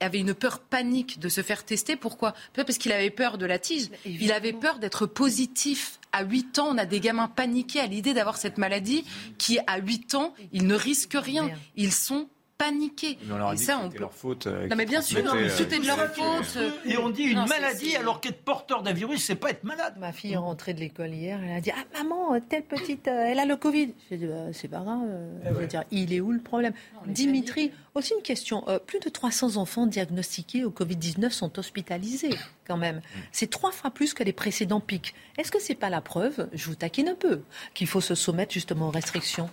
avait 0.00 0.18
une 0.18 0.34
peur 0.34 0.60
panique 0.60 1.20
de 1.20 1.28
se 1.28 1.42
faire 1.42 1.64
tester. 1.64 1.94
Pourquoi? 1.94 2.34
Parce 2.54 2.78
qu'il 2.78 2.90
avait 2.90 3.10
peur 3.10 3.38
de 3.38 3.46
la 3.46 3.58
tige. 3.58 3.88
Il 4.06 4.32
avait 4.32 4.54
peur 4.54 4.78
d'être 4.78 5.06
positif. 5.06 6.00
À 6.12 6.24
8 6.24 6.58
ans, 6.58 6.68
on 6.70 6.78
a 6.78 6.86
des 6.86 7.00
gamins 7.00 7.28
paniqués 7.28 7.80
à 7.80 7.86
l'idée 7.86 8.14
d'avoir 8.14 8.38
cette 8.38 8.56
maladie 8.56 9.04
qui, 9.36 9.58
à 9.66 9.78
8 9.78 10.14
ans, 10.14 10.34
ils 10.52 10.66
ne 10.66 10.74
risquent 10.74 11.18
rien. 11.20 11.50
Ils 11.76 11.92
sont 11.92 12.28
paniquer. 12.60 13.18
et 13.52 13.56
ça, 13.56 13.80
on 13.82 13.88
peut... 13.88 13.98
leur 13.98 14.12
faute. 14.12 14.46
Euh, 14.46 14.68
non, 14.68 14.76
mais 14.76 14.84
bien 14.84 15.00
sûr, 15.00 15.22
c'était 15.48 15.78
de 15.78 15.86
leur 15.86 15.98
faute. 16.08 16.58
Et 16.84 16.98
on 16.98 17.08
dit 17.08 17.22
une 17.22 17.46
maladie 17.46 17.96
alors 17.96 18.20
qu'être 18.20 18.42
porteur 18.42 18.82
d'un 18.82 18.92
virus, 18.92 19.24
c'est 19.24 19.34
pas 19.34 19.50
être 19.50 19.64
malade. 19.64 19.94
Ma 19.98 20.12
fille 20.12 20.34
est 20.34 20.36
rentrée 20.36 20.74
de 20.74 20.80
l'école 20.80 21.14
hier, 21.14 21.40
elle 21.42 21.56
a 21.56 21.60
dit 21.60 21.70
Ah, 21.70 22.02
maman, 22.02 22.38
telle 22.40 22.64
petite, 22.64 23.08
euh, 23.08 23.24
elle 23.26 23.38
a 23.38 23.46
le 23.46 23.56
Covid. 23.56 23.94
J'ai 24.10 24.18
dit 24.18 24.26
bah, 24.26 24.52
C'est 24.52 24.68
pas 24.68 24.80
grave. 24.80 25.00
Eh 25.44 25.66
dire, 25.66 25.84
il 25.90 26.12
est 26.12 26.20
où 26.20 26.32
le 26.32 26.40
problème 26.40 26.72
Dimitri, 27.06 27.72
aussi 27.94 28.12
une 28.14 28.22
question. 28.22 28.64
Euh, 28.68 28.78
plus 28.78 29.00
de 29.00 29.08
300 29.08 29.56
enfants 29.56 29.86
diagnostiqués 29.86 30.64
au 30.64 30.70
Covid-19 30.70 31.30
sont 31.30 31.58
hospitalisés, 31.58 32.34
quand 32.66 32.76
même. 32.76 32.96
Mm. 32.96 33.18
C'est 33.32 33.50
trois 33.50 33.72
fois 33.72 33.90
plus 33.90 34.12
que 34.12 34.22
les 34.22 34.32
précédents 34.32 34.80
pics. 34.80 35.14
Est-ce 35.38 35.50
que 35.50 35.60
c'est 35.60 35.74
pas 35.74 35.88
la 35.88 36.00
preuve, 36.00 36.48
je 36.52 36.66
vous 36.66 36.74
taquine 36.74 37.08
un 37.08 37.14
peu, 37.14 37.40
qu'il 37.72 37.86
faut 37.86 38.02
se 38.02 38.14
soumettre 38.14 38.52
justement 38.52 38.88
aux 38.88 38.92
restrictions? 38.92 39.48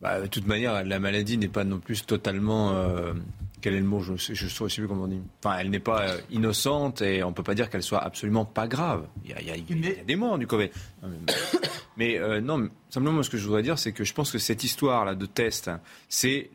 Bah, 0.00 0.20
de 0.20 0.26
toute 0.26 0.46
manière, 0.46 0.84
la 0.84 0.98
maladie 1.00 1.36
n'est 1.38 1.48
pas 1.48 1.64
non 1.64 1.80
plus 1.80 2.04
totalement 2.06 2.72
euh, 2.72 3.12
quel 3.60 3.74
est 3.74 3.80
le 3.80 3.84
mot 3.86 4.00
Je 4.00 4.12
ne 4.12 4.16
sais, 4.16 4.34
sais 4.36 4.66
plus 4.80 4.86
comment 4.88 5.04
on 5.04 5.08
dit. 5.08 5.20
Enfin, 5.44 5.56
elle 5.58 5.70
n'est 5.70 5.80
pas 5.80 6.08
euh, 6.08 6.18
innocente 6.30 7.02
et 7.02 7.22
on 7.24 7.30
ne 7.30 7.34
peut 7.34 7.42
pas 7.42 7.54
dire 7.54 7.68
qu'elle 7.70 7.82
soit 7.82 8.02
absolument 8.02 8.44
pas 8.44 8.68
grave. 8.68 9.06
Il 9.24 9.30
y 9.30 9.34
a, 9.34 9.40
il 9.40 9.46
y 9.48 9.50
a- 9.50 9.56
il 9.56 9.84
y 9.84 10.00
a 10.00 10.04
des 10.04 10.16
morts 10.16 10.38
du 10.38 10.46
Covid. 10.46 10.70
Non, 11.02 11.08
mais- 11.08 11.32
Mais 11.96 12.16
euh, 12.16 12.40
non, 12.40 12.68
simplement, 12.90 13.24
ce 13.24 13.30
que 13.30 13.36
je 13.38 13.44
voudrais 13.44 13.64
dire, 13.64 13.76
c'est 13.76 13.90
que 13.90 14.04
je 14.04 14.14
pense 14.14 14.30
que 14.30 14.38
cette 14.38 14.62
histoire-là 14.62 15.16
de 15.16 15.26
test, 15.26 15.66
hein, 15.66 15.80
c'est, 16.08 16.48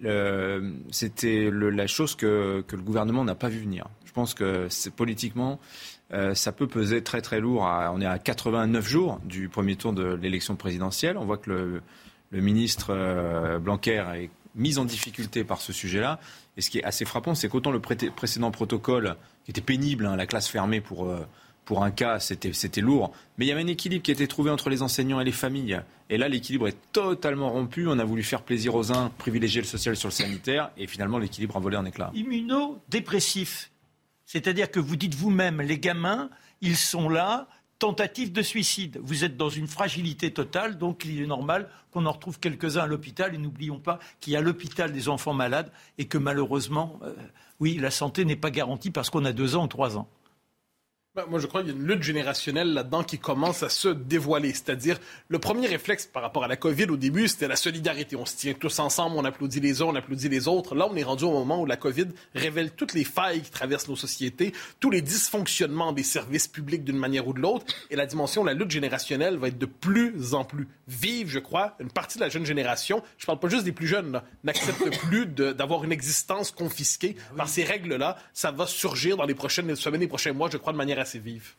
c'était 0.91 1.49
la 1.51 1.87
chose 1.87 2.15
que, 2.15 2.63
que 2.67 2.75
le 2.77 2.81
gouvernement 2.81 3.23
n'a 3.25 3.35
pas 3.35 3.49
vu 3.49 3.59
venir. 3.59 3.87
Je 4.05 4.11
pense 4.13 4.33
que 4.33 4.67
politiquement, 4.95 5.59
euh, 6.13 6.33
ça 6.33 6.51
peut 6.51 6.67
peser 6.67 7.03
très 7.03 7.21
très 7.21 7.39
lourd. 7.41 7.65
à- 7.65 7.91
on 7.93 7.99
est 7.99 8.05
à 8.05 8.19
89 8.19 8.87
jours 8.87 9.19
du 9.25 9.49
premier 9.49 9.75
tour 9.75 9.91
de 9.93 10.13
l'élection 10.13 10.55
présidentielle. 10.55 11.17
On 11.17 11.25
voit 11.25 11.37
que 11.37 11.49
le, 11.49 11.81
le 12.33 12.41
ministre 12.41 12.87
euh, 12.89 13.59
Blanquer 13.59 14.03
est 14.15 14.29
mis 14.55 14.77
en 14.77 14.85
difficulté 14.85 15.43
par 15.43 15.61
ce 15.61 15.71
sujet-là. 15.71 16.19
Et 16.57 16.61
ce 16.61 16.69
qui 16.69 16.79
est 16.79 16.83
assez 16.83 17.05
frappant, 17.05 17.33
c'est 17.35 17.47
qu'autant 17.47 17.71
le 17.71 17.79
pré- 17.79 17.95
précédent 17.95 18.51
protocole, 18.51 19.15
qui 19.45 19.51
était 19.51 19.61
pénible, 19.61 20.05
hein, 20.05 20.15
la 20.15 20.25
classe 20.25 20.47
fermée 20.47 20.81
pour, 20.81 21.05
euh, 21.05 21.25
pour 21.65 21.83
un 21.83 21.91
cas, 21.91 22.19
c'était 22.19 22.81
lourd. 22.81 23.11
Mais 23.37 23.45
il 23.45 23.49
y 23.49 23.51
avait 23.51 23.61
un 23.61 23.67
équilibre 23.67 24.03
qui 24.03 24.11
était 24.11 24.27
trouvé 24.27 24.51
entre 24.51 24.69
les 24.69 24.81
enseignants 24.81 25.19
et 25.21 25.23
les 25.23 25.31
familles. 25.31 25.79
Et 26.09 26.17
là, 26.17 26.27
l'équilibre 26.27 26.67
est 26.67 26.77
totalement 26.91 27.49
rompu. 27.49 27.87
On 27.87 27.97
a 27.97 28.03
voulu 28.03 28.21
faire 28.23 28.41
plaisir 28.41 28.75
aux 28.75 28.91
uns, 28.91 29.11
privilégier 29.17 29.61
le 29.61 29.67
social 29.67 29.95
sur 29.95 30.09
le 30.09 30.13
sanitaire. 30.13 30.71
Et 30.77 30.87
finalement, 30.87 31.17
l'équilibre 31.19 31.55
a 31.55 31.59
volé 31.59 31.77
en 31.77 31.85
éclats. 31.85 32.11
Immunodépressif. 32.13 33.71
C'est-à-dire 34.25 34.69
que 34.71 34.79
vous 34.79 34.95
dites 34.95 35.15
vous-même, 35.15 35.61
les 35.61 35.79
gamins, 35.79 36.29
ils 36.61 36.77
sont 36.77 37.09
là, 37.09 37.47
tentative 37.83 38.31
de 38.31 38.41
suicide. 38.41 38.97
Vous 39.03 39.25
êtes 39.25 39.35
dans 39.35 39.49
une 39.49 39.67
fragilité 39.67 40.31
totale, 40.31 40.77
donc 40.77 41.03
il 41.03 41.21
est 41.21 41.27
normal 41.27 41.67
qu'on 41.91 42.05
en 42.05 42.13
retrouve 42.13 42.39
quelques-uns 42.39 42.83
à 42.83 42.87
l'hôpital. 42.87 43.35
Et 43.35 43.37
n'oublions 43.37 43.77
pas 43.77 43.99
qu'il 44.21 44.31
y 44.31 44.37
a 44.37 44.41
l'hôpital 44.41 44.93
des 44.93 45.09
enfants 45.09 45.33
malades 45.33 45.69
et 45.97 46.05
que 46.05 46.17
malheureusement, 46.17 46.97
euh, 47.03 47.13
oui, 47.59 47.77
la 47.77 47.91
santé 47.91 48.23
n'est 48.23 48.37
pas 48.37 48.51
garantie 48.51 48.89
parce 48.89 49.09
qu'on 49.09 49.25
a 49.25 49.33
deux 49.33 49.57
ans 49.57 49.65
ou 49.65 49.67
trois 49.67 49.97
ans. 49.97 50.07
Ben, 51.15 51.25
moi, 51.29 51.37
je 51.37 51.45
crois 51.45 51.61
qu'il 51.61 51.69
y 51.69 51.73
a 51.75 51.77
une 51.77 51.85
lutte 51.85 52.01
générationnelle 52.01 52.73
là-dedans 52.73 53.03
qui 53.03 53.19
commence 53.19 53.61
à 53.61 53.69
se 53.69 53.87
dévoiler. 53.87 54.51
C'est-à-dire, 54.51 54.97
le 55.27 55.37
premier 55.37 55.67
réflexe 55.67 56.07
par 56.07 56.23
rapport 56.23 56.43
à 56.43 56.47
la 56.47 56.55
COVID 56.55 56.85
au 56.85 56.97
début, 56.97 57.27
c'était 57.27 57.47
la 57.47 57.55
solidarité. 57.55 58.15
On 58.15 58.25
se 58.25 58.35
tient 58.35 58.55
tous 58.55 58.79
ensemble, 58.79 59.17
on 59.17 59.23
applaudit 59.23 59.59
les 59.59 59.83
uns, 59.83 59.85
on 59.85 59.95
applaudit 59.95 60.27
les 60.27 60.47
autres. 60.47 60.73
Là, 60.73 60.87
on 60.89 60.95
est 60.95 61.03
rendu 61.03 61.23
au 61.25 61.31
moment 61.31 61.61
où 61.61 61.67
la 61.67 61.77
COVID 61.77 62.07
révèle 62.33 62.71
toutes 62.71 62.95
les 62.95 63.03
failles 63.03 63.41
qui 63.41 63.51
traversent 63.51 63.89
nos 63.89 63.95
sociétés, 63.95 64.53
tous 64.79 64.89
les 64.89 65.03
dysfonctionnements 65.03 65.93
des 65.93 66.01
services 66.01 66.47
publics 66.47 66.83
d'une 66.83 66.97
manière 66.97 67.27
ou 67.27 67.33
de 67.33 67.41
l'autre. 67.41 67.67
Et 67.91 67.95
la 67.95 68.07
dimension 68.07 68.41
de 68.41 68.47
la 68.47 68.55
lutte 68.55 68.71
générationnelle 68.71 69.37
va 69.37 69.49
être 69.49 69.59
de 69.59 69.67
plus 69.67 70.33
en 70.33 70.45
plus 70.45 70.67
vive, 70.87 71.29
je 71.29 71.37
crois. 71.37 71.75
Une 71.79 71.91
partie 71.91 72.17
de 72.17 72.23
la 72.23 72.29
jeune 72.29 72.47
génération, 72.47 73.03
je 73.19 73.27
parle 73.27 73.37
pas 73.37 73.49
juste 73.49 73.65
des 73.65 73.71
plus 73.71 73.87
jeunes, 73.87 74.19
n'accepte 74.43 74.97
plus 75.07 75.27
d'avoir 75.27 75.83
une 75.83 75.91
existence 75.91 76.49
confisquée 76.49 77.15
par 77.37 77.49
ces 77.49 77.63
règles-là. 77.63 78.17
Ça 78.33 78.49
va 78.49 78.65
surgir 78.65 79.15
dans 79.15 79.25
les 79.25 79.35
prochaines 79.35 79.75
semaines, 79.75 80.01
les 80.01 80.07
prochains 80.07 80.33
mois, 80.33 80.49
je 80.51 80.57
crois, 80.57 80.73
de 80.73 80.77
manière 80.77 81.02
assez 81.03 81.19
vive. 81.19 81.53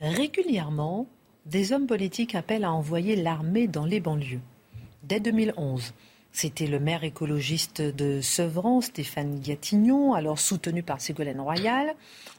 Régulièrement, 0.00 1.06
des 1.46 1.72
hommes 1.72 1.86
politiques 1.86 2.34
appellent 2.34 2.64
à 2.64 2.72
envoyer 2.72 3.16
l'armée 3.16 3.66
dans 3.66 3.84
les 3.84 4.00
banlieues. 4.00 4.40
Dès 5.02 5.20
2011, 5.20 5.94
c'était 6.32 6.66
le 6.66 6.78
maire 6.78 7.02
écologiste 7.02 7.80
de 7.80 8.20
Sevran, 8.20 8.80
Stéphane 8.82 9.40
Gatignon, 9.40 10.14
alors 10.14 10.38
soutenu 10.38 10.82
par 10.82 11.00
Ségolène 11.00 11.40
Royal. 11.40 11.94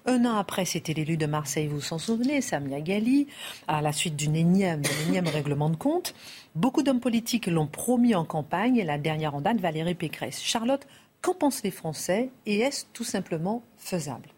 Un 0.05 0.23
an 0.25 0.37
après, 0.37 0.65
c'était 0.65 0.93
l'élu 0.93 1.17
de 1.17 1.25
Marseille, 1.25 1.67
vous 1.67 1.79
vous 1.79 1.93
en 1.93 1.97
souvenez, 1.97 2.41
Samia 2.41 2.79
Gali, 2.79 3.27
à 3.67 3.81
la 3.81 3.91
suite 3.91 4.15
d'une 4.15 4.35
énième, 4.35 4.81
d'un 4.81 5.07
énième 5.07 5.27
règlement 5.39 5.69
de 5.69 5.75
compte. 5.75 6.13
Beaucoup 6.55 6.83
d'hommes 6.83 7.01
politiques 7.01 7.47
l'ont 7.47 7.67
promis 7.67 8.15
en 8.15 8.23
campagne 8.23 8.77
et 8.77 8.85
la 8.85 8.97
dernière 8.97 9.35
en 9.35 9.41
date, 9.41 9.59
Valérie 9.59 9.95
Pécresse. 9.95 10.41
Charlotte, 10.41 10.87
qu'en 11.21 11.33
pensent 11.33 11.63
les 11.63 11.71
Français 11.71 12.29
et 12.45 12.59
est-ce 12.59 12.85
tout 12.93 13.03
simplement 13.03 13.63
faisable? 13.77 14.29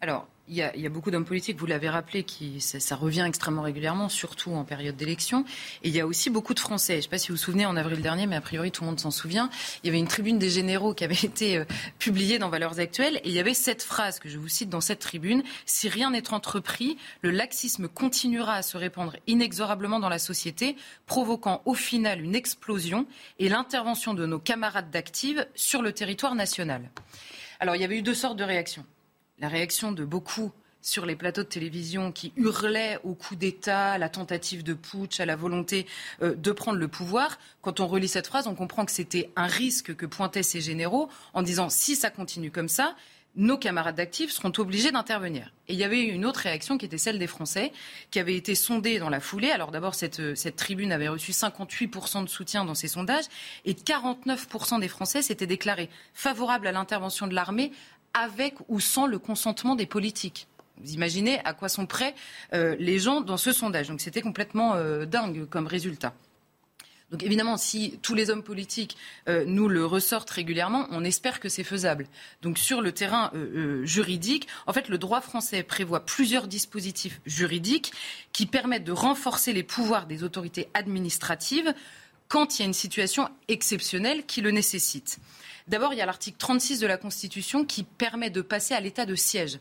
Alors, 0.00 0.26
il 0.48 0.56
y, 0.56 0.62
a, 0.62 0.88
beaucoup 0.88 1.10
d'hommes 1.10 1.24
politiques, 1.24 1.58
vous 1.58 1.66
l'avez 1.66 1.88
rappelé, 1.88 2.22
qui 2.22 2.60
ça, 2.60 2.80
ça 2.80 2.96
revient 2.96 3.24
extrêmement 3.26 3.62
régulièrement, 3.62 4.08
surtout 4.08 4.52
en 4.52 4.64
période 4.64 4.96
d'élection. 4.96 5.44
Et 5.82 5.88
il 5.88 5.94
y 5.94 6.00
a 6.00 6.06
aussi 6.06 6.30
beaucoup 6.30 6.54
de 6.54 6.60
Français. 6.60 6.94
Je 6.94 6.98
ne 6.98 7.02
sais 7.02 7.08
pas 7.08 7.18
si 7.18 7.28
vous 7.28 7.34
vous 7.34 7.42
souvenez, 7.42 7.66
en 7.66 7.76
avril 7.76 8.00
dernier, 8.00 8.26
mais 8.26 8.36
a 8.36 8.40
priori 8.40 8.70
tout 8.70 8.82
le 8.82 8.88
monde 8.88 9.00
s'en 9.00 9.10
souvient, 9.10 9.50
il 9.82 9.86
y 9.86 9.90
avait 9.90 9.98
une 9.98 10.08
tribune 10.08 10.38
des 10.38 10.48
généraux 10.48 10.94
qui 10.94 11.04
avait 11.04 11.14
été 11.22 11.58
euh, 11.58 11.64
publiée 11.98 12.38
dans 12.38 12.48
Valeurs 12.48 12.80
Actuelles. 12.80 13.16
Et 13.24 13.28
il 13.28 13.32
y 13.32 13.38
avait 13.38 13.54
cette 13.54 13.82
phrase 13.82 14.18
que 14.18 14.28
je 14.28 14.38
vous 14.38 14.48
cite 14.48 14.70
dans 14.70 14.80
cette 14.80 15.00
tribune. 15.00 15.42
Si 15.66 15.88
rien 15.88 16.10
n'est 16.10 16.32
entrepris, 16.32 16.96
le 17.22 17.30
laxisme 17.30 17.88
continuera 17.88 18.54
à 18.54 18.62
se 18.62 18.76
répandre 18.76 19.16
inexorablement 19.26 20.00
dans 20.00 20.08
la 20.08 20.18
société, 20.18 20.76
provoquant 21.06 21.62
au 21.66 21.74
final 21.74 22.22
une 22.22 22.34
explosion 22.34 23.06
et 23.38 23.48
l'intervention 23.48 24.14
de 24.14 24.24
nos 24.24 24.38
camarades 24.38 24.90
d'active 24.90 25.46
sur 25.54 25.82
le 25.82 25.92
territoire 25.92 26.34
national. 26.34 26.90
Alors, 27.60 27.76
il 27.76 27.82
y 27.82 27.84
avait 27.84 27.98
eu 27.98 28.02
deux 28.02 28.14
sortes 28.14 28.38
de 28.38 28.44
réactions 28.44 28.84
la 29.40 29.48
réaction 29.48 29.92
de 29.92 30.04
beaucoup 30.04 30.52
sur 30.80 31.04
les 31.04 31.16
plateaux 31.16 31.42
de 31.42 31.48
télévision 31.48 32.12
qui 32.12 32.32
hurlaient 32.36 32.98
au 33.04 33.14
coup 33.14 33.36
d'État, 33.36 33.92
à 33.92 33.98
la 33.98 34.08
tentative 34.08 34.62
de 34.62 34.74
putsch, 34.74 35.20
à 35.20 35.26
la 35.26 35.36
volonté 35.36 35.86
euh, 36.22 36.34
de 36.34 36.52
prendre 36.52 36.78
le 36.78 36.88
pouvoir. 36.88 37.38
Quand 37.62 37.80
on 37.80 37.86
relit 37.86 38.08
cette 38.08 38.26
phrase, 38.26 38.46
on 38.46 38.54
comprend 38.54 38.84
que 38.84 38.92
c'était 38.92 39.30
un 39.36 39.46
risque 39.46 39.94
que 39.94 40.06
pointaient 40.06 40.42
ces 40.42 40.60
généraux 40.60 41.08
en 41.34 41.42
disant 41.42 41.68
si 41.68 41.96
ça 41.96 42.10
continue 42.10 42.50
comme 42.50 42.68
ça, 42.68 42.94
nos 43.36 43.56
camarades 43.56 43.94
d'actifs 43.94 44.32
seront 44.32 44.52
obligés 44.58 44.90
d'intervenir. 44.90 45.52
Et 45.68 45.74
il 45.74 45.78
y 45.78 45.84
avait 45.84 46.02
une 46.02 46.24
autre 46.24 46.40
réaction 46.40 46.76
qui 46.76 46.86
était 46.86 46.98
celle 46.98 47.18
des 47.18 47.26
Français, 47.26 47.72
qui 48.10 48.18
avait 48.18 48.34
été 48.34 48.54
sondée 48.54 48.98
dans 48.98 49.10
la 49.10 49.20
foulée. 49.20 49.50
Alors 49.50 49.70
d'abord, 49.70 49.94
cette, 49.94 50.18
euh, 50.20 50.34
cette 50.34 50.56
tribune 50.56 50.90
avait 50.90 51.08
reçu 51.08 51.32
58% 51.32 52.24
de 52.24 52.28
soutien 52.28 52.64
dans 52.64 52.74
ces 52.74 52.88
sondages, 52.88 53.26
et 53.64 53.74
49% 53.74 54.80
des 54.80 54.88
Français 54.88 55.22
s'étaient 55.22 55.46
déclarés 55.46 55.90
favorables 56.14 56.66
à 56.66 56.72
l'intervention 56.72 57.26
de 57.26 57.34
l'armée 57.34 57.72
avec 58.14 58.54
ou 58.68 58.80
sans 58.80 59.06
le 59.06 59.18
consentement 59.18 59.74
des 59.74 59.86
politiques. 59.86 60.48
Vous 60.80 60.92
imaginez 60.92 61.40
à 61.44 61.52
quoi 61.52 61.68
sont 61.68 61.86
prêts 61.86 62.14
euh, 62.52 62.76
les 62.78 62.98
gens 62.98 63.20
dans 63.20 63.36
ce 63.36 63.52
sondage. 63.52 63.88
Donc 63.88 64.00
c'était 64.00 64.22
complètement 64.22 64.74
euh, 64.74 65.06
dingue 65.06 65.46
comme 65.48 65.66
résultat. 65.66 66.14
Donc 67.10 67.22
évidemment, 67.22 67.56
si 67.56 67.98
tous 68.02 68.14
les 68.14 68.28
hommes 68.28 68.42
politiques 68.42 68.96
euh, 69.28 69.44
nous 69.46 69.68
le 69.68 69.86
ressortent 69.86 70.28
régulièrement, 70.28 70.86
on 70.90 71.04
espère 71.04 71.40
que 71.40 71.48
c'est 71.48 71.64
faisable. 71.64 72.06
Donc 72.42 72.58
sur 72.58 72.82
le 72.82 72.92
terrain 72.92 73.32
juridique, 73.84 74.46
en 74.66 74.74
fait, 74.74 74.88
le 74.88 74.98
droit 74.98 75.22
français 75.22 75.62
prévoit 75.62 76.04
plusieurs 76.04 76.46
dispositifs 76.46 77.20
juridiques 77.24 77.92
qui 78.32 78.44
permettent 78.44 78.84
de 78.84 78.92
renforcer 78.92 79.54
les 79.54 79.62
pouvoirs 79.62 80.06
des 80.06 80.22
autorités 80.22 80.68
administratives 80.74 81.72
quand 82.28 82.58
il 82.58 82.62
y 82.62 82.64
a 82.64 82.66
une 82.66 82.74
situation 82.74 83.30
exceptionnelle 83.48 84.26
qui 84.26 84.42
le 84.42 84.50
nécessite. 84.50 85.18
D'abord, 85.68 85.92
il 85.92 85.98
y 85.98 86.00
a 86.00 86.06
l'article 86.06 86.38
36 86.38 86.80
de 86.80 86.86
la 86.86 86.96
Constitution 86.96 87.66
qui 87.66 87.82
permet 87.82 88.30
de 88.30 88.40
passer 88.40 88.72
à 88.72 88.80
l'état 88.80 89.04
de 89.04 89.14
siège. 89.14 89.58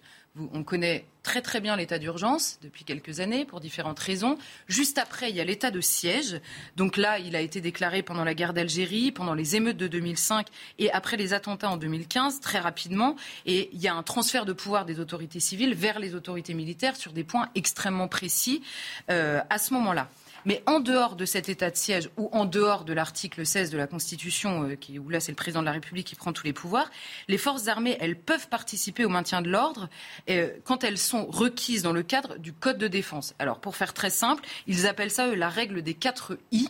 On 0.54 0.64
connaît 0.64 1.06
très 1.24 1.42
très 1.42 1.60
bien 1.60 1.76
l'état 1.76 2.00
d'urgence 2.00 2.60
depuis 2.62 2.86
quelques 2.86 3.20
années 3.20 3.44
pour 3.44 3.60
différentes 3.60 4.00
raisons. 4.00 4.38
Juste 4.68 5.00
après, 5.00 5.32
il 5.32 5.36
y 5.36 5.42
a 5.42 5.44
l'état 5.44 5.70
de 5.70 5.82
siège. 5.82 6.40
Donc 6.78 6.96
là, 6.96 7.20
il 7.20 7.36
a 7.36 7.42
été 7.42 7.60
déclaré 7.60 8.04
pendant 8.04 8.24
la 8.24 8.36
guerre 8.36 8.54
d'Algérie, 8.54 9.12
pendant 9.12 9.34
les 9.34 9.58
émeutes 9.58 9.78
de 9.78 9.88
2005 9.88 10.48
et 10.80 10.92
après 10.92 11.18
les 11.18 11.34
attentats 11.34 11.72
en 11.72 11.78
2015, 11.78 12.40
très 12.40 12.60
rapidement. 12.60 13.18
Et 13.46 13.70
il 13.74 13.82
y 13.82 13.90
a 13.90 13.96
un 13.96 14.04
transfert 14.04 14.46
de 14.46 14.54
pouvoir 14.54 14.86
des 14.86 15.02
autorités 15.02 15.42
civiles 15.42 15.74
vers 15.74 16.00
les 16.00 16.16
autorités 16.16 16.54
militaires 16.54 16.96
sur 16.96 17.12
des 17.12 17.26
points 17.26 17.50
extrêmement 17.56 18.08
précis 18.08 18.62
euh, 19.10 19.42
à 19.50 19.58
ce 19.58 19.74
moment-là. 19.74 20.08
Mais 20.48 20.64
en 20.66 20.80
dehors 20.80 21.18
de 21.18 21.26
cet 21.26 21.50
état 21.50 21.70
de 21.70 21.76
siège 21.76 22.10
ou 22.16 22.30
en 22.32 22.46
dehors 22.46 22.86
de 22.86 22.94
l'article 22.94 23.46
16 23.46 23.70
de 23.70 23.78
la 23.78 23.86
Constitution, 23.86 24.64
euh, 24.64 24.98
où 24.98 25.10
là 25.10 25.20
c'est 25.20 25.34
le 25.34 25.36
président 25.36 25.60
de 25.60 25.66
la 25.66 25.74
République 25.74 26.08
qui 26.08 26.16
prend 26.16 26.32
tous 26.32 26.46
les 26.46 26.54
pouvoirs, 26.54 26.90
les 27.28 27.38
forces 27.38 27.68
armées, 27.68 27.98
elles 28.00 28.18
peuvent 28.18 28.48
participer 28.48 29.04
au 29.04 29.10
maintien 29.10 29.42
de 29.42 29.50
l'ordre 29.50 29.90
euh, 30.30 30.50
quand 30.64 30.86
elles 30.86 30.98
sont 30.98 31.26
requises 31.26 31.84
dans 31.84 31.92
le 31.92 32.02
cadre 32.02 32.38
du 32.38 32.54
Code 32.54 32.78
de 32.78 32.88
défense. 32.88 33.36
Alors 33.40 33.60
pour 33.60 33.76
faire 33.76 33.94
très 33.94 34.10
simple, 34.10 34.42
ils 34.68 34.88
appellent 34.88 35.12
ça 35.12 35.28
eux, 35.28 35.36
la 35.36 35.50
règle 35.50 35.82
des 35.82 35.94
4 35.94 36.38
I. 36.54 36.70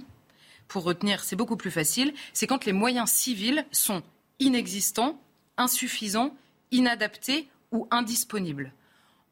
Pour 0.67 0.81
retenir, 0.81 1.23
c'est 1.23 1.35
beaucoup 1.35 1.55
plus 1.55 1.69
facile. 1.69 2.15
C'est 2.33 2.47
quand 2.47 2.65
les 2.65 2.73
moyens 2.73 3.11
civils 3.11 3.63
sont 3.71 4.01
inexistants, 4.39 5.21
insuffisants, 5.55 6.35
inadaptés 6.71 7.47
ou 7.71 7.87
indisponibles. 7.91 8.73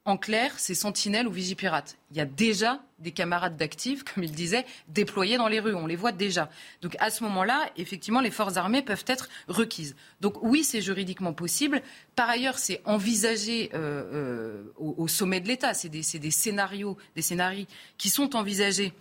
En 0.07 0.17
clair, 0.17 0.53
c'est 0.57 0.75
sentinelle 0.75 1.27
ou 1.27 1.31
vigipirate. 1.31 1.97
Il 2.11 2.17
y 2.17 2.19
a 2.19 2.25
déjà 2.25 2.79
des 2.99 3.11
camarades 3.11 3.57
d'actifs, 3.57 4.03
comme 4.03 4.23
il 4.23 4.31
disait, 4.31 4.63
déployés 4.87 5.37
dans 5.37 5.47
les 5.47 5.59
rues. 5.59 5.73
On 5.73 5.87
les 5.87 5.95
voit 5.95 6.11
déjà. 6.11 6.47
Donc 6.83 6.95
à 6.99 7.09
ce 7.09 7.23
moment-là, 7.23 7.71
effectivement, 7.75 8.21
les 8.21 8.29
forces 8.29 8.55
armées 8.55 8.83
peuvent 8.83 9.03
être 9.07 9.29
requises. 9.47 9.95
Donc 10.21 10.35
oui, 10.43 10.63
c'est 10.63 10.79
juridiquement 10.79 11.33
possible. 11.33 11.81
Par 12.15 12.29
ailleurs, 12.29 12.59
c'est 12.59 12.81
envisagé 12.85 13.71
euh, 13.73 14.03
euh, 14.13 14.73
au, 14.77 15.07
sommet 15.07 15.39
de 15.39 15.47
l'État. 15.47 15.73
C'est 15.73 15.89
des, 15.89 16.03
des 16.19 16.31
scénarios, 16.31 16.97
des 17.15 17.23
scénarios 17.23 17.65
qui 17.97 18.09
sont 18.09 18.35
envisagés. 18.35 18.93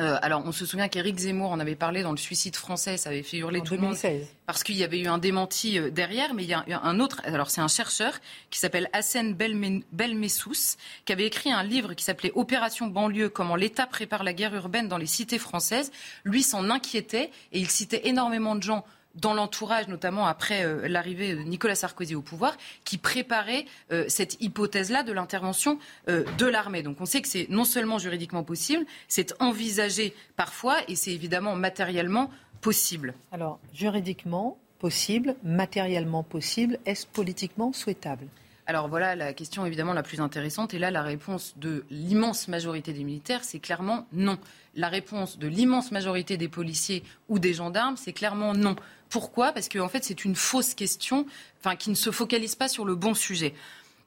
Euh, 0.00 0.18
alors, 0.22 0.42
on 0.46 0.52
se 0.52 0.64
souvient 0.64 0.88
qu'Éric 0.88 1.18
Zemmour 1.18 1.50
en 1.52 1.60
avait 1.60 1.74
parlé 1.76 2.02
dans 2.02 2.10
le 2.12 2.16
suicide 2.16 2.56
français, 2.56 2.96
ça 2.96 3.10
avait 3.10 3.22
fait 3.22 3.36
hurler 3.36 3.60
En 3.60 3.64
tout 3.64 3.74
le 3.74 3.80
monde 3.80 3.90
2016. 3.90 4.26
parce 4.46 4.62
qu'il 4.64 4.76
y 4.76 4.82
avait 4.84 4.98
eu 4.98 5.06
un 5.08 5.18
démenti 5.18 5.78
euh, 5.78 5.90
derrière, 5.90 6.32
mais 6.32 6.42
il 6.44 6.48
y 6.48 6.54
a 6.54 6.64
un 6.66 7.00
autre. 7.00 7.20
Alors 7.24 7.50
c'est 7.50 7.60
un 7.60 7.68
chercheur 7.68 8.14
qui 8.50 8.58
s'appelle 8.58 8.88
Hassen 8.94 9.34
Belme- 9.34 9.82
Belmessous, 9.92 10.76
qui 11.04 11.12
avait 11.12 11.26
écrit 11.26 11.52
un 11.52 11.62
livre 11.62 11.92
qui 11.94 12.02
s'appelait 12.04 12.32
Opération 12.34 12.86
banlieue 12.86 13.28
comment 13.28 13.56
l'État 13.56 13.86
prépare 13.86 14.24
la 14.24 14.32
guerre 14.32 14.54
urbaine 14.54 14.88
dans 14.88 14.98
les 14.98 15.06
cités 15.06 15.38
françaises. 15.38 15.92
Lui 16.24 16.42
s'en 16.42 16.70
inquiétait 16.70 17.30
et 17.52 17.58
il 17.60 17.68
citait 17.68 18.02
énormément 18.08 18.54
de 18.54 18.62
gens 18.62 18.84
dans 19.20 19.34
l'entourage, 19.34 19.88
notamment 19.88 20.26
après 20.26 20.64
euh, 20.64 20.88
l'arrivée 20.88 21.34
de 21.34 21.40
Nicolas 21.40 21.74
Sarkozy 21.74 22.14
au 22.14 22.22
pouvoir, 22.22 22.56
qui 22.84 22.98
préparait 22.98 23.66
euh, 23.92 24.04
cette 24.08 24.40
hypothèse-là 24.40 25.02
de 25.02 25.12
l'intervention 25.12 25.78
euh, 26.08 26.24
de 26.38 26.46
l'armée. 26.46 26.82
Donc 26.82 27.00
on 27.00 27.06
sait 27.06 27.22
que 27.22 27.28
c'est 27.28 27.46
non 27.50 27.64
seulement 27.64 27.98
juridiquement 27.98 28.42
possible, 28.44 28.84
c'est 29.08 29.34
envisagé 29.40 30.14
parfois 30.36 30.78
et 30.88 30.96
c'est 30.96 31.12
évidemment 31.12 31.56
matériellement 31.56 32.30
possible. 32.60 33.14
Alors, 33.32 33.58
juridiquement 33.74 34.58
possible, 34.78 35.36
matériellement 35.42 36.22
possible, 36.22 36.78
est-ce 36.86 37.06
politiquement 37.06 37.72
souhaitable? 37.72 38.26
Alors 38.70 38.86
voilà 38.86 39.16
la 39.16 39.32
question 39.32 39.66
évidemment 39.66 39.94
la 39.94 40.04
plus 40.04 40.20
intéressante. 40.20 40.74
Et 40.74 40.78
là, 40.78 40.92
la 40.92 41.02
réponse 41.02 41.54
de 41.56 41.84
l'immense 41.90 42.46
majorité 42.46 42.92
des 42.92 43.02
militaires, 43.02 43.42
c'est 43.42 43.58
clairement 43.58 44.06
non. 44.12 44.38
La 44.76 44.88
réponse 44.88 45.38
de 45.38 45.48
l'immense 45.48 45.90
majorité 45.90 46.36
des 46.36 46.46
policiers 46.46 47.02
ou 47.28 47.40
des 47.40 47.52
gendarmes, 47.52 47.96
c'est 47.96 48.12
clairement 48.12 48.54
non. 48.54 48.76
Pourquoi? 49.10 49.52
Parce 49.52 49.68
qu'en 49.68 49.88
fait, 49.88 50.04
c'est 50.04 50.24
une 50.24 50.36
fausse 50.36 50.74
question, 50.74 51.26
enfin, 51.58 51.76
qui 51.76 51.90
ne 51.90 51.94
se 51.94 52.10
focalise 52.10 52.54
pas 52.54 52.68
sur 52.68 52.84
le 52.84 52.94
bon 52.94 53.12
sujet. 53.12 53.54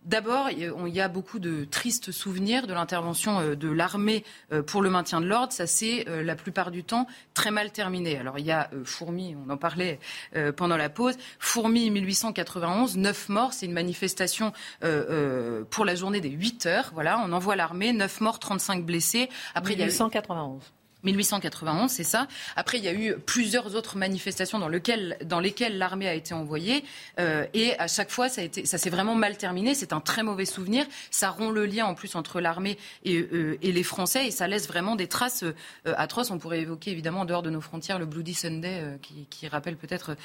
D'abord, 0.06 0.50
il 0.50 0.94
y 0.94 1.00
a 1.00 1.08
beaucoup 1.08 1.40
de 1.40 1.64
tristes 1.64 2.12
souvenirs 2.12 2.68
de 2.68 2.74
l'intervention 2.74 3.40
euh, 3.40 3.56
de 3.56 3.70
l'armée 3.70 4.26
euh, 4.52 4.62
pour 4.62 4.82
le 4.82 4.90
maintien 4.90 5.22
de 5.22 5.26
l'ordre. 5.26 5.54
Ça 5.54 5.66
s'est 5.66 6.06
euh, 6.10 6.24
la 6.24 6.36
plupart 6.36 6.72
du 6.72 6.84
temps 6.84 7.08
très 7.34 7.52
mal 7.52 7.72
terminé. 7.72 8.18
Alors 8.18 8.38
il 8.38 8.46
y 8.46 8.52
a 8.52 8.70
Fourmi, 8.84 9.36
on 9.46 9.50
en 9.50 9.58
parlait 9.58 10.00
pendant 10.58 10.78
la 10.78 10.90
pause. 10.90 11.16
Fourmi 11.40 11.90
1891, 11.90 12.98
9 12.98 13.30
morts. 13.30 13.54
C'est 13.54 13.66
une 13.66 13.74
manifestation 13.74 14.52
pour 15.70 15.86
la 15.86 15.96
journée 15.96 16.22
des 16.22 16.30
8 16.30 16.66
heures. 16.66 16.92
Voilà, 16.94 17.20
on 17.26 17.32
envoie 17.32 17.56
l'armée, 17.56 17.94
9 17.94 18.22
morts, 18.22 18.40
35 18.40 18.86
blessés. 18.86 19.30
Après, 19.56 19.76
1891. 19.76 20.62
1891, 21.04 21.92
c'est 21.92 22.04
ça. 22.04 22.28
Après, 22.56 22.78
il 22.78 22.84
y 22.84 22.88
a 22.88 22.94
eu 22.94 23.18
plusieurs 23.18 23.76
autres 23.76 23.98
manifestations 23.98 24.60
dans, 24.60 24.68
lesquelles, 24.68 25.18
l'armée 25.78 26.08
a 26.08 26.14
été 26.14 26.34
envoyée. 26.34 26.84
Euh, 27.20 27.46
et 27.54 27.78
à 27.80 27.88
chaque 27.88 28.10
fois, 28.10 28.30
ça, 28.30 28.42
s'est 28.64 28.90
vraiment 28.90 29.16
mal 29.16 29.38
terminé. 29.38 29.76
C'est 29.76 29.94
un 29.94 30.00
très 30.00 30.24
mauvais 30.24 30.46
souvenir. 30.46 30.86
Ça 31.12 31.30
rompt 31.30 31.54
le 31.54 31.66
lien 31.66 31.86
en 31.86 31.96
plus 31.96 32.16
entre 32.16 32.40
l'armée 32.40 32.78
et, 33.04 33.18
euh, 33.18 33.58
les 33.62 33.84
Français. 33.84 34.28
Et 34.28 34.32
ça 34.32 34.48
laisse 34.48 34.68
vraiment 34.68 34.96
des 34.96 35.08
traces 35.08 35.44
euh, 35.44 35.54
atroces. 35.98 36.32
On 36.32 36.40
pourrait 36.40 36.62
évoquer 36.62 36.92
évidemment 36.92 37.22
en 37.22 37.26
dehors 37.26 37.44
de 37.44 37.50
nos 37.50 37.62
frontières 37.62 38.00
le 38.00 38.06
Bloody 38.06 38.34
Sunday 38.34 38.98
qui, 39.02 39.48
rappelle 39.48 39.76
peut-être 39.76 40.16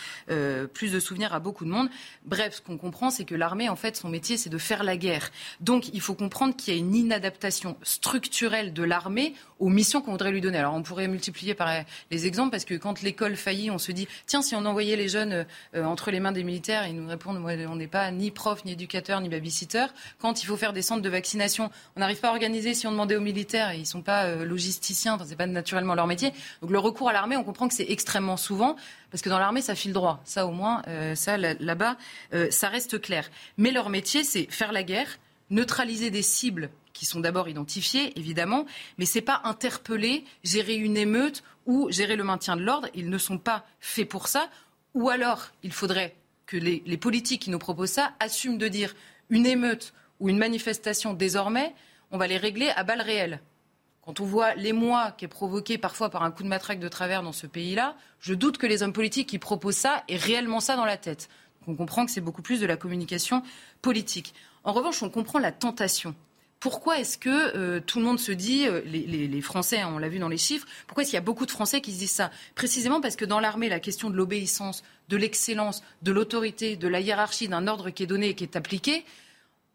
plus 0.72 0.92
de 0.92 1.00
souvenirs 1.00 1.34
à 1.34 1.40
beaucoup 1.40 1.64
de 1.64 1.70
monde. 1.70 1.88
Bref, 2.24 2.56
ce 2.56 2.60
qu'on 2.60 2.78
comprend, 2.78 3.10
c'est 3.10 3.24
que 3.24 3.34
l'armée, 3.34 3.68
en 3.68 3.76
fait, 3.76 3.96
son 3.96 4.08
métier, 4.08 4.36
c'est 4.36 4.48
de 4.48 4.58
faire 4.58 4.84
la 4.84 4.96
guerre. 4.96 5.30
Donc, 5.60 5.88
il 5.92 6.00
faut 6.00 6.14
comprendre 6.14 6.54
qu'il 6.56 6.72
y 6.72 6.76
a 6.76 6.80
une 6.80 6.94
inadaptation 6.94 7.76
structurelle 7.82 8.72
de 8.72 8.82
l'armée 8.82 9.34
aux 9.58 9.68
missions 9.68 10.00
qu'on 10.00 10.12
voudrait 10.12 10.30
lui 10.30 10.40
donner. 10.40 10.58
On 10.74 10.82
pourrait 10.82 11.08
multiplier 11.08 11.54
par 11.54 11.68
les 12.10 12.26
exemples 12.26 12.50
parce 12.50 12.64
que 12.64 12.74
quand 12.74 13.02
l'école 13.02 13.36
faillit, 13.36 13.70
on 13.70 13.78
se 13.78 13.92
dit 13.92 14.08
tiens 14.26 14.42
si 14.42 14.54
on 14.54 14.64
envoyait 14.64 14.96
les 14.96 15.08
jeunes 15.08 15.46
euh, 15.74 15.84
entre 15.84 16.10
les 16.10 16.20
mains 16.20 16.32
des 16.32 16.44
militaires, 16.44 16.86
ils 16.86 16.94
nous 16.94 17.08
répondent 17.08 17.38
on 17.38 17.76
n'est 17.76 17.86
pas 17.86 18.10
ni 18.10 18.30
prof, 18.30 18.64
ni 18.64 18.72
éducateur, 18.72 19.20
ni 19.20 19.28
babysitter. 19.28 19.86
Quand 20.18 20.42
il 20.42 20.46
faut 20.46 20.56
faire 20.56 20.72
des 20.72 20.82
centres 20.82 21.02
de 21.02 21.08
vaccination, 21.08 21.70
on 21.96 22.00
n'arrive 22.00 22.20
pas 22.20 22.28
à 22.28 22.32
organiser 22.32 22.74
si 22.74 22.86
on 22.86 22.92
demandait 22.92 23.16
aux 23.16 23.20
militaires, 23.20 23.72
ils 23.74 23.86
sont 23.86 24.02
pas 24.02 24.24
euh, 24.24 24.44
logisticiens, 24.44 25.14
enfin, 25.14 25.24
c'est 25.26 25.36
pas 25.36 25.46
naturellement 25.46 25.94
leur 25.94 26.06
métier. 26.06 26.32
Donc 26.62 26.70
le 26.70 26.78
recours 26.78 27.08
à 27.08 27.12
l'armée, 27.12 27.36
on 27.36 27.44
comprend 27.44 27.68
que 27.68 27.74
c'est 27.74 27.90
extrêmement 27.90 28.36
souvent 28.36 28.76
parce 29.10 29.22
que 29.22 29.30
dans 29.30 29.38
l'armée, 29.38 29.62
ça 29.62 29.74
file 29.74 29.92
droit. 29.92 30.20
Ça, 30.24 30.46
au 30.46 30.50
moins, 30.50 30.82
euh, 30.86 31.14
ça, 31.14 31.36
là-bas, 31.38 31.96
ça 32.50 32.68
reste 32.68 33.00
clair. 33.00 33.30
Mais 33.56 33.70
leur 33.70 33.88
métier, 33.88 34.22
c'est 34.22 34.46
faire 34.50 34.72
la 34.72 34.82
guerre, 34.82 35.18
neutraliser 35.50 36.10
des 36.10 36.22
cibles 36.22 36.70
qui 36.92 37.06
sont 37.06 37.20
d'abord 37.20 37.48
identifiés, 37.48 38.18
évidemment, 38.18 38.66
mais 38.98 39.06
ce 39.06 39.18
n'est 39.18 39.24
pas 39.24 39.40
interpeller, 39.44 40.24
gérer 40.42 40.74
une 40.74 40.96
émeute 40.96 41.44
ou 41.66 41.90
gérer 41.90 42.16
le 42.16 42.24
maintien 42.24 42.56
de 42.56 42.62
l'ordre. 42.62 42.88
Ils 42.94 43.10
ne 43.10 43.18
sont 43.18 43.38
pas 43.38 43.64
faits 43.80 44.08
pour 44.08 44.26
ça. 44.28 44.48
Ou 44.94 45.08
alors, 45.08 45.50
il 45.62 45.72
faudrait 45.72 46.16
que 46.46 46.56
les, 46.56 46.82
les 46.86 46.96
politiques 46.96 47.42
qui 47.42 47.50
nous 47.50 47.58
proposent 47.58 47.90
ça 47.90 48.12
assument 48.20 48.58
de 48.58 48.68
dire 48.68 48.94
une 49.30 49.46
émeute 49.46 49.92
ou 50.18 50.28
une 50.28 50.38
manifestation, 50.38 51.14
désormais, 51.14 51.74
on 52.10 52.18
va 52.18 52.26
les 52.26 52.38
régler 52.38 52.70
à 52.70 52.84
balles 52.84 53.02
réelles. 53.02 53.40
Quand 54.08 54.20
on 54.20 54.24
voit 54.24 54.54
l'émoi 54.54 55.12
qui 55.12 55.26
est 55.26 55.28
provoqué 55.28 55.76
parfois 55.76 56.08
par 56.08 56.22
un 56.22 56.30
coup 56.30 56.42
de 56.42 56.48
matraque 56.48 56.80
de 56.80 56.88
travers 56.88 57.22
dans 57.22 57.32
ce 57.32 57.46
pays-là, 57.46 57.94
je 58.20 58.32
doute 58.32 58.56
que 58.56 58.66
les 58.66 58.82
hommes 58.82 58.94
politiques 58.94 59.28
qui 59.28 59.38
proposent 59.38 59.76
ça 59.76 60.02
aient 60.08 60.16
réellement 60.16 60.60
ça 60.60 60.76
dans 60.76 60.86
la 60.86 60.96
tête. 60.96 61.28
on 61.66 61.74
comprend 61.74 62.06
que 62.06 62.10
c'est 62.10 62.22
beaucoup 62.22 62.40
plus 62.40 62.58
de 62.58 62.66
la 62.66 62.78
communication 62.78 63.42
politique. 63.82 64.32
En 64.68 64.72
revanche, 64.72 65.02
on 65.02 65.08
comprend 65.08 65.38
la 65.38 65.50
tentation 65.50 66.14
pourquoi 66.60 66.98
est-ce 66.98 67.16
que 67.16 67.56
euh, 67.56 67.80
tout 67.80 68.00
le 68.00 68.04
monde 68.04 68.18
se 68.18 68.32
dit, 68.32 68.66
euh, 68.66 68.82
les, 68.84 69.40
Français, 69.40 69.78
hein, 69.78 69.92
on 69.94 69.98
l'a 69.98 70.08
vu 70.08 70.18
dans 70.18 70.28
les 70.28 70.36
chiffres, 70.36 70.66
pourquoi 70.88 71.02
est-ce 71.02 71.10
qu'il 71.10 71.16
y 71.16 71.18
a 71.18 71.24
beaucoup 71.24 71.46
de 71.46 71.52
Français 71.52 71.80
qui 71.80 71.92
se 71.92 72.00
disent 72.00 72.10
ça? 72.10 72.32
Précisément 72.56 73.00
parce 73.00 73.14
que 73.14 73.24
dans 73.24 73.38
l'armée, 73.38 73.68
la 73.68 73.78
question 73.78 74.10
de 74.10 74.16
l'obéissance, 74.16 74.82
de 75.08 75.16
l'excellence, 75.16 75.84
de 76.02 76.10
l'autorité, 76.10 76.74
de 76.74 76.88
la 76.88 76.98
hiérarchie, 76.98 77.46
d'un 77.46 77.68
ordre 77.68 77.90
qui 77.90 78.02
est 78.02 78.06
donné 78.06 78.30
et 78.30 78.34
qui 78.34 78.42
est 78.42 78.56
appliqué, 78.56 79.04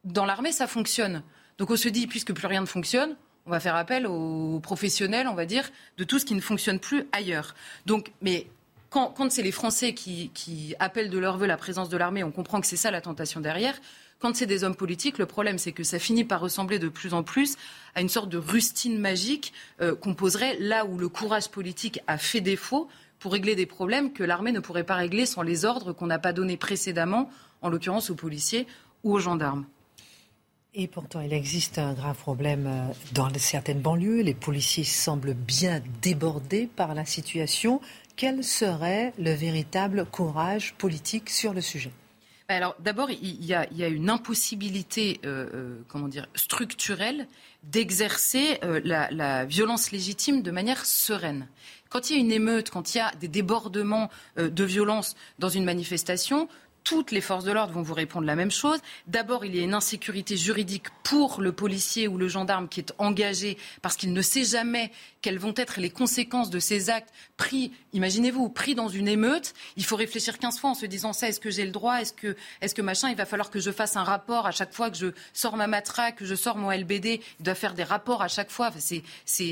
dans 0.03 0.25
l'armée, 0.25 0.51
ça 0.51 0.67
fonctionne. 0.67 1.23
Donc 1.57 1.71
on 1.71 1.77
se 1.77 1.87
dit, 1.87 2.05
puisque 2.05 2.33
plus 2.33 2.47
rien 2.47 2.59
ne 2.59 2.65
fonctionne, 2.65 3.15
on 3.45 3.51
va 3.51 3.61
faire 3.61 3.77
appel 3.77 4.05
aux 4.05 4.59
professionnels, 4.59 5.29
on 5.29 5.35
va 5.35 5.45
dire, 5.45 5.71
de 5.97 6.03
tout 6.03 6.19
ce 6.19 6.25
qui 6.25 6.35
ne 6.35 6.41
fonctionne 6.41 6.79
plus 6.79 7.05
ailleurs. 7.13 7.55
Donc, 7.85 8.11
mais 8.21 8.47
quand, 8.89 9.31
c'est 9.31 9.41
les 9.41 9.51
Français 9.51 9.93
qui, 9.93 10.29
qui 10.33 10.75
appellent 10.79 11.09
de 11.09 11.17
leur 11.17 11.37
vœu 11.37 11.47
la 11.47 11.57
présence 11.57 11.89
de 11.89 11.97
l'armée, 11.97 12.23
on 12.23 12.31
comprend 12.31 12.61
que 12.61 12.67
c'est 12.67 12.75
ça 12.75 12.91
la 12.91 13.01
tentation 13.01 13.39
derrière. 13.39 13.79
Quand 14.23 14.37
c'est 14.37 14.45
des 14.45 14.63
hommes 14.63 14.77
politiques, 14.77 15.17
le 15.17 15.25
problème, 15.25 15.57
c'est 15.57 15.73
que 15.73 15.83
ça 15.83 15.99
finit 15.99 16.23
par 16.23 16.39
ressembler 16.39 16.79
de 16.79 16.87
plus 16.87 17.13
en 17.13 17.23
plus 17.23 17.57
à 17.93 17.99
une 17.99 18.07
sorte 18.07 18.29
de 18.29 18.37
rustine 18.37 18.97
magique 18.97 19.51
euh, 19.81 19.97
qu'on 19.97 20.13
poserait 20.13 20.55
là 20.61 20.85
où 20.85 20.97
le 20.97 21.09
courage 21.09 21.49
politique 21.49 21.99
a 22.07 22.17
fait 22.17 22.39
défaut 22.39 22.87
pour 23.19 23.33
régler 23.33 23.57
des 23.57 23.65
problèmes 23.65 24.13
que 24.13 24.23
l'armée 24.23 24.53
ne 24.53 24.61
pourrait 24.61 24.85
pas 24.85 24.95
régler 24.95 25.25
sans 25.25 25.41
les 25.41 25.65
ordres 25.65 25.91
qu'on 25.91 26.07
n'a 26.07 26.19
pas 26.19 26.31
donnés 26.31 26.55
précédemment, 26.55 27.29
en 27.61 27.67
l'occurrence 27.67 28.11
aux 28.11 28.15
policiers 28.15 28.65
ou 29.03 29.11
aux 29.11 29.19
gendarmes. 29.19 29.65
Et 30.73 30.87
pourtant, 30.87 31.19
il 31.19 31.33
existe 31.33 31.77
un 31.77 31.91
grave 31.91 32.15
problème 32.15 32.65
euh, 32.65 32.93
dans 33.11 33.27
certaines 33.35 33.81
banlieues. 33.81 34.21
Les 34.21 34.33
policiers 34.33 34.85
semblent 34.85 35.33
bien 35.33 35.81
débordés 36.01 36.69
par 36.73 36.95
la 36.95 37.03
situation. 37.03 37.81
Quel 38.15 38.41
serait 38.45 39.11
le 39.19 39.33
véritable 39.33 40.05
courage 40.05 40.75
politique 40.75 41.29
sur 41.29 41.53
le 41.53 41.59
sujet? 41.59 41.91
Alors 42.55 42.75
d'abord, 42.79 43.09
il 43.11 43.45
y, 43.45 43.53
a, 43.53 43.87
une 43.87 44.09
impossibilité, 44.09 45.19
euh, 45.25 45.49
euh, 45.53 45.75
comment 45.87 46.07
dire, 46.07 46.27
structurelle 46.35 47.27
d'exercer 47.63 48.59
euh, 48.63 48.81
la, 48.83 49.45
violence 49.45 49.91
légitime 49.91 50.41
de 50.41 50.51
manière 50.51 50.85
sereine. 50.85 51.47
Quand 51.89 52.09
il 52.09 52.13
y 52.13 52.15
a 52.17 52.19
une 52.19 52.31
émeute, 52.31 52.69
quand 52.69 52.95
il 52.95 52.97
y 52.97 53.01
a 53.01 53.11
des 53.19 53.27
débordements 53.27 54.09
de 54.35 54.63
violence 54.63 55.15
dans 55.37 55.49
une 55.49 55.63
manifestation, 55.63 56.49
toutes 56.83 57.11
les 57.11 57.21
forces 57.21 57.45
de 57.45 57.51
l'ordre 57.51 57.73
vont 57.73 57.81
vous 57.81 57.93
répondre 57.93 58.25
la 58.25 58.35
même 58.35 58.51
chose. 58.51 58.79
D'abord, 59.07 59.45
il 59.45 59.55
y 59.55 59.59
a 59.59 59.63
une 59.63 59.73
insécurité 59.73 60.37
juridique 60.37 60.87
pour 61.03 61.41
le 61.41 61.51
policier 61.51 62.07
ou 62.07 62.17
le 62.17 62.27
gendarme 62.27 62.67
qui 62.67 62.79
est 62.79 62.93
engagé 62.97 63.57
parce 63.81 63.95
qu'il 63.95 64.13
ne 64.13 64.21
sait 64.21 64.43
jamais 64.43 64.91
quelles 65.21 65.39
vont 65.39 65.53
être 65.55 65.79
les 65.79 65.89
conséquences 65.89 66.49
de 66.49 66.59
ces 66.59 66.89
actes 66.89 67.13
pris, 67.37 67.71
imaginez-vous, 67.93 68.49
pris 68.49 68.75
dans 68.75 68.89
une 68.89 69.07
émeute. 69.07 69.53
Il 69.77 69.85
faut 69.85 69.95
réfléchir 69.95 70.37
15 70.37 70.59
fois 70.59 70.71
en 70.71 70.75
se 70.75 70.85
disant 70.85 71.13
ça, 71.13 71.29
est-ce 71.29 71.39
que 71.39 71.49
j'ai 71.49 71.65
le 71.65 71.71
droit? 71.71 72.01
Est-ce 72.01 72.13
que, 72.13 72.35
est 72.61 72.73
que 72.73 72.81
machin? 72.81 73.09
Il 73.09 73.15
va 73.15 73.25
falloir 73.25 73.49
que 73.49 73.59
je 73.59 73.71
fasse 73.71 73.95
un 73.95 74.03
rapport 74.03 74.45
à 74.45 74.51
chaque 74.51 74.73
fois 74.73 74.89
que 74.89 74.97
je 74.97 75.07
sors 75.33 75.55
ma 75.55 75.67
matraque, 75.67 76.17
que 76.17 76.25
je 76.25 76.35
sors 76.35 76.57
mon 76.57 76.71
LBD. 76.71 77.21
Il 77.39 77.43
doit 77.43 77.55
faire 77.55 77.73
des 77.73 77.83
rapports 77.83 78.21
à 78.21 78.27
chaque 78.27 78.51
fois. 78.51 78.71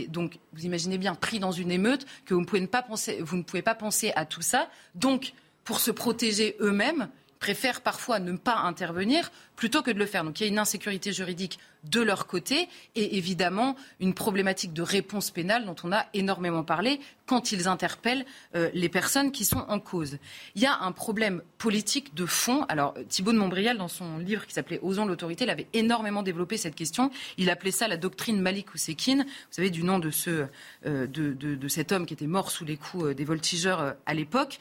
donc, 0.10 0.40
vous 0.54 0.66
imaginez 0.66 0.98
bien, 0.98 1.16
pris 1.16 1.40
dans 1.40 1.52
une 1.52 1.72
émeute, 1.72 2.06
que 2.26 2.34
vous 2.34 2.42
ne 2.42 2.46
pouvez 2.46 2.68
pas 2.68 2.82
penser, 2.82 3.20
vous 3.22 3.38
ne 3.38 3.44
pouvez 3.44 3.62
pas 3.62 3.76
penser 3.76 4.12
à 4.16 4.26
tout 4.26 4.42
ça. 4.42 4.70
Donc, 4.96 5.34
pour 5.64 5.80
se 5.80 5.92
protéger 5.92 6.58
eux-mêmes, 6.60 7.10
préfèrent 7.42 7.82
parfois 7.82 8.20
ne 8.20 8.38
pas 8.38 8.56
intervenir 8.56 9.32
plutôt 9.56 9.82
que 9.82 9.92
de 9.92 9.98
le 9.98 10.06
faire. 10.06 10.24
Donc 10.24 10.39
il 10.39 10.44
y 10.44 10.46
a 10.46 10.50
une 10.50 10.60
insécurité 10.60 11.12
juridique 11.12 11.60
de 11.84 12.00
leur 12.00 12.28
côté 12.28 12.70
et 12.96 13.18
évidemment 13.18 13.76
une 14.00 14.14
problématique 14.14 14.74
de 14.74 14.84
réponse 14.84 15.32
pénale 15.32 15.66
dont 15.66 15.76
on 15.84 15.92
a 15.92 16.06
énormément 16.14 16.64
parlé 16.64 17.02
quand 17.26 17.52
ils 17.52 17.68
interpellent 17.68 18.26
euh, 18.56 18.70
les 18.76 18.89
personnes 18.89 19.32
qui 19.32 19.44
sont 19.44 19.66
en 19.68 19.80
cause. 19.80 20.20
Il 20.54 20.62
y 20.62 20.68
a 20.68 20.82
un 20.82 20.92
problème 20.92 21.42
politique 21.58 22.14
de 22.14 22.28
fond. 22.28 22.64
Alors 22.70 22.94
Thibault 23.10 23.34
de 23.34 23.39
Montbrial, 23.39 23.80
dans 23.80 23.88
son 23.88 24.20
livre 24.20 24.46
qui 24.46 24.54
s'appelait 24.54 24.80
Osons 24.84 25.06
l'autorité, 25.06 25.46
il 25.46 25.50
avait 25.50 25.68
énormément 25.74 26.22
développé 26.22 26.58
cette 26.58 26.76
question. 26.76 27.10
Il 27.39 27.50
appelait 27.50 27.72
ça 27.72 27.88
la 27.88 27.98
doctrine 27.98 28.39
Malik 28.39 28.72
Oussekine, 28.76 29.24
vous 29.24 29.50
savez, 29.50 29.72
du 29.72 29.84
nom 29.84 29.98
de, 29.98 30.12
ce, 30.12 30.46
euh, 30.86 31.08
de, 31.08 31.34
de, 31.34 31.68
cet 31.68 31.92
homme 31.92 32.06
qui 32.06 32.14
était 32.14 32.28
mort 32.28 32.52
sous 32.52 32.66
les 32.66 32.78
coups 32.78 33.06
euh, 33.06 33.14
des 33.16 33.26
voltigeurs 33.26 33.96
à 34.06 34.14
l'époque. 34.14 34.60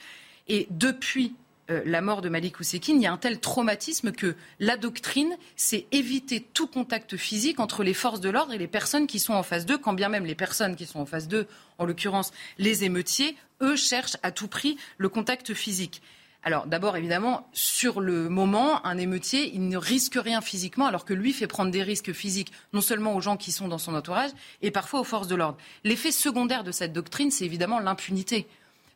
Et 0.48 0.66
depuis 0.70 1.34
euh, 1.70 1.82
la 1.84 2.00
mort 2.00 2.20
de 2.20 2.28
Malik 2.28 2.60
Oussekine, 2.60 2.96
il 2.96 3.02
y 3.02 3.06
a 3.06 3.12
un 3.12 3.16
tel 3.16 3.40
traumatisme 3.40 4.12
que 4.12 4.34
la 4.58 4.76
doctrine, 4.76 5.36
c'est 5.56 5.86
éviter 5.92 6.40
tout 6.40 6.66
contact 6.66 7.16
physique 7.16 7.60
entre 7.60 7.82
les 7.82 7.94
forces 7.94 8.20
de 8.20 8.30
l'ordre 8.30 8.52
et 8.52 8.58
les 8.58 8.66
personnes 8.66 9.06
qui 9.06 9.18
sont 9.18 9.34
en 9.34 9.42
face 9.42 9.66
d'eux, 9.66 9.78
quand 9.78 9.92
bien 9.92 10.08
même 10.08 10.26
les 10.26 10.34
personnes 10.34 10.76
qui 10.76 10.86
sont 10.86 11.00
en 11.00 11.06
face 11.06 11.28
d'eux, 11.28 11.46
en 11.78 11.84
l'occurrence 11.84 12.32
les 12.58 12.84
émeutiers, 12.84 13.36
eux 13.62 13.76
cherchent 13.76 14.16
à 14.22 14.32
tout 14.32 14.48
prix 14.48 14.76
le 14.98 15.08
contact 15.08 15.54
physique. 15.54 16.02
Alors 16.42 16.66
d'abord, 16.66 16.96
évidemment, 16.96 17.46
sur 17.52 18.00
le 18.00 18.30
moment, 18.30 18.84
un 18.86 18.96
émeutier, 18.96 19.50
il 19.54 19.68
ne 19.68 19.76
risque 19.76 20.14
rien 20.16 20.40
physiquement, 20.40 20.86
alors 20.86 21.04
que 21.04 21.12
lui 21.12 21.34
fait 21.34 21.46
prendre 21.46 21.70
des 21.70 21.82
risques 21.82 22.12
physiques 22.12 22.50
non 22.72 22.80
seulement 22.80 23.14
aux 23.14 23.20
gens 23.20 23.36
qui 23.36 23.52
sont 23.52 23.68
dans 23.68 23.78
son 23.78 23.94
entourage, 23.94 24.30
et 24.62 24.70
parfois 24.70 25.00
aux 25.00 25.04
forces 25.04 25.28
de 25.28 25.34
l'ordre. 25.34 25.58
L'effet 25.84 26.10
secondaire 26.10 26.64
de 26.64 26.72
cette 26.72 26.94
doctrine, 26.94 27.30
c'est 27.30 27.44
évidemment 27.44 27.78
l'impunité. 27.78 28.46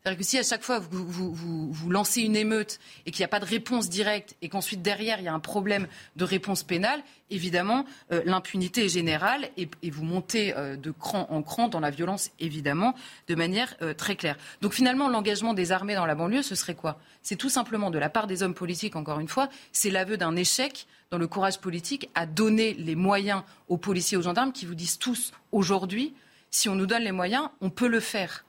C'est-à-dire 0.06 0.26
si 0.26 0.38
à 0.38 0.42
chaque 0.42 0.62
fois 0.62 0.80
vous, 0.80 1.88
lancez 1.88 2.20
une 2.20 2.36
émeute 2.36 2.78
et 3.06 3.10
qu'il 3.10 3.22
n'y 3.22 3.24
a 3.24 3.28
pas 3.28 3.40
de 3.40 3.46
réponse 3.46 3.88
directe 3.88 4.36
et 4.42 4.50
qu'ensuite 4.50 4.82
derrière 4.82 5.18
il 5.18 5.24
y 5.24 5.28
a 5.28 5.32
un 5.32 5.40
problème 5.40 5.86
de 6.16 6.24
réponse 6.24 6.62
pénale, 6.62 7.02
évidemment 7.30 7.86
euh, 8.12 8.20
l'impunité 8.26 8.84
est 8.84 8.90
générale 8.90 9.48
et, 9.56 9.66
et 9.82 9.88
vous 9.88 10.04
montez 10.04 10.54
euh, 10.58 10.76
de 10.76 10.90
cran 10.90 11.26
en 11.30 11.42
cran 11.42 11.68
dans 11.68 11.80
la 11.80 11.88
violence, 11.88 12.32
évidemment, 12.38 12.94
de 13.28 13.34
manière 13.34 13.76
euh, 13.80 13.94
très 13.94 14.14
claire. 14.14 14.36
Donc 14.60 14.74
finalement, 14.74 15.08
l'engagement 15.08 15.54
des 15.54 15.72
armées 15.72 15.94
dans 15.94 16.04
la 16.04 16.14
banlieue, 16.14 16.42
ce 16.42 16.54
serait 16.54 16.74
quoi? 16.74 17.00
C'est 17.22 17.36
tout 17.36 17.48
simplement 17.48 17.90
de 17.90 17.98
la 17.98 18.10
part 18.10 18.26
des 18.26 18.42
hommes 18.42 18.52
politiques, 18.52 18.96
encore 18.96 19.20
une 19.20 19.28
fois, 19.28 19.48
c'est 19.72 19.88
l'aveu 19.88 20.18
d'un 20.18 20.36
échec 20.36 20.86
dans 21.12 21.16
le 21.16 21.28
courage 21.28 21.60
politique 21.60 22.10
à 22.14 22.26
donner 22.26 22.74
les 22.74 22.94
moyens 22.94 23.42
aux 23.68 23.78
policiers, 23.78 24.18
aux 24.18 24.22
gendarmes 24.22 24.52
qui 24.52 24.66
vous 24.66 24.74
disent 24.74 24.98
tous 24.98 25.32
aujourd'hui, 25.50 26.12
si 26.50 26.68
on 26.68 26.74
nous 26.74 26.86
donne 26.86 27.04
les 27.04 27.12
moyens, 27.12 27.48
on 27.62 27.70
peut 27.70 27.88
le 27.88 28.00
faire. 28.00 28.44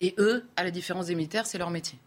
Et 0.00 0.14
eux, 0.18 0.44
à 0.56 0.64
la 0.64 0.70
différence 0.70 1.06
des 1.06 1.14
militaires, 1.14 1.46
c'est 1.46 1.58
leur 1.58 1.70
métier. 1.70 1.98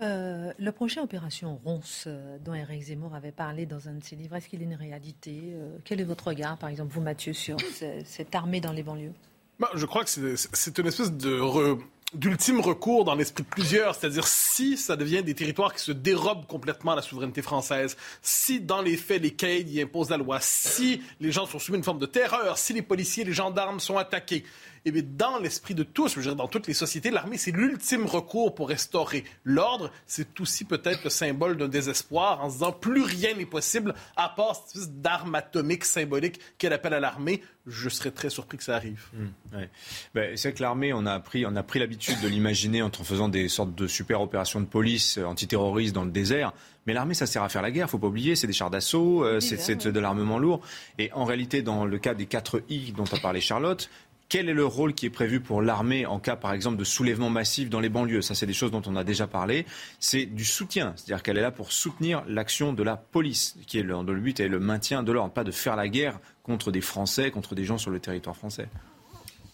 Euh, 0.00 0.52
le 0.58 0.70
projet 0.72 1.00
Opération 1.00 1.60
Ronce, 1.64 2.04
euh, 2.06 2.38
dont 2.38 2.54
Eric 2.54 2.82
Zemmour 2.82 3.14
avait 3.16 3.32
parlé 3.32 3.66
dans 3.66 3.88
un 3.88 3.94
de 3.94 4.04
ses 4.04 4.14
livres, 4.14 4.36
est-ce 4.36 4.48
qu'il 4.48 4.60
est 4.62 4.64
une 4.64 4.74
réalité 4.76 5.40
euh, 5.54 5.76
Quel 5.84 6.00
est 6.00 6.04
votre 6.04 6.28
regard, 6.28 6.56
par 6.56 6.68
exemple, 6.68 6.92
vous, 6.92 7.00
Mathieu, 7.00 7.32
sur 7.32 7.56
ce- 7.60 8.00
cette 8.04 8.32
armée 8.34 8.60
dans 8.60 8.72
les 8.72 8.84
banlieues? 8.84 9.12
Bah, 9.58 9.68
je 9.74 9.84
crois 9.86 10.04
que 10.04 10.10
c'est- 10.10 10.36
c'est 10.52 10.78
une 10.78 10.86
espèce 10.86 11.12
de 11.12 11.30
re- 11.40 11.80
d'ultime 12.14 12.60
recours 12.60 13.04
dans 13.04 13.14
l'esprit 13.14 13.44
de 13.44 13.48
plusieurs, 13.48 13.94
c'est-à-dire 13.94 14.26
si 14.26 14.78
ça 14.78 14.96
devient 14.96 15.22
des 15.22 15.34
territoires 15.34 15.74
qui 15.74 15.82
se 15.82 15.92
dérobent 15.92 16.46
complètement 16.46 16.92
à 16.92 16.96
la 16.96 17.02
souveraineté 17.02 17.42
française, 17.42 17.96
si 18.22 18.60
dans 18.60 18.80
les 18.80 18.96
faits 18.96 19.20
les 19.20 19.32
caïds 19.32 19.70
y 19.70 19.82
imposent 19.82 20.08
la 20.08 20.16
loi, 20.16 20.38
si 20.40 21.02
les 21.20 21.32
gens 21.32 21.44
sont 21.44 21.58
soumis 21.58 21.76
à 21.76 21.78
une 21.78 21.84
forme 21.84 21.98
de 21.98 22.06
terreur, 22.06 22.56
si 22.56 22.72
les 22.72 22.80
policiers 22.80 23.24
les 23.24 23.34
gendarmes 23.34 23.78
sont 23.78 23.98
attaqués, 23.98 24.44
et 24.84 24.90
bien 24.90 25.02
dans 25.04 25.38
l'esprit 25.38 25.74
de 25.74 25.82
tous, 25.82 26.08
je 26.08 26.16
veux 26.16 26.22
dire, 26.22 26.36
dans 26.36 26.48
toutes 26.48 26.66
les 26.66 26.74
sociétés, 26.74 27.10
l'armée 27.10 27.36
c'est 27.36 27.50
l'ultime 27.50 28.06
recours 28.06 28.54
pour 28.54 28.68
restaurer 28.68 29.24
l'ordre. 29.44 29.90
C'est 30.06 30.40
aussi 30.40 30.64
peut-être 30.64 31.04
le 31.04 31.10
symbole 31.10 31.56
d'un 31.56 31.68
désespoir 31.68 32.42
en 32.42 32.48
se 32.48 32.54
disant 32.54 32.72
plus 32.72 33.02
rien 33.02 33.34
n'est 33.34 33.44
possible 33.44 33.94
à 34.16 34.28
part 34.30 34.56
cette 34.56 34.76
espèce 34.76 34.90
d'arme 34.94 35.34
atomique 35.34 35.84
symbolique 35.84 36.40
qu'elle 36.56 36.72
appelle 36.72 36.94
à 36.94 37.00
l'armée. 37.00 37.42
Je 37.68 37.88
serais 37.88 38.10
très 38.10 38.30
surpris 38.30 38.58
que 38.58 38.64
ça 38.64 38.76
arrive. 38.76 39.06
Ouais. 39.52 39.68
Ben, 40.14 40.36
c'est 40.36 40.48
vrai 40.48 40.56
que 40.56 40.62
l'armée, 40.62 40.92
on 40.92 41.06
a 41.06 41.22
on 41.46 41.56
a 41.56 41.62
pris 41.62 41.78
l'habitude 41.78 42.20
de 42.22 42.28
l'imaginer 42.28 42.82
en 42.82 42.90
faisant 42.90 43.28
des 43.28 43.48
sortes 43.48 43.74
de 43.74 43.86
super 43.86 44.20
opérations 44.20 44.60
de 44.60 44.66
police 44.66 45.18
euh, 45.18 45.24
antiterroristes 45.24 45.94
dans 45.94 46.04
le 46.04 46.10
désert. 46.10 46.52
Mais 46.86 46.94
l'armée, 46.94 47.14
ça 47.14 47.26
sert 47.26 47.42
à 47.42 47.48
faire 47.50 47.60
la 47.60 47.70
guerre, 47.70 47.90
faut 47.90 47.98
pas 47.98 48.06
oublier. 48.06 48.34
C'est 48.34 48.46
des 48.46 48.52
chars 48.52 48.70
d'assaut, 48.70 49.22
euh, 49.22 49.40
c'est 49.40 49.58
c'est 49.58 49.88
de 49.88 50.00
l'armement 50.00 50.38
lourd. 50.38 50.62
Et 50.98 51.12
en 51.12 51.24
réalité, 51.24 51.60
dans 51.60 51.84
le 51.84 51.98
cas 51.98 52.14
des 52.14 52.26
4 52.26 52.62
I 52.70 52.92
dont 52.92 53.04
a 53.04 53.18
parlé 53.18 53.40
Charlotte, 53.42 53.90
quel 54.28 54.48
est 54.48 54.54
le 54.54 54.64
rôle 54.64 54.94
qui 54.94 55.06
est 55.06 55.10
prévu 55.10 55.40
pour 55.40 55.62
l'armée 55.62 56.04
en 56.04 56.18
cas, 56.18 56.36
par 56.36 56.52
exemple, 56.52 56.76
de 56.76 56.84
soulèvement 56.84 57.30
massif 57.30 57.70
dans 57.70 57.80
les 57.80 57.88
banlieues? 57.88 58.22
Ça, 58.22 58.34
c'est 58.34 58.46
des 58.46 58.52
choses 58.52 58.70
dont 58.70 58.82
on 58.86 58.96
a 58.96 59.04
déjà 59.04 59.26
parlé. 59.26 59.64
C'est 60.00 60.26
du 60.26 60.44
soutien, 60.44 60.92
c'est-à-dire 60.96 61.22
qu'elle 61.22 61.38
est 61.38 61.42
là 61.42 61.50
pour 61.50 61.72
soutenir 61.72 62.22
l'action 62.28 62.72
de 62.72 62.82
la 62.82 62.96
police, 62.96 63.56
qui 63.66 63.78
est 63.78 63.82
le, 63.82 64.02
le 64.02 64.20
but 64.20 64.38
est 64.40 64.48
le 64.48 64.60
maintien 64.60 65.02
de 65.02 65.12
l'ordre, 65.12 65.32
pas 65.32 65.44
de 65.44 65.50
faire 65.50 65.76
la 65.76 65.88
guerre 65.88 66.20
contre 66.42 66.70
des 66.70 66.82
Français, 66.82 67.30
contre 67.30 67.54
des 67.54 67.64
gens 67.64 67.78
sur 67.78 67.90
le 67.90 68.00
territoire 68.00 68.36
français. 68.36 68.68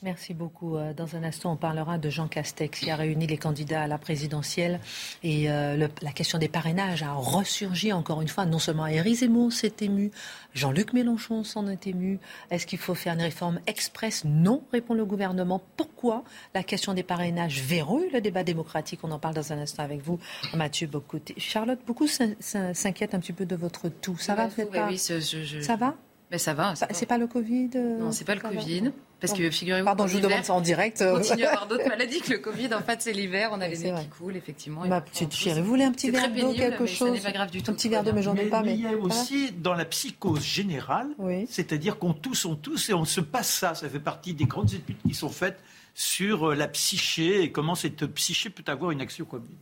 Merci 0.04 0.34
beaucoup. 0.34 0.76
Euh, 0.76 0.92
Dans 0.92 1.16
un 1.16 1.24
instant, 1.24 1.52
on 1.52 1.56
parlera 1.56 1.96
de 1.96 2.10
Jean 2.10 2.28
Castex 2.28 2.78
qui 2.80 2.90
a 2.90 2.96
réuni 2.96 3.26
les 3.26 3.38
candidats 3.38 3.84
à 3.84 3.86
la 3.86 3.96
présidentielle. 3.96 4.78
Et 5.22 5.50
euh, 5.50 5.76
le- 5.78 5.88
la 6.02 6.12
question 6.12 6.38
des 6.38 6.46
parrainages 6.48 7.02
a 7.02 7.12
ressurgi 7.14 7.90
encore 7.90 8.20
une 8.20 8.28
fois. 8.28 8.44
Non 8.44 8.58
seulement 8.58 8.86
Éric 8.86 9.14
Zemmour 9.20 9.50
s'est 9.50 9.72
ému, 9.80 10.10
Jean-Luc 10.52 10.92
Mélenchon 10.92 11.42
s'en 11.42 11.66
est 11.68 11.86
ému. 11.86 12.18
Est-ce 12.50 12.66
qu'il 12.66 12.78
faut 12.78 12.94
faire 12.94 13.14
une 13.14 13.22
réforme 13.22 13.60
express? 13.66 14.24
Non, 14.26 14.62
répond 14.72 14.92
le 14.92 15.06
gouvernement. 15.06 15.62
Pourquoi 15.78 16.22
la 16.54 16.62
question 16.62 16.92
des 16.92 17.02
parrainages 17.02 17.62
verrouille 17.62 18.10
le 18.12 18.20
débat 18.20 18.44
démocratique? 18.44 19.00
On 19.04 19.10
en 19.10 19.18
parle 19.18 19.34
dans 19.34 19.52
un 19.54 19.58
instant 19.58 19.84
avec 19.84 20.02
vous, 20.02 20.18
Mathieu 20.52 20.86
Bocoté. 20.86 21.34
Charlotte, 21.38 21.80
beaucoup 21.86 22.06
s'in- 22.08 22.34
s'in- 22.40 22.74
s'inquiètent 22.74 23.14
un 23.14 23.20
petit 23.20 23.32
peu 23.32 23.46
de 23.46 23.56
votre 23.56 23.88
tout. 23.88 24.18
Ça 24.18 24.34
va, 24.34 24.48
vous 24.48 24.60
êtes 24.60 24.70
pas- 24.70 24.86
oui, 24.88 24.98
c'est- 24.98 25.22
je- 25.22 25.42
je- 25.44 25.60
Ça 25.62 25.76
va? 25.76 25.94
Mais 26.30 26.38
ça 26.38 26.54
va. 26.54 26.70
ça 26.70 26.76
Ça- 26.76 26.86
va. 26.86 26.94
C'est 26.94 27.06
pas 27.06 27.18
le 27.18 27.26
Covid 27.26 27.70
euh, 27.76 27.98
Non, 27.98 28.10
c'est 28.12 28.24
pas 28.24 28.34
le 28.34 28.40
Covid. 28.40 28.92
Parce 29.20 29.32
que 29.32 29.50
figurez-vous. 29.50 29.84
Pardon, 29.86 30.06
je 30.06 30.14
vous 30.14 30.20
demande 30.20 30.44
ça 30.44 30.52
en 30.52 30.60
direct. 30.60 31.02
On 31.06 31.14
continue 31.18 31.44
à 31.44 31.50
avoir 31.52 31.66
d'autres 31.68 31.88
maladies 31.88 32.20
que 32.20 32.32
le 32.32 32.38
Covid. 32.38 32.74
En 32.74 32.80
fait, 32.82 33.00
c'est 33.00 33.12
l'hiver, 33.12 33.50
on 33.52 33.60
a 33.60 33.68
les 33.68 33.78
nez 33.78 33.94
qui 34.00 34.08
coulent, 34.08 34.36
effectivement. 34.36 34.80
parfois, 34.80 35.00
petite 35.02 35.34
chérie, 35.34 35.60
vous 35.60 35.66
voulez 35.68 35.84
un 35.84 35.92
petit 35.92 36.10
verre 36.10 36.30
d'eau, 36.32 36.52
quelque 36.52 36.86
chose 36.86 37.12
n'est 37.12 37.20
pas 37.20 37.32
grave 37.32 37.50
du 37.50 37.62
tout, 37.62 37.70
Un 37.70 37.74
petit 37.74 37.88
verre 37.88 38.02
d'eau, 38.04 38.12
mais 38.12 38.22
j'en 38.22 38.34
ai 38.34 38.46
pas. 38.46 38.62
Mais 38.62 38.74
il 38.74 38.80
y 38.80 38.86
a 38.86 38.96
aussi 38.96 39.52
dans 39.52 39.74
la 39.74 39.84
psychose 39.84 40.42
générale, 40.44 41.08
Oui. 41.18 41.46
c'est-à-dire 41.48 41.98
qu'on 41.98 42.12
tousse, 42.12 42.44
on 42.44 42.56
tousse 42.56 42.88
et 42.90 42.94
on 42.94 43.04
se 43.04 43.20
passe 43.20 43.50
ça. 43.50 43.74
Ça 43.74 43.88
fait 43.88 44.00
partie 44.00 44.34
des 44.34 44.44
grandes 44.46 44.72
études 44.74 44.98
qui 45.06 45.14
sont 45.14 45.30
faites 45.30 45.58
sur 45.94 46.50
euh, 46.50 46.54
la 46.54 46.66
psyché 46.68 47.42
et 47.42 47.52
comment 47.52 47.74
cette 47.76 48.04
psyché 48.06 48.50
peut 48.50 48.64
avoir 48.66 48.90
une 48.90 49.00
action 49.00 49.24
commune. 49.24 49.56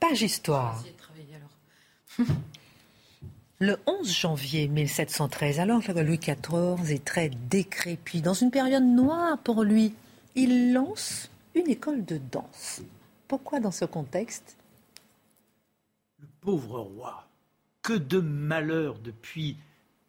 Page 0.00 0.22
histoire. 0.22 0.76
Essayez 0.80 0.92
de 0.94 0.98
travailler, 0.98 1.34
alors. 1.36 2.36
Le 3.62 3.76
11 3.84 4.10
janvier 4.10 4.68
1713, 4.68 5.60
alors 5.60 5.84
que 5.84 5.92
Louis 5.92 6.16
XIV 6.16 6.90
est 6.90 7.04
très 7.04 7.28
décrépit, 7.28 8.22
dans 8.22 8.32
une 8.32 8.50
période 8.50 8.82
noire 8.82 9.36
pour 9.36 9.64
lui, 9.64 9.92
il 10.34 10.72
lance 10.72 11.30
une 11.54 11.68
école 11.68 12.06
de 12.06 12.16
danse. 12.16 12.80
Pourquoi 13.28 13.60
dans 13.60 13.70
ce 13.70 13.84
contexte? 13.84 14.56
Le 16.20 16.26
pauvre 16.40 16.80
roi, 16.80 17.28
que 17.82 17.92
de 17.92 18.20
malheur 18.20 18.98
depuis 18.98 19.58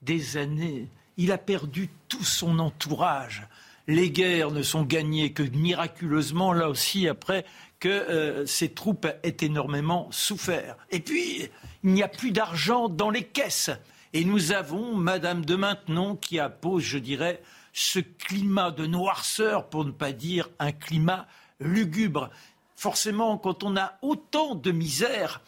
des 0.01 0.37
années. 0.37 0.87
Il 1.17 1.33
a 1.33 1.37
perdu 1.37 1.89
tout 2.07 2.23
son 2.23 2.57
entourage. 2.57 3.45
Les 3.87 4.11
guerres 4.11 4.51
ne 4.51 4.63
sont 4.63 4.83
gagnées 4.83 5.33
que 5.33 5.43
miraculeusement, 5.43 6.53
là 6.53 6.69
aussi, 6.69 7.07
après 7.07 7.45
que 7.79 7.89
euh, 7.89 8.45
ses 8.45 8.69
troupes 8.69 9.07
aient 9.23 9.37
énormément 9.41 10.07
souffert. 10.11 10.77
Et 10.91 10.99
puis, 10.99 11.49
il 11.83 11.93
n'y 11.93 12.03
a 12.03 12.07
plus 12.07 12.31
d'argent 12.31 12.89
dans 12.89 13.09
les 13.09 13.23
caisses. 13.23 13.71
Et 14.13 14.23
nous 14.23 14.51
avons 14.51 14.95
Madame 14.95 15.45
de 15.45 15.55
Maintenon 15.55 16.15
qui 16.15 16.39
appose, 16.39 16.83
je 16.83 16.99
dirais, 16.99 17.41
ce 17.73 17.99
climat 17.99 18.71
de 18.71 18.85
noirceur, 18.85 19.69
pour 19.69 19.85
ne 19.85 19.91
pas 19.91 20.11
dire 20.11 20.49
un 20.59 20.71
climat 20.71 21.27
lugubre. 21.59 22.29
Forcément, 22.75 23.37
quand 23.37 23.63
on 23.63 23.77
a 23.77 23.97
autant 24.01 24.55
de 24.55 24.71
misère, 24.71 25.41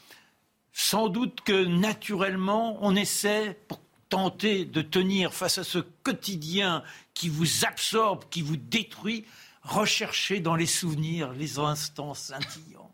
sans 0.71 1.09
doute 1.09 1.41
que 1.41 1.65
naturellement, 1.65 2.77
on 2.81 2.95
essaie, 2.95 3.59
pour 3.67 3.82
tenter 4.14 4.66
de 4.66 4.84
tenir 4.84 5.34
face 5.34 5.57
à 5.57 5.64
ce 5.64 5.80
quotidien 5.80 6.84
qui 7.16 7.30
vous 7.30 7.66
absorbe, 7.66 8.26
qui 8.30 8.43
vous 8.43 8.57
détruit, 8.57 9.26
rechercher 9.64 10.39
dans 10.39 10.55
les 10.55 10.68
souvenirs 10.68 11.34
les 11.34 11.57
instants 11.57 12.14
scintillants. 12.14 12.91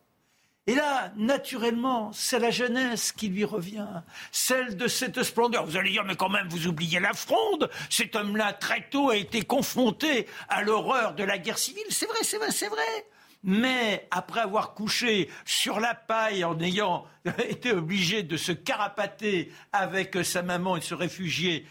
Et 0.66 0.76
là, 0.76 1.12
naturellement, 1.18 2.14
c'est 2.14 2.40
la 2.40 2.52
jeunesse 2.52 3.12
qui 3.12 3.28
lui 3.28 3.44
revient, 3.44 3.88
celle 4.32 4.78
de 4.78 4.88
cette 4.88 5.22
splendeur. 5.24 5.66
Vous 5.66 5.76
allez 5.76 5.90
dire, 5.90 6.06
mais 6.06 6.16
quand 6.16 6.30
même, 6.30 6.48
vous 6.48 6.68
oubliez 6.68 7.02
la 7.02 7.12
fronde. 7.12 7.70
Cet 7.90 8.16
homme-là, 8.16 8.54
très 8.54 8.88
tôt, 8.90 9.10
a 9.10 9.18
été 9.18 9.42
confronté 9.42 10.26
à 10.48 10.64
l'horreur 10.64 11.16
de 11.16 11.26
la 11.26 11.38
guerre 11.38 11.58
civile. 11.58 11.84
C'est 11.90 12.06
vrai, 12.06 12.20
c'est 12.24 12.38
vrai, 12.38 12.52
c'est 12.52 12.70
vrai. 12.70 13.06
Mais 13.44 14.08
après 14.12 14.42
avoir 14.42 14.74
couché 14.74 15.30
sur 15.46 15.80
la 15.80 15.96
paille 15.96 16.44
en 16.44 16.60
ayant 16.60 17.06
été 17.48 17.72
obligé 17.72 18.24
de 18.24 18.38
se 18.38 18.52
carapater 18.52 19.52
avec 19.72 20.24
sa 20.26 20.42
maman 20.42 20.76
et 20.76 20.82
se 20.82 20.94
réfugier 20.94 21.66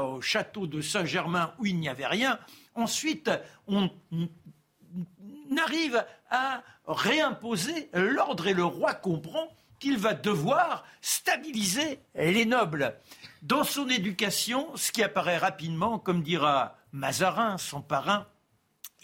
au 0.00 0.20
château 0.20 0.66
de 0.66 0.80
Saint-Germain 0.80 1.54
où 1.58 1.66
il 1.66 1.78
n'y 1.78 1.88
avait 1.88 2.06
rien, 2.06 2.38
ensuite 2.74 3.30
on 3.66 3.90
n'arrive 5.50 6.04
à 6.30 6.62
réimposer 6.86 7.90
l'ordre 7.92 8.46
et 8.46 8.54
le 8.54 8.64
roi 8.64 8.94
comprend 8.94 9.48
qu'il 9.78 9.98
va 9.98 10.14
devoir 10.14 10.84
stabiliser 11.00 11.98
les 12.14 12.44
nobles. 12.44 12.96
Dans 13.42 13.64
son 13.64 13.88
éducation, 13.88 14.68
ce 14.76 14.92
qui 14.92 15.02
apparaît 15.02 15.38
rapidement, 15.38 15.98
comme 15.98 16.22
dira 16.22 16.76
Mazarin, 16.92 17.58
son 17.58 17.82
parrain, 17.82 18.28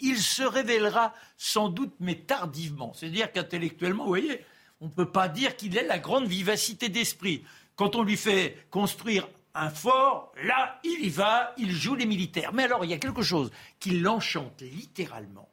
il 0.01 0.17
se 0.17 0.43
révélera 0.43 1.13
sans 1.37 1.69
doute, 1.69 1.93
mais 1.99 2.15
tardivement. 2.15 2.93
C'est-à-dire 2.93 3.31
qu'intellectuellement, 3.31 4.03
vous 4.03 4.09
voyez, 4.09 4.45
on 4.81 4.85
ne 4.85 4.91
peut 4.91 5.11
pas 5.11 5.27
dire 5.27 5.55
qu'il 5.55 5.77
ait 5.77 5.85
la 5.85 5.99
grande 5.99 6.27
vivacité 6.27 6.89
d'esprit. 6.89 7.43
Quand 7.75 7.95
on 7.95 8.03
lui 8.03 8.17
fait 8.17 8.65
construire 8.69 9.27
un 9.53 9.69
fort, 9.69 10.31
là, 10.43 10.79
il 10.83 11.05
y 11.05 11.09
va, 11.09 11.53
il 11.57 11.71
joue 11.71 11.95
les 11.95 12.05
militaires. 12.05 12.53
Mais 12.53 12.63
alors, 12.63 12.85
il 12.85 12.91
y 12.91 12.93
a 12.93 12.99
quelque 12.99 13.21
chose 13.21 13.51
qui 13.79 13.99
l'enchante 13.99 14.61
littéralement. 14.61 15.49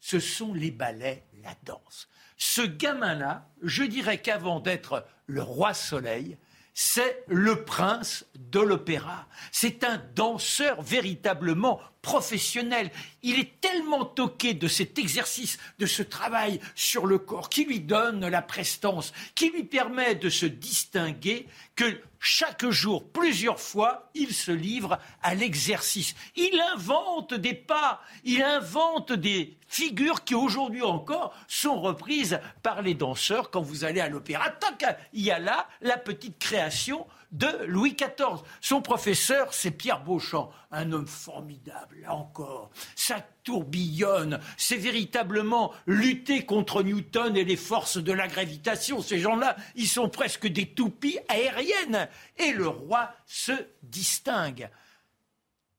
Ce 0.00 0.20
sont 0.20 0.54
les 0.54 0.70
ballets, 0.70 1.24
la 1.42 1.54
danse. 1.64 2.08
Ce 2.36 2.62
gamin-là, 2.62 3.48
je 3.62 3.84
dirais 3.84 4.20
qu'avant 4.20 4.60
d'être 4.60 5.06
le 5.26 5.42
roi 5.42 5.74
soleil, 5.74 6.36
c'est 6.78 7.24
le 7.26 7.64
prince 7.64 8.26
de 8.34 8.60
l'opéra. 8.60 9.26
C'est 9.50 9.82
un 9.82 9.96
danseur 10.14 10.82
véritablement 10.82 11.80
professionnel. 12.02 12.90
Il 13.22 13.40
est 13.40 13.62
tellement 13.62 14.04
toqué 14.04 14.52
de 14.52 14.68
cet 14.68 14.98
exercice, 14.98 15.56
de 15.78 15.86
ce 15.86 16.02
travail 16.02 16.60
sur 16.74 17.06
le 17.06 17.16
corps 17.16 17.48
qui 17.48 17.64
lui 17.64 17.80
donne 17.80 18.28
la 18.28 18.42
prestance, 18.42 19.14
qui 19.34 19.48
lui 19.48 19.64
permet 19.64 20.16
de 20.16 20.28
se 20.28 20.44
distinguer, 20.44 21.48
que 21.76 21.98
chaque 22.26 22.68
jour, 22.70 23.08
plusieurs 23.12 23.60
fois, 23.60 24.10
il 24.14 24.34
se 24.34 24.50
livre 24.50 24.98
à 25.22 25.36
l'exercice. 25.36 26.16
Il 26.34 26.60
invente 26.74 27.34
des 27.34 27.54
pas, 27.54 28.00
il 28.24 28.42
invente 28.42 29.12
des 29.12 29.56
figures 29.68 30.24
qui 30.24 30.34
aujourd'hui 30.34 30.82
encore 30.82 31.32
sont 31.46 31.80
reprises 31.80 32.40
par 32.64 32.82
les 32.82 32.94
danseurs 32.94 33.50
quand 33.52 33.62
vous 33.62 33.84
allez 33.84 34.00
à 34.00 34.08
l'opéra. 34.08 34.50
Qu'il 34.76 35.22
y 35.22 35.30
a 35.30 35.38
là 35.38 35.68
la 35.80 35.98
petite 35.98 36.40
création 36.40 37.06
de 37.32 37.64
Louis 37.66 37.94
XIV. 37.94 38.42
Son 38.60 38.82
professeur, 38.82 39.52
c'est 39.52 39.70
Pierre 39.70 40.02
Beauchamp, 40.02 40.50
un 40.70 40.92
homme 40.92 41.06
formidable, 41.06 41.98
là 42.02 42.14
encore. 42.14 42.70
Ça 42.94 43.24
tourbillonne, 43.44 44.40
c'est 44.56 44.76
véritablement 44.76 45.72
lutter 45.86 46.44
contre 46.44 46.82
Newton 46.82 47.36
et 47.36 47.44
les 47.44 47.56
forces 47.56 47.98
de 47.98 48.12
la 48.12 48.28
gravitation. 48.28 49.00
Ces 49.02 49.18
gens-là, 49.18 49.56
ils 49.74 49.88
sont 49.88 50.08
presque 50.08 50.46
des 50.46 50.66
toupies 50.66 51.18
aériennes. 51.28 52.08
Et 52.38 52.52
le 52.52 52.68
roi 52.68 53.10
se 53.26 53.52
distingue. 53.82 54.68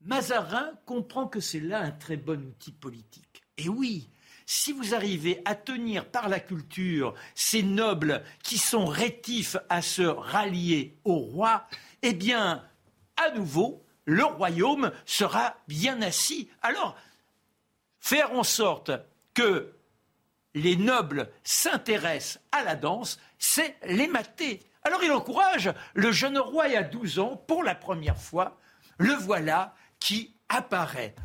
Mazarin 0.02 0.72
comprend 0.86 1.28
que 1.28 1.40
c'est 1.40 1.60
là 1.60 1.80
un 1.80 1.92
très 1.92 2.18
bon 2.18 2.42
outil 2.46 2.72
politique. 2.72 3.44
Et 3.58 3.70
oui, 3.70 4.10
si 4.48 4.72
vous 4.72 4.96
arrivez 4.96 5.42
à 5.44 5.56
tenir 5.56 6.10
par 6.10 6.30
la 6.30 6.40
culture 6.40 7.14
ces 7.36 7.62
nobles 7.62 8.24
qui 8.42 8.58
sont 8.58 8.86
rétifs 8.86 9.58
à 9.70 9.82
se 9.82 10.02
rallier 10.02 10.98
au 11.04 11.18
roi, 11.18 11.68
eh 12.02 12.14
bien, 12.14 12.64
à 13.18 13.32
nouveau, 13.32 13.84
le 14.06 14.24
royaume 14.24 14.92
sera 15.06 15.58
bien 15.68 16.02
assis. 16.02 16.50
Alors, 16.62 16.96
faire 18.00 18.34
en 18.34 18.44
sorte 18.44 18.92
que 19.34 19.74
les 20.56 20.78
nobles 20.78 21.30
s'intéressent 21.44 22.42
à 22.54 22.64
la 22.64 22.78
danse, 22.78 23.20
c'est 23.38 23.76
les 23.86 24.08
mater. 24.08 24.62
Alors 24.84 25.04
il 25.04 25.12
encourage 25.12 25.74
le 25.94 26.14
jeune 26.14 26.38
roi 26.38 26.64
à 26.78 26.84
12 26.84 27.20
ans, 27.20 27.36
pour 27.36 27.64
la 27.64 27.76
première 27.76 28.18
fois, 28.18 28.58
le 28.98 29.14
voilà 29.14 29.76
qui 30.00 30.34
apparaît. 30.48 31.16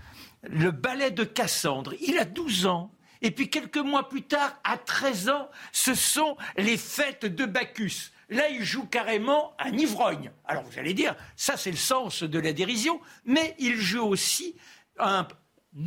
Le 0.42 0.72
ballet 0.72 1.12
de 1.12 1.22
Cassandre, 1.22 1.94
il 2.00 2.18
a 2.18 2.24
12 2.24 2.66
ans. 2.66 2.92
Et 3.22 3.30
puis 3.30 3.48
quelques 3.48 3.78
mois 3.78 4.08
plus 4.08 4.22
tard, 4.22 4.60
à 4.64 4.76
13 4.76 5.28
ans, 5.30 5.48
ce 5.72 5.94
sont 5.94 6.36
les 6.56 6.76
fêtes 6.76 7.24
de 7.24 7.46
Bacchus. 7.46 8.10
Là, 8.28 8.48
il 8.48 8.64
joue 8.64 8.86
carrément 8.86 9.54
un 9.58 9.72
ivrogne. 9.72 10.32
Alors 10.44 10.64
vous 10.64 10.78
allez 10.78 10.94
dire, 10.94 11.14
ça 11.36 11.56
c'est 11.56 11.70
le 11.70 11.76
sens 11.76 12.22
de 12.22 12.38
la 12.38 12.52
dérision, 12.52 13.00
mais 13.24 13.54
il 13.58 13.76
joue 13.76 14.04
aussi 14.04 14.56
un 14.98 15.26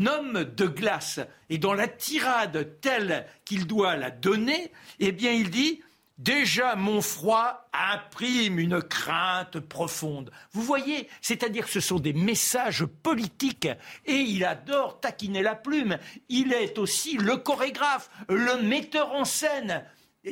homme 0.08 0.44
de 0.44 0.66
glace. 0.66 1.20
Et 1.50 1.58
dans 1.58 1.74
la 1.74 1.88
tirade 1.88 2.80
telle 2.82 3.28
qu'il 3.46 3.68
doit 3.68 3.96
la 3.96 4.12
donner, 4.12 4.72
eh 5.00 5.12
bien 5.12 5.32
il 5.32 5.50
dit 5.50 5.82
Déjà, 6.18 6.78
mon 6.78 7.02
froid 7.02 7.68
imprime 7.74 8.60
une 8.60 8.82
crainte 8.82 9.60
profonde. 9.60 10.32
Vous 10.54 10.62
voyez, 10.62 11.10
c'est-à-dire 11.20 11.68
ce 11.68 11.82
sont 11.82 12.00
des 12.00 12.14
messages 12.14 12.86
politiques 12.86 13.68
et 14.06 14.16
il 14.16 14.46
adore 14.46 15.02
taquiner 15.02 15.42
la 15.42 15.56
plume. 15.56 15.98
Il 16.30 16.54
est 16.54 16.78
aussi 16.78 17.18
le 17.18 17.36
chorégraphe, 17.36 18.10
le 18.30 18.62
metteur 18.62 19.12
en 19.12 19.26
scène. 19.26 19.84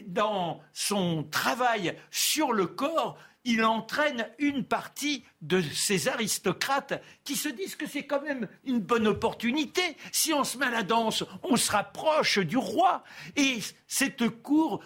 Dans 0.07 0.61
son 0.71 1.23
travail 1.23 1.95
sur 2.09 2.53
le 2.53 2.65
corps, 2.65 3.17
il 3.43 3.63
entraîne 3.65 4.29
une 4.39 4.63
partie 4.63 5.25
de 5.41 5.61
ces 5.61 6.07
aristocrates 6.07 7.03
qui 7.25 7.36
se 7.36 7.49
disent 7.49 7.75
que 7.75 7.88
c'est 7.88 8.05
quand 8.05 8.21
même 8.21 8.47
une 8.63 8.79
bonne 8.79 9.05
opportunité. 9.05 9.81
Si 10.13 10.34
on 10.34 10.45
se 10.45 10.57
met 10.57 10.67
à 10.67 10.71
la 10.71 10.84
danse, 10.84 11.25
on 11.43 11.57
se 11.57 11.71
rapproche 11.71 12.39
du 12.39 12.55
roi. 12.57 13.03
Et 13.36 13.59
cette 13.86 14.29
cour 14.29 14.81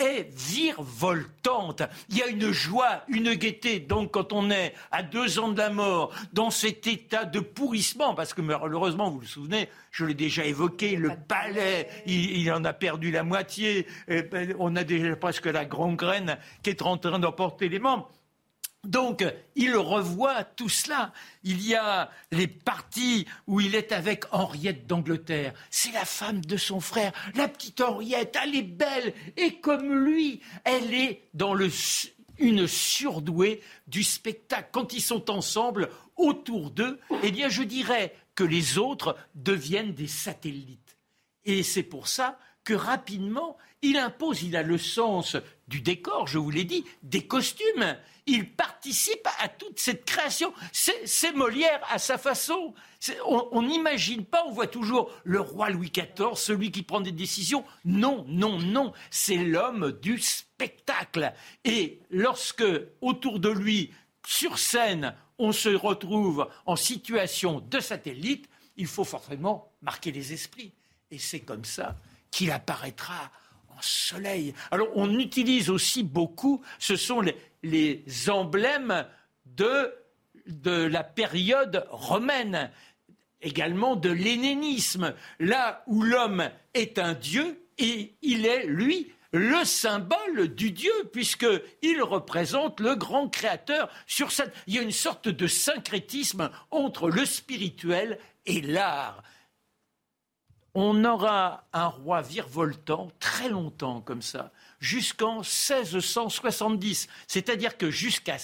est 0.00 0.28
virevoltante. 0.34 1.82
Il 2.08 2.18
y 2.18 2.22
a 2.22 2.26
une 2.26 2.50
joie, 2.50 3.04
une 3.08 3.34
gaieté. 3.34 3.80
Donc, 3.80 4.12
quand 4.12 4.32
on 4.32 4.50
est 4.50 4.74
à 4.90 5.02
deux 5.02 5.38
ans 5.38 5.48
de 5.48 5.58
la 5.58 5.70
mort, 5.70 6.12
dans 6.32 6.50
cet 6.50 6.86
état 6.86 7.24
de 7.24 7.40
pourrissement, 7.40 8.14
parce 8.14 8.34
que 8.34 8.40
malheureusement, 8.40 9.10
vous 9.10 9.20
vous 9.20 9.26
souvenez, 9.26 9.68
je 9.90 10.04
l'ai 10.04 10.14
déjà 10.14 10.44
évoqué, 10.44 10.96
le 10.96 11.10
palais, 11.28 11.88
il, 12.06 12.50
en 12.52 12.64
a 12.64 12.72
perdu 12.72 13.10
la 13.10 13.22
moitié. 13.22 13.86
Ben, 14.08 14.54
on 14.58 14.76
a 14.76 14.84
déjà 14.84 15.16
presque 15.16 15.46
la 15.46 15.64
grande 15.64 15.96
graine 15.96 16.38
qui 16.62 16.70
est 16.70 16.82
en 16.82 16.96
train 16.96 17.18
d'emporter 17.18 17.68
les 17.68 17.78
membres. 17.78 18.10
Donc, 18.84 19.24
il 19.56 19.76
revoit 19.76 20.42
tout 20.42 20.70
cela. 20.70 21.12
Il 21.44 21.66
y 21.66 21.74
a 21.74 22.10
les 22.32 22.46
parties 22.46 23.26
où 23.46 23.60
il 23.60 23.74
est 23.74 23.92
avec 23.92 24.24
Henriette 24.32 24.86
d'Angleterre. 24.86 25.52
C'est 25.70 25.92
la 25.92 26.06
femme 26.06 26.40
de 26.40 26.56
son 26.56 26.80
frère. 26.80 27.12
La 27.34 27.46
petite 27.46 27.80
Henriette, 27.82 28.38
elle 28.42 28.56
est 28.56 28.62
belle. 28.62 29.12
Et 29.36 29.60
comme 29.60 30.06
lui, 30.06 30.40
elle 30.64 30.94
est 30.94 31.28
dans 31.34 31.54
une 32.38 32.66
surdouée 32.66 33.60
du 33.86 34.02
spectacle. 34.02 34.70
Quand 34.72 34.94
ils 34.94 35.02
sont 35.02 35.30
ensemble, 35.30 35.90
autour 36.16 36.70
d'eux, 36.70 36.98
eh 37.22 37.32
bien, 37.32 37.50
je 37.50 37.62
dirais 37.62 38.14
que 38.34 38.44
les 38.44 38.78
autres 38.78 39.16
deviennent 39.34 39.92
des 39.92 40.06
satellites. 40.06 40.96
Et 41.44 41.62
c'est 41.62 41.82
pour 41.82 42.08
ça 42.08 42.38
que 42.64 42.74
rapidement, 42.74 43.56
il 43.82 43.96
impose, 43.96 44.42
il 44.42 44.56
a 44.56 44.62
le 44.62 44.78
sens 44.78 45.36
du 45.70 45.80
décor, 45.80 46.26
je 46.26 46.36
vous 46.36 46.50
l'ai 46.50 46.64
dit, 46.64 46.84
des 47.02 47.26
costumes. 47.26 47.96
Il 48.26 48.50
participe 48.50 49.26
à 49.38 49.48
toute 49.48 49.78
cette 49.78 50.04
création. 50.04 50.52
C'est 50.72 51.32
Molière 51.32 51.80
à 51.90 51.98
sa 51.98 52.18
façon. 52.18 52.74
On 53.24 53.62
n'imagine 53.62 54.24
pas, 54.24 54.44
on 54.46 54.52
voit 54.52 54.66
toujours 54.66 55.10
le 55.24 55.40
roi 55.40 55.70
Louis 55.70 55.90
XIV, 55.90 56.34
celui 56.34 56.70
qui 56.70 56.82
prend 56.82 57.00
des 57.00 57.12
décisions. 57.12 57.64
Non, 57.84 58.24
non, 58.28 58.58
non. 58.58 58.92
C'est 59.10 59.36
l'homme 59.36 59.92
du 60.02 60.18
spectacle. 60.18 61.32
Et 61.64 62.00
lorsque, 62.10 62.64
autour 63.00 63.38
de 63.38 63.48
lui, 63.48 63.92
sur 64.26 64.58
scène, 64.58 65.14
on 65.38 65.52
se 65.52 65.70
retrouve 65.70 66.48
en 66.66 66.76
situation 66.76 67.60
de 67.60 67.80
satellite, 67.80 68.48
il 68.76 68.86
faut 68.86 69.04
forcément 69.04 69.72
marquer 69.82 70.10
les 70.10 70.32
esprits. 70.32 70.72
Et 71.10 71.18
c'est 71.18 71.40
comme 71.40 71.64
ça 71.64 71.96
qu'il 72.30 72.50
apparaîtra 72.50 73.30
soleil. 73.82 74.54
Alors 74.70 74.88
on 74.94 75.18
utilise 75.18 75.70
aussi 75.70 76.02
beaucoup, 76.02 76.62
ce 76.78 76.96
sont 76.96 77.22
les, 77.62 78.04
emblèmes 78.28 79.06
de, 79.46 79.92
de 80.46 80.84
la 80.84 81.04
période 81.04 81.86
romaine, 81.90 82.70
également 83.42 83.96
de 83.96 84.10
l'hellénisme, 84.10 85.14
là 85.38 85.82
où 85.86 86.02
l'homme 86.02 86.50
est 86.74 86.98
un 86.98 87.14
dieu 87.14 87.66
et 87.78 88.14
il 88.22 88.46
est, 88.46 88.66
lui, 88.66 89.12
le 89.32 89.64
symbole 89.64 90.54
du 90.54 90.72
Dieu, 90.72 90.92
puisqu'il 91.12 92.02
représente 92.02 92.80
le 92.80 92.96
grand 92.96 93.28
créateur 93.28 93.88
sur. 94.06 94.30
Il 94.66 94.74
y 94.74 94.78
a 94.78 94.82
une 94.82 94.90
sorte 94.90 95.28
de 95.28 95.46
syncrétisme 95.46 96.50
entre 96.70 97.08
le 97.08 97.24
spirituel 97.24 98.18
et 98.46 98.60
l'art 98.60 99.22
on 100.74 101.04
aura 101.04 101.66
un 101.72 101.86
roi 101.86 102.22
virevoltant 102.22 103.08
très 103.18 103.48
longtemps 103.48 104.00
comme 104.00 104.22
ça, 104.22 104.52
jusqu'en 104.78 105.38
1670. 105.38 107.08
C'est-à-dire 107.26 107.76
que 107.76 107.90
jusqu'à 107.90 108.36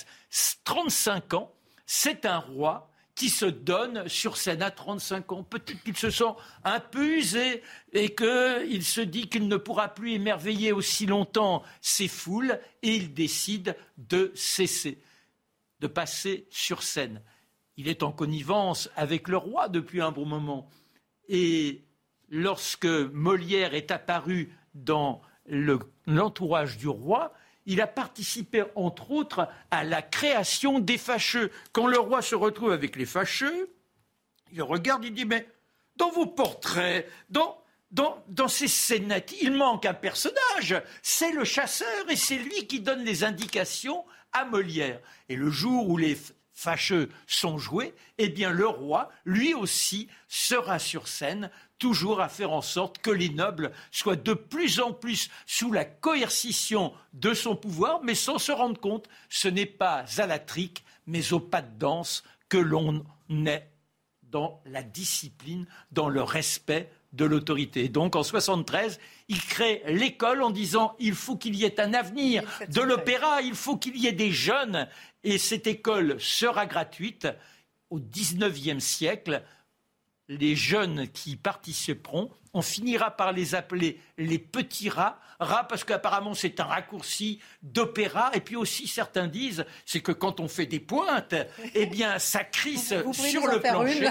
35 0.65 1.35
ans, 1.35 1.53
c'est 1.87 2.27
un 2.27 2.39
roi 2.39 2.91
qui 3.15 3.31
se 3.31 3.47
donne 3.47 4.07
sur 4.09 4.37
scène 4.37 4.63
à 4.63 4.71
35 4.71 5.33
ans. 5.33 5.43
Peut-être 5.43 5.83
qu'il 5.83 5.97
se 5.97 6.11
sent 6.11 6.35
un 6.65 6.81
peu 6.81 7.17
usé 7.17 7.63
et 7.93 8.15
qu'il 8.15 8.85
se 8.85 9.01
dit 9.01 9.29
qu'il 9.29 9.49
ne 9.49 9.57
pourra 9.57 9.89
plus 9.89 10.13
émerveiller 10.13 10.71
aussi 10.73 11.07
longtemps 11.07 11.63
ses 11.81 12.09
foules 12.09 12.61
et 12.83 12.95
il 12.95 13.15
décide 13.15 13.75
de 13.97 14.33
cesser, 14.35 15.01
de 15.81 15.87
passer 15.87 16.47
sur 16.51 16.83
scène. 16.83 17.23
Il 17.79 17.89
est 17.89 18.03
en 18.03 18.13
connivence 18.13 18.91
avec 18.97 19.29
le 19.29 19.39
roi 19.39 19.69
depuis 19.69 20.03
un 20.03 20.13
bon 20.13 20.27
moment. 20.27 20.69
Et 21.29 21.86
lorsque 22.29 22.87
Molière 22.87 23.75
est 23.75 23.91
apparu 23.91 24.53
dans 24.75 25.21
l'entourage 26.07 26.77
du 26.77 26.89
roi, 26.89 27.33
il 27.67 27.81
a 27.81 27.87
participé, 27.87 28.65
entre 28.77 29.11
autres, 29.11 29.49
à 29.71 29.85
la 29.85 30.03
création 30.03 30.79
des 30.79 30.99
fâcheux. 30.99 31.51
Quand 31.73 31.87
le 31.87 31.99
roi 31.99 32.23
se 32.23 32.35
retrouve 32.35 32.73
avec 32.73 32.97
les 32.97 33.07
fâcheux, 33.07 33.71
il 34.53 34.63
regarde, 34.63 35.05
il 35.05 35.13
dit, 35.13 35.25
mais 35.25 35.49
dans 35.97 36.11
vos 36.11 36.27
portraits, 36.27 37.11
dans, 37.29 37.59
dans 37.91 38.49
ces 38.49 38.69
scénettes, 38.69 39.35
il 39.41 39.53
manque 39.53 39.85
un 39.87 39.95
personnage. 39.95 40.81
C'est 41.03 41.33
le 41.33 41.45
chasseur 41.45 42.09
et 42.09 42.17
c'est 42.17 42.39
lui 42.39 42.67
qui 42.67 42.81
donne 42.81 43.05
les 43.05 43.25
indications 43.25 44.05
à 44.33 44.45
Molière. 44.45 45.01
Et 45.29 45.35
le 45.35 45.51
jour 45.51 45.89
où 45.89 45.97
les 45.97 46.17
fâcheux 46.53 47.11
sont 47.27 47.59
joués, 47.59 47.95
eh 48.19 48.29
bien 48.29 48.51
le 48.51 48.67
roi, 48.67 49.11
lui 49.25 49.55
aussi, 49.55 50.09
sera 50.29 50.79
sur 50.79 51.09
scène 51.09 51.51
toujours 51.79 52.21
à 52.21 52.29
faire 52.29 52.53
en 52.53 52.63
sorte 52.63 52.99
que 52.99 53.11
les 53.11 53.29
nobles 53.29 53.73
soient 53.91 54.17
de 54.17 54.35
plus 54.35 54.81
en 54.81 54.93
plus 54.93 55.31
sous 55.47 55.73
la 55.73 55.85
coercition 55.85 56.93
de 57.13 57.35
son 57.35 57.57
pouvoir, 57.57 58.01
mais 58.03 58.15
sans 58.15 58.39
se 58.39 58.53
rendre 58.53 58.81
compte, 58.81 59.09
ce 59.29 59.49
n'est 59.49 59.67
pas 59.67 60.05
à 60.19 60.27
la 60.27 60.39
trique, 60.39 60.85
mais 61.07 61.33
au 61.33 61.41
pas 61.41 61.63
de 61.63 61.79
danse 61.79 62.25
que 62.49 62.59
l'on 62.59 63.05
est 63.31 63.71
dans 64.23 64.61
la 64.67 64.83
discipline, 64.83 65.67
dans 65.93 66.09
le 66.09 66.23
respect 66.23 66.91
de 67.13 67.25
l'autorité. 67.25 67.89
Donc 67.89 68.17
en 68.17 68.23
73, 68.23 69.01
il 69.29 69.41
crée 69.41 69.83
l'école 69.87 70.43
en 70.43 70.51
disant 70.51 70.95
il 70.99 71.15
faut 71.15 71.37
qu'il 71.37 71.55
y 71.55 71.65
ait 71.65 71.81
un 71.81 71.95
avenir 71.95 72.43
de 72.69 72.81
l'opéra, 72.81 73.41
il 73.43 73.55
faut 73.55 73.77
qu'il 73.77 73.97
y 73.97 74.07
ait 74.07 74.13
des 74.13 74.33
jeunes 74.33 74.89
et 75.25 75.39
cette 75.39 75.67
école 75.67 76.21
sera 76.21 76.67
gratuite 76.67 77.27
au 77.91 77.99
19e 77.99 78.81
siècle. 78.81 79.43
Les 80.29 80.57
jeunes 80.57 81.09
qui 81.09 81.37
participeront, 81.37 82.31
on 82.53 82.63
finira 82.63 83.11
par 83.11 83.33
les 83.33 83.55
appeler 83.55 84.01
les 84.19 84.39
petits 84.39 84.89
rats. 84.89 85.21
Rats 85.39 85.65
parce 85.69 85.85
qu'apparemment 85.85 86.35
c'est 86.35 86.59
un 86.59 86.65
raccourci 86.65 87.41
d'opéra. 87.63 88.31
Et 88.35 88.41
puis 88.41 88.57
aussi 88.57 88.89
certains 88.89 89.29
disent, 89.29 89.65
c'est 89.85 90.01
que 90.01 90.13
quand 90.13 90.41
on 90.41 90.49
fait 90.49 90.67
des 90.67 90.81
pointes, 90.81 91.35
eh 91.75 91.87
bien 91.87 92.19
ça 92.19 92.43
crisse 92.45 92.95
sur 93.13 93.47
le 93.47 93.61
plancher. 93.61 94.09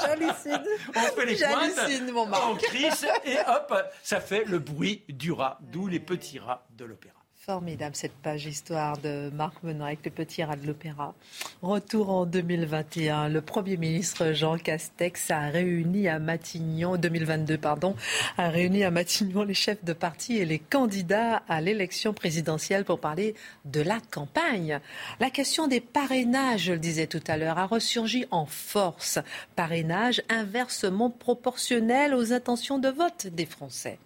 J'hallucine. 0.00 0.62
On 0.94 1.00
fait 1.00 1.26
les 1.26 1.36
pointes, 1.36 2.12
mon 2.12 2.28
on 2.50 2.54
crisse 2.56 3.06
et 3.24 3.38
hop, 3.48 3.74
ça 4.02 4.20
fait 4.20 4.44
le 4.44 4.58
bruit 4.58 5.02
du 5.08 5.32
rat, 5.32 5.58
d'où 5.60 5.88
les 5.88 6.00
petits 6.00 6.38
rats 6.38 6.66
de 6.70 6.84
l'opéra. 6.84 7.19
Formidable 7.46 7.96
cette 7.96 8.12
page 8.12 8.44
histoire 8.44 8.98
de 8.98 9.30
Marc 9.32 9.62
Menon 9.62 9.86
avec 9.86 10.04
le 10.04 10.10
petit 10.10 10.44
rat 10.44 10.56
de 10.56 10.66
l'opéra. 10.66 11.14
Retour 11.62 12.10
en 12.10 12.26
2021. 12.26 13.30
Le 13.30 13.40
Premier 13.40 13.78
ministre 13.78 14.32
Jean 14.32 14.58
Castex 14.58 15.30
a 15.30 15.48
réuni 15.48 16.06
à 16.06 16.18
Matignon, 16.18 16.98
2022 16.98 17.56
pardon, 17.56 17.96
a 18.36 18.50
réuni 18.50 18.84
à 18.84 18.90
Matignon 18.90 19.44
les 19.44 19.54
chefs 19.54 19.82
de 19.82 19.94
parti 19.94 20.36
et 20.36 20.44
les 20.44 20.58
candidats 20.58 21.36
à 21.48 21.62
l'élection 21.62 22.12
présidentielle 22.12 22.84
pour 22.84 23.00
parler 23.00 23.34
de 23.64 23.80
la 23.80 24.00
campagne. 24.10 24.78
La 25.18 25.30
question 25.30 25.66
des 25.66 25.80
parrainages, 25.80 26.64
je 26.64 26.72
le 26.74 26.78
disais 26.78 27.06
tout 27.06 27.24
à 27.26 27.38
l'heure, 27.38 27.56
a 27.56 27.64
ressurgi 27.64 28.26
en 28.30 28.44
force. 28.44 29.18
Parrainage 29.56 30.22
inversement 30.28 31.08
proportionnel 31.08 32.14
aux 32.14 32.34
intentions 32.34 32.78
de 32.78 32.90
vote 32.90 33.28
des 33.28 33.46
Français. 33.46 33.98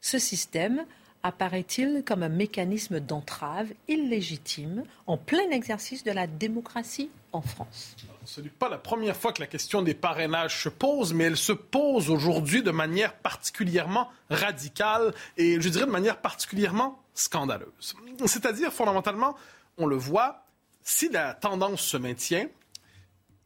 Ce 0.00 0.18
système 0.18 0.84
apparaît-il 1.22 2.02
comme 2.06 2.22
un 2.22 2.28
mécanisme 2.28 3.00
d'entrave 3.00 3.68
illégitime 3.88 4.84
en 5.06 5.16
plein 5.16 5.50
exercice 5.50 6.04
de 6.04 6.10
la 6.10 6.26
démocratie 6.26 7.10
en 7.32 7.42
France? 7.42 7.96
Ce 8.24 8.40
n'est 8.40 8.48
pas 8.48 8.68
la 8.68 8.78
première 8.78 9.16
fois 9.16 9.32
que 9.32 9.40
la 9.40 9.46
question 9.46 9.82
des 9.82 9.94
parrainages 9.94 10.62
se 10.62 10.68
pose, 10.68 11.12
mais 11.12 11.24
elle 11.24 11.36
se 11.36 11.52
pose 11.52 12.10
aujourd'hui 12.10 12.62
de 12.62 12.70
manière 12.70 13.14
particulièrement 13.14 14.08
radicale 14.30 15.14
et 15.36 15.60
je 15.60 15.68
dirais 15.68 15.86
de 15.86 15.90
manière 15.90 16.20
particulièrement 16.20 17.00
scandaleuse. 17.14 17.96
C'est-à-dire, 18.26 18.72
fondamentalement, 18.72 19.36
on 19.78 19.86
le 19.86 19.96
voit, 19.96 20.44
si 20.82 21.08
la 21.08 21.34
tendance 21.34 21.82
se 21.82 21.96
maintient, 21.96 22.46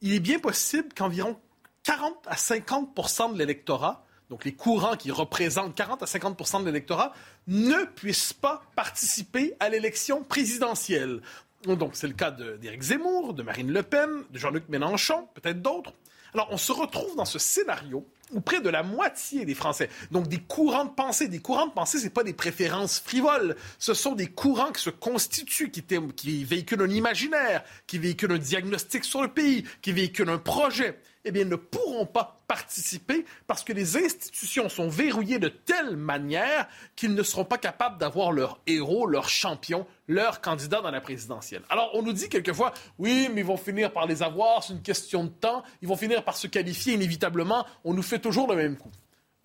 il 0.01 0.13
est 0.13 0.19
bien 0.19 0.39
possible 0.39 0.89
qu'environ 0.95 1.37
40 1.83 2.15
à 2.27 2.35
50% 2.35 3.33
de 3.33 3.37
l'électorat 3.37 4.04
donc 4.35 4.43
les 4.43 4.51
courants 4.51 4.97
qui 4.97 5.11
représentent 5.11 5.75
40 5.75 6.03
à 6.03 6.05
50% 6.05 6.59
de 6.59 6.65
l'électorat, 6.65 7.13
ne 7.47 7.85
puissent 7.85 8.33
pas 8.33 8.63
participer 8.75 9.53
à 9.61 9.69
l'élection 9.69 10.23
présidentielle. 10.23 11.21
Donc 11.63 11.91
c'est 11.93 12.09
le 12.09 12.13
cas 12.13 12.31
d'Éric 12.31 12.81
Zemmour, 12.81 13.33
de 13.33 13.43
Marine 13.43 13.71
Le 13.71 13.81
Pen, 13.81 14.25
de 14.29 14.37
Jean-Luc 14.37 14.67
Mélenchon, 14.67 15.29
peut-être 15.35 15.61
d'autres. 15.61 15.93
Alors 16.33 16.49
on 16.51 16.57
se 16.57 16.73
retrouve 16.73 17.15
dans 17.15 17.23
ce 17.23 17.39
scénario 17.39 18.05
où 18.33 18.41
près 18.41 18.59
de 18.59 18.67
la 18.67 18.83
moitié 18.83 19.45
des 19.45 19.53
Français, 19.53 19.89
donc 20.11 20.27
des 20.27 20.39
courants 20.39 20.83
de 20.83 20.89
pensée, 20.89 21.29
des 21.29 21.39
courants 21.39 21.67
de 21.67 21.71
pensée, 21.71 21.99
c'est 21.99 22.09
pas 22.09 22.25
des 22.25 22.33
préférences 22.33 22.99
frivoles, 22.99 23.55
ce 23.79 23.93
sont 23.93 24.15
des 24.15 24.27
courants 24.27 24.73
qui 24.73 24.81
se 24.81 24.89
constituent, 24.89 25.71
qui, 25.71 25.81
qui 26.13 26.43
véhiculent 26.43 26.81
un 26.81 26.89
imaginaire, 26.89 27.63
qui 27.87 27.99
véhiculent 27.99 28.33
un 28.33 28.37
diagnostic 28.37 29.05
sur 29.05 29.21
le 29.21 29.29
pays, 29.29 29.63
qui 29.81 29.93
véhiculent 29.93 30.29
un 30.29 30.39
projet 30.39 30.99
eh 31.25 31.31
bien, 31.31 31.43
ne 31.45 31.55
pourront 31.55 32.05
pas 32.05 32.39
participer 32.47 33.25
parce 33.47 33.63
que 33.63 33.73
les 33.73 33.97
institutions 33.97 34.69
sont 34.69 34.87
verrouillées 34.87 35.39
de 35.39 35.47
telle 35.47 35.97
manière 35.97 36.67
qu'ils 36.95 37.15
ne 37.15 37.23
seront 37.23 37.45
pas 37.45 37.57
capables 37.57 37.97
d'avoir 37.97 38.31
leur 38.31 38.59
héros, 38.67 39.07
leur 39.07 39.27
champion, 39.27 39.87
leur 40.07 40.39
candidat 40.41 40.81
dans 40.81 40.91
la 40.91 41.01
présidentielle. 41.01 41.63
Alors, 41.69 41.89
on 41.95 42.03
nous 42.03 42.13
dit 42.13 42.29
quelquefois, 42.29 42.73
oui, 42.99 43.29
mais 43.33 43.41
ils 43.41 43.47
vont 43.47 43.57
finir 43.57 43.91
par 43.91 44.05
les 44.05 44.21
avoir, 44.21 44.63
c'est 44.63 44.73
une 44.73 44.83
question 44.83 45.23
de 45.23 45.29
temps, 45.29 45.63
ils 45.81 45.87
vont 45.87 45.97
finir 45.97 46.23
par 46.23 46.37
se 46.37 46.47
qualifier 46.47 46.93
inévitablement, 46.93 47.65
on 47.83 47.93
nous 47.93 48.03
fait 48.03 48.19
toujours 48.19 48.47
le 48.47 48.55
même 48.55 48.77
coup. 48.77 48.91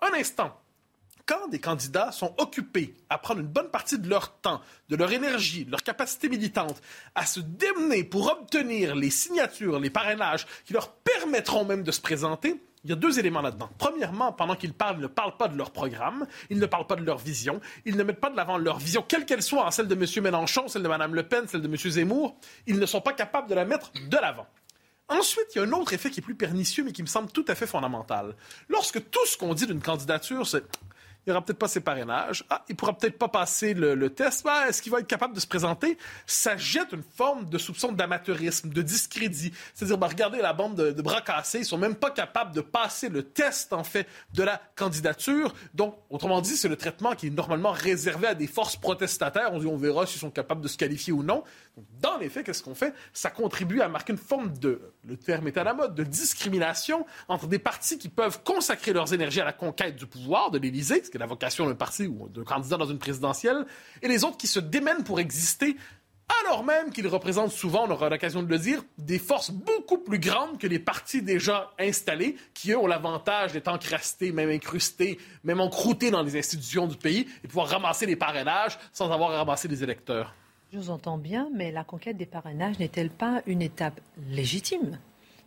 Un 0.01 0.13
instant, 0.17 0.55
quand 1.31 1.47
des 1.47 1.59
candidats 1.59 2.11
sont 2.11 2.35
occupés 2.39 2.93
à 3.09 3.17
prendre 3.17 3.39
une 3.39 3.47
bonne 3.47 3.69
partie 3.69 3.97
de 3.97 4.09
leur 4.09 4.33
temps, 4.39 4.59
de 4.89 4.97
leur 4.97 5.13
énergie, 5.13 5.63
de 5.63 5.71
leur 5.71 5.81
capacité 5.81 6.27
militante, 6.27 6.81
à 7.15 7.25
se 7.25 7.39
démener 7.39 8.03
pour 8.03 8.29
obtenir 8.29 8.95
les 8.95 9.09
signatures, 9.09 9.79
les 9.79 9.89
parrainages 9.89 10.45
qui 10.65 10.73
leur 10.73 10.91
permettront 10.91 11.63
même 11.63 11.83
de 11.83 11.91
se 11.91 12.01
présenter, 12.01 12.61
il 12.83 12.89
y 12.89 12.93
a 12.93 12.97
deux 12.97 13.17
éléments 13.17 13.41
là-dedans. 13.41 13.69
Premièrement, 13.77 14.33
pendant 14.33 14.55
qu'ils 14.55 14.73
parlent, 14.73 14.97
ils 14.97 15.03
ne 15.03 15.07
parlent 15.07 15.37
pas 15.37 15.47
de 15.47 15.57
leur 15.57 15.71
programme, 15.71 16.27
ils 16.49 16.59
ne 16.59 16.65
parlent 16.65 16.87
pas 16.87 16.97
de 16.97 17.05
leur 17.05 17.17
vision, 17.17 17.61
ils 17.85 17.95
ne 17.95 18.03
mettent 18.03 18.19
pas 18.19 18.29
de 18.29 18.35
l'avant 18.35 18.57
leur 18.57 18.79
vision, 18.79 19.01
quelle 19.01 19.25
qu'elle 19.25 19.43
soit, 19.43 19.71
celle 19.71 19.87
de 19.87 19.95
M. 19.95 20.23
Mélenchon, 20.23 20.67
celle 20.67 20.83
de 20.83 20.89
Mme 20.89 21.15
Le 21.15 21.23
Pen, 21.23 21.47
celle 21.47 21.61
de 21.61 21.67
M. 21.67 21.77
Zemmour, 21.77 22.35
ils 22.67 22.77
ne 22.77 22.85
sont 22.85 22.99
pas 22.99 23.13
capables 23.13 23.47
de 23.47 23.55
la 23.55 23.63
mettre 23.63 23.93
de 23.93 24.17
l'avant. 24.17 24.47
Ensuite, 25.07 25.47
il 25.55 25.59
y 25.59 25.61
a 25.61 25.63
un 25.63 25.71
autre 25.71 25.93
effet 25.93 26.09
qui 26.09 26.19
est 26.19 26.23
plus 26.23 26.35
pernicieux, 26.35 26.83
mais 26.83 26.91
qui 26.91 27.03
me 27.03 27.07
semble 27.07 27.31
tout 27.31 27.45
à 27.47 27.55
fait 27.55 27.67
fondamental. 27.67 28.35
Lorsque 28.67 29.09
tout 29.11 29.25
ce 29.27 29.37
qu'on 29.37 29.53
dit 29.53 29.67
d'une 29.67 29.81
candidature, 29.81 30.45
c'est 30.47 30.63
il 31.25 31.29
n'y 31.29 31.33
aura 31.33 31.45
peut-être 31.45 31.59
pas 31.59 31.67
ses 31.67 31.81
parrainages. 31.81 32.43
Ah, 32.49 32.65
il 32.67 32.75
pourra 32.75 32.97
peut-être 32.97 33.19
pas 33.19 33.27
passer 33.27 33.75
le, 33.75 34.09
test. 34.09 34.43
Ah, 34.49 34.65
Est-ce 34.67 34.81
qu'il 34.81 34.91
va 34.91 34.99
être 34.99 35.07
capable 35.07 35.35
de 35.35 35.39
se 35.39 35.45
présenter? 35.45 35.97
Ça 36.25 36.57
jette 36.57 36.93
une 36.93 37.03
forme 37.03 37.47
de 37.47 37.59
soupçon 37.59 37.91
d'amateurisme, 37.91 38.69
de 38.69 38.81
discrédit. 38.81 39.53
C'est-à-dire, 39.75 39.99
ben, 39.99 40.07
regardez 40.07 40.39
la 40.39 40.53
bande 40.53 40.75
de, 40.75 41.01
bras 41.01 41.21
cassés, 41.21 41.59
ils 41.59 41.65
sont 41.65 41.77
même 41.77 41.93
pas 41.93 42.09
capables 42.09 42.55
de 42.55 42.61
passer 42.61 43.07
le 43.07 43.21
test, 43.21 43.71
en 43.71 43.83
fait, 43.83 44.07
de 44.33 44.41
la 44.41 44.59
candidature. 44.75 45.53
Donc, 45.75 45.95
autrement 46.09 46.41
dit, 46.41 46.57
c'est 46.57 46.69
le 46.69 46.75
traitement 46.75 47.13
qui 47.13 47.27
est 47.27 47.29
normalement 47.29 47.71
réservé 47.71 48.25
à 48.25 48.33
des 48.33 48.47
forces 48.47 48.75
protestataires. 48.75 49.53
On 49.53 49.59
dit, 49.59 49.67
on 49.67 49.77
verra 49.77 50.07
s'ils 50.07 50.19
sont 50.19 50.31
capables 50.31 50.61
de 50.61 50.67
se 50.67 50.77
qualifier 50.77 51.13
ou 51.13 51.21
non. 51.21 51.43
Dans 51.99 52.17
les 52.17 52.29
faits, 52.29 52.47
qu'est-ce 52.47 52.63
qu'on 52.63 52.75
fait? 52.75 52.95
Ça 53.13 53.29
contribue 53.29 53.81
à 53.81 53.87
marquer 53.89 54.13
une 54.13 54.19
forme 54.19 54.57
de, 54.57 54.81
le 55.07 55.17
terme 55.17 55.47
est 55.47 55.57
à 55.57 55.63
la 55.63 55.75
mode, 55.75 55.93
de 55.93 56.03
discrimination 56.03 57.05
entre 57.27 57.45
des 57.45 57.59
partis 57.59 57.99
qui 57.99 58.09
peuvent 58.09 58.41
consacrer 58.43 58.91
leurs 58.91 59.13
énergies 59.13 59.41
à 59.41 59.45
la 59.45 59.53
conquête 59.53 59.95
du 59.95 60.07
pouvoir 60.07 60.49
de 60.49 60.57
l'Élysée, 60.57 61.03
qui 61.11 61.17
est 61.17 61.19
la 61.19 61.27
vocation 61.27 61.67
d'un 61.67 61.75
parti 61.75 62.07
ou 62.07 62.29
d'un 62.29 62.43
candidat 62.43 62.77
dans 62.77 62.85
une 62.85 62.99
présidentielle, 62.99 63.65
et 64.01 64.07
les 64.07 64.23
autres 64.23 64.37
qui 64.37 64.47
se 64.47 64.59
démènent 64.59 65.03
pour 65.03 65.19
exister 65.19 65.77
alors 66.41 66.63
même 66.63 66.91
qu'ils 66.91 67.07
représentent 67.07 67.51
souvent, 67.51 67.85
on 67.87 67.91
aura 67.91 68.09
l'occasion 68.09 68.43
de 68.43 68.49
le 68.49 68.57
dire, 68.57 68.83
des 68.97 69.19
forces 69.19 69.51
beaucoup 69.51 69.97
plus 69.97 70.19
grandes 70.19 70.57
que 70.57 70.67
les 70.67 70.79
partis 70.79 71.21
déjà 71.21 71.71
installés, 71.79 72.35
qui 72.53 72.71
eux 72.71 72.77
ont 72.77 72.87
l'avantage 72.87 73.53
d'être 73.53 73.67
encrastés, 73.67 74.31
même 74.31 74.49
incrustés, 74.49 75.17
même 75.43 75.59
encroutés 75.59 76.11
dans 76.11 76.23
les 76.23 76.37
institutions 76.37 76.87
du 76.87 76.97
pays 76.97 77.27
et 77.43 77.47
pouvoir 77.47 77.67
ramasser 77.67 78.05
les 78.05 78.15
parrainages 78.15 78.79
sans 78.93 79.11
avoir 79.11 79.31
à 79.31 79.37
ramasser 79.39 79.67
les 79.67 79.83
électeurs. 79.83 80.33
Je 80.71 80.77
vous 80.77 80.89
entends 80.89 81.17
bien, 81.17 81.49
mais 81.53 81.71
la 81.71 81.83
conquête 81.83 82.17
des 82.17 82.25
parrainages 82.25 82.79
n'est-elle 82.79 83.09
pas 83.09 83.41
une 83.45 83.61
étape 83.61 83.99
légitime 84.29 84.99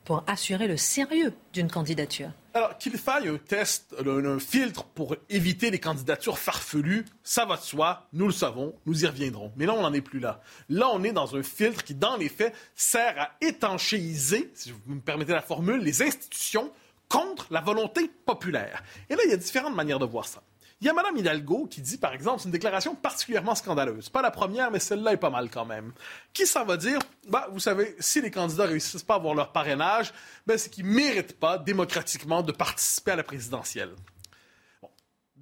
pour 0.04 0.22
assurer 0.26 0.68
le 0.68 0.76
sérieux 0.76 1.32
d'une 1.54 1.70
candidature? 1.70 2.30
Alors, 2.54 2.78
qu'il 2.78 2.96
faille 2.96 3.28
un 3.28 3.36
test, 3.36 3.96
un, 4.06 4.38
filtre 4.38 4.84
pour 4.84 5.16
éviter 5.28 5.72
les 5.72 5.80
candidatures 5.80 6.38
farfelues, 6.38 7.04
ça 7.24 7.44
va 7.44 7.56
de 7.56 7.62
soi, 7.62 8.06
nous 8.12 8.26
le 8.26 8.32
savons, 8.32 8.76
nous 8.86 9.02
y 9.02 9.08
reviendrons. 9.08 9.52
Mais 9.56 9.66
là, 9.66 9.74
on 9.74 9.82
n'en 9.82 9.92
est 9.92 10.00
plus 10.00 10.20
là. 10.20 10.40
Là, 10.68 10.88
on 10.92 11.02
est 11.02 11.10
dans 11.10 11.34
un 11.34 11.42
filtre 11.42 11.82
qui, 11.82 11.96
dans 11.96 12.16
les 12.16 12.28
faits, 12.28 12.54
sert 12.76 13.20
à 13.20 13.30
étanchéiser, 13.40 14.52
si 14.54 14.70
vous 14.70 14.94
me 14.94 15.00
permettez 15.00 15.32
la 15.32 15.42
formule, 15.42 15.80
les 15.80 16.02
institutions 16.02 16.70
contre 17.08 17.48
la 17.50 17.60
volonté 17.60 18.08
populaire. 18.24 18.84
Et 19.10 19.16
là, 19.16 19.22
il 19.24 19.30
y 19.30 19.34
a 19.34 19.36
différentes 19.36 19.74
manières 19.74 19.98
de 19.98 20.06
voir 20.06 20.24
ça. 20.24 20.40
Il 20.80 20.86
y 20.86 20.90
a 20.90 20.92
Mme 20.92 21.16
Hidalgo 21.16 21.66
qui 21.66 21.80
dit, 21.80 21.96
par 21.96 22.12
exemple, 22.12 22.40
c'est 22.40 22.46
une 22.46 22.52
déclaration 22.52 22.94
particulièrement 22.94 23.54
scandaleuse. 23.54 24.08
Pas 24.08 24.22
la 24.22 24.30
première, 24.30 24.70
mais 24.70 24.80
celle-là 24.80 25.12
est 25.12 25.18
pas 25.18 25.30
mal 25.30 25.48
quand 25.48 25.64
même. 25.64 25.92
Qui 26.32 26.46
s'en 26.46 26.64
va 26.64 26.76
dire, 26.76 26.98
bah, 27.28 27.48
vous 27.52 27.60
savez, 27.60 27.96
si 28.00 28.20
les 28.20 28.30
candidats 28.30 28.66
réussissent 28.66 29.02
pas 29.02 29.14
à 29.14 29.16
avoir 29.16 29.34
leur 29.34 29.52
parrainage, 29.52 30.12
ben, 30.46 30.58
c'est 30.58 30.70
qu'ils 30.70 30.84
méritent 30.84 31.38
pas 31.38 31.58
démocratiquement 31.58 32.42
de 32.42 32.52
participer 32.52 33.12
à 33.12 33.16
la 33.16 33.22
présidentielle 33.22 33.94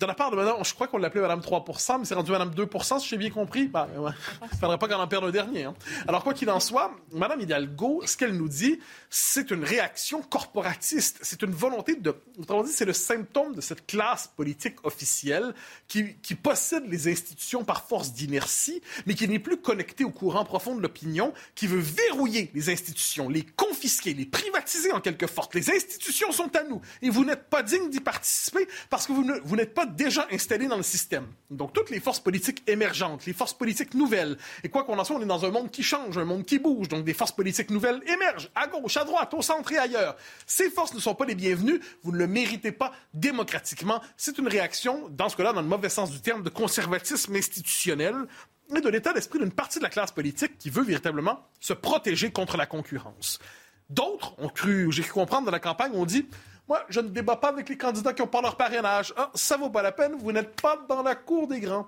de 0.02 0.06
la 0.06 0.14
part 0.14 0.30
de 0.30 0.36
madame, 0.36 0.56
je 0.64 0.74
crois 0.74 0.88
qu'on 0.88 0.98
l'appelait 0.98 1.20
madame 1.20 1.40
3 1.40 1.64
mais 1.98 2.04
c'est 2.04 2.14
rendu 2.14 2.32
madame 2.32 2.50
2 2.50 2.68
si 2.98 3.08
j'ai 3.08 3.16
bien 3.16 3.30
compris. 3.30 3.68
Ben, 3.68 3.86
ouais. 3.96 4.10
Il 4.52 4.58
faudrait 4.58 4.78
pas 4.78 4.88
qu'on 4.88 4.94
en 5.00 5.06
perde 5.06 5.24
un 5.24 5.30
dernier. 5.30 5.64
Hein. 5.64 5.74
Alors, 6.08 6.24
quoi 6.24 6.34
qu'il 6.34 6.50
en 6.50 6.60
soit, 6.60 6.92
madame 7.12 7.40
Hidalgo, 7.40 8.02
ce 8.04 8.16
qu'elle 8.16 8.36
nous 8.36 8.48
dit, 8.48 8.80
c'est 9.10 9.50
une 9.50 9.64
réaction 9.64 10.20
corporatiste. 10.22 11.18
C'est 11.22 11.42
une 11.42 11.52
volonté 11.52 11.94
de... 11.94 12.14
Autrement 12.40 12.64
dit, 12.64 12.72
c'est 12.72 12.84
le 12.84 12.92
symptôme 12.92 13.54
de 13.54 13.60
cette 13.60 13.86
classe 13.86 14.26
politique 14.26 14.84
officielle 14.84 15.54
qui, 15.86 16.16
qui 16.16 16.34
possède 16.34 16.84
les 16.88 17.08
institutions 17.08 17.64
par 17.64 17.86
force 17.86 18.12
d'inertie, 18.12 18.82
mais 19.06 19.14
qui 19.14 19.28
n'est 19.28 19.38
plus 19.38 19.58
connectée 19.58 20.04
au 20.04 20.10
courant 20.10 20.44
profond 20.44 20.74
de 20.74 20.82
l'opinion, 20.82 21.32
qui 21.54 21.66
veut 21.68 21.80
verrouiller 21.80 22.50
les 22.54 22.70
institutions, 22.70 23.28
les 23.28 23.44
confisquer, 23.44 24.14
les 24.14 24.26
privatiser 24.26 24.92
en 24.92 25.00
quelque 25.00 25.28
sorte. 25.28 25.54
Les 25.54 25.70
institutions 25.70 26.32
sont 26.32 26.54
à 26.56 26.64
nous 26.64 26.80
et 27.02 27.10
vous 27.10 27.24
n'êtes 27.24 27.48
pas 27.48 27.62
digne 27.62 27.88
d'y 27.88 28.00
participer 28.00 28.66
parce 28.90 29.06
que 29.06 29.12
vous 29.12 29.56
n'êtes 29.56 29.74
pas 29.74 29.86
déjà 29.94 30.26
installés 30.30 30.66
dans 30.66 30.76
le 30.76 30.82
système. 30.82 31.26
Donc, 31.50 31.72
toutes 31.72 31.90
les 31.90 32.00
forces 32.00 32.20
politiques 32.20 32.62
émergentes, 32.66 33.26
les 33.26 33.32
forces 33.32 33.54
politiques 33.54 33.94
nouvelles. 33.94 34.36
Et 34.64 34.68
quoi 34.68 34.84
qu'on 34.84 34.98
en 34.98 35.04
soit, 35.04 35.16
on 35.16 35.22
est 35.22 35.26
dans 35.26 35.44
un 35.44 35.50
monde 35.50 35.70
qui 35.70 35.82
change, 35.82 36.18
un 36.18 36.24
monde 36.24 36.44
qui 36.44 36.58
bouge. 36.58 36.88
Donc, 36.88 37.04
des 37.04 37.14
forces 37.14 37.32
politiques 37.32 37.70
nouvelles 37.70 38.00
émergent 38.06 38.50
à 38.54 38.66
gauche, 38.66 38.96
à 38.96 39.04
droite, 39.04 39.32
au 39.34 39.42
centre 39.42 39.70
et 39.72 39.78
ailleurs. 39.78 40.16
Ces 40.46 40.70
forces 40.70 40.94
ne 40.94 41.00
sont 41.00 41.14
pas 41.14 41.24
les 41.24 41.34
bienvenues. 41.34 41.80
Vous 42.02 42.12
ne 42.12 42.18
le 42.18 42.26
méritez 42.26 42.72
pas 42.72 42.92
démocratiquement. 43.14 44.00
C'est 44.16 44.38
une 44.38 44.48
réaction, 44.48 45.08
dans 45.10 45.28
ce 45.28 45.36
cas-là, 45.36 45.52
dans 45.52 45.62
le 45.62 45.68
mauvais 45.68 45.88
sens 45.88 46.10
du 46.10 46.20
terme, 46.20 46.42
de 46.42 46.50
conservatisme 46.50 47.34
institutionnel 47.34 48.14
et 48.76 48.80
de 48.80 48.88
l'état 48.88 49.12
d'esprit 49.12 49.38
d'une 49.38 49.52
partie 49.52 49.78
de 49.78 49.84
la 49.84 49.90
classe 49.90 50.12
politique 50.12 50.58
qui 50.58 50.70
veut 50.70 50.84
véritablement 50.84 51.46
se 51.60 51.72
protéger 51.72 52.30
contre 52.30 52.56
la 52.56 52.66
concurrence. 52.66 53.38
D'autres 53.90 54.34
ont 54.38 54.48
cru, 54.48 54.90
j'ai 54.90 55.02
cru 55.02 55.12
comprendre 55.12 55.46
dans 55.46 55.52
la 55.52 55.60
campagne, 55.60 55.92
ont 55.94 56.06
dit 56.06 56.26
moi, 56.68 56.84
je 56.88 57.00
ne 57.00 57.08
débat 57.08 57.36
pas 57.36 57.48
avec 57.48 57.68
les 57.68 57.76
candidats 57.76 58.12
qui 58.12 58.22
ont 58.22 58.26
pas 58.26 58.40
leur 58.40 58.56
parrainage. 58.56 59.12
Ah, 59.16 59.30
ça 59.34 59.56
vaut 59.56 59.70
pas 59.70 59.82
la 59.82 59.92
peine, 59.92 60.14
vous 60.18 60.32
n'êtes 60.32 60.60
pas 60.60 60.78
dans 60.88 61.02
la 61.02 61.14
cour 61.14 61.48
des 61.48 61.60
grands. 61.60 61.86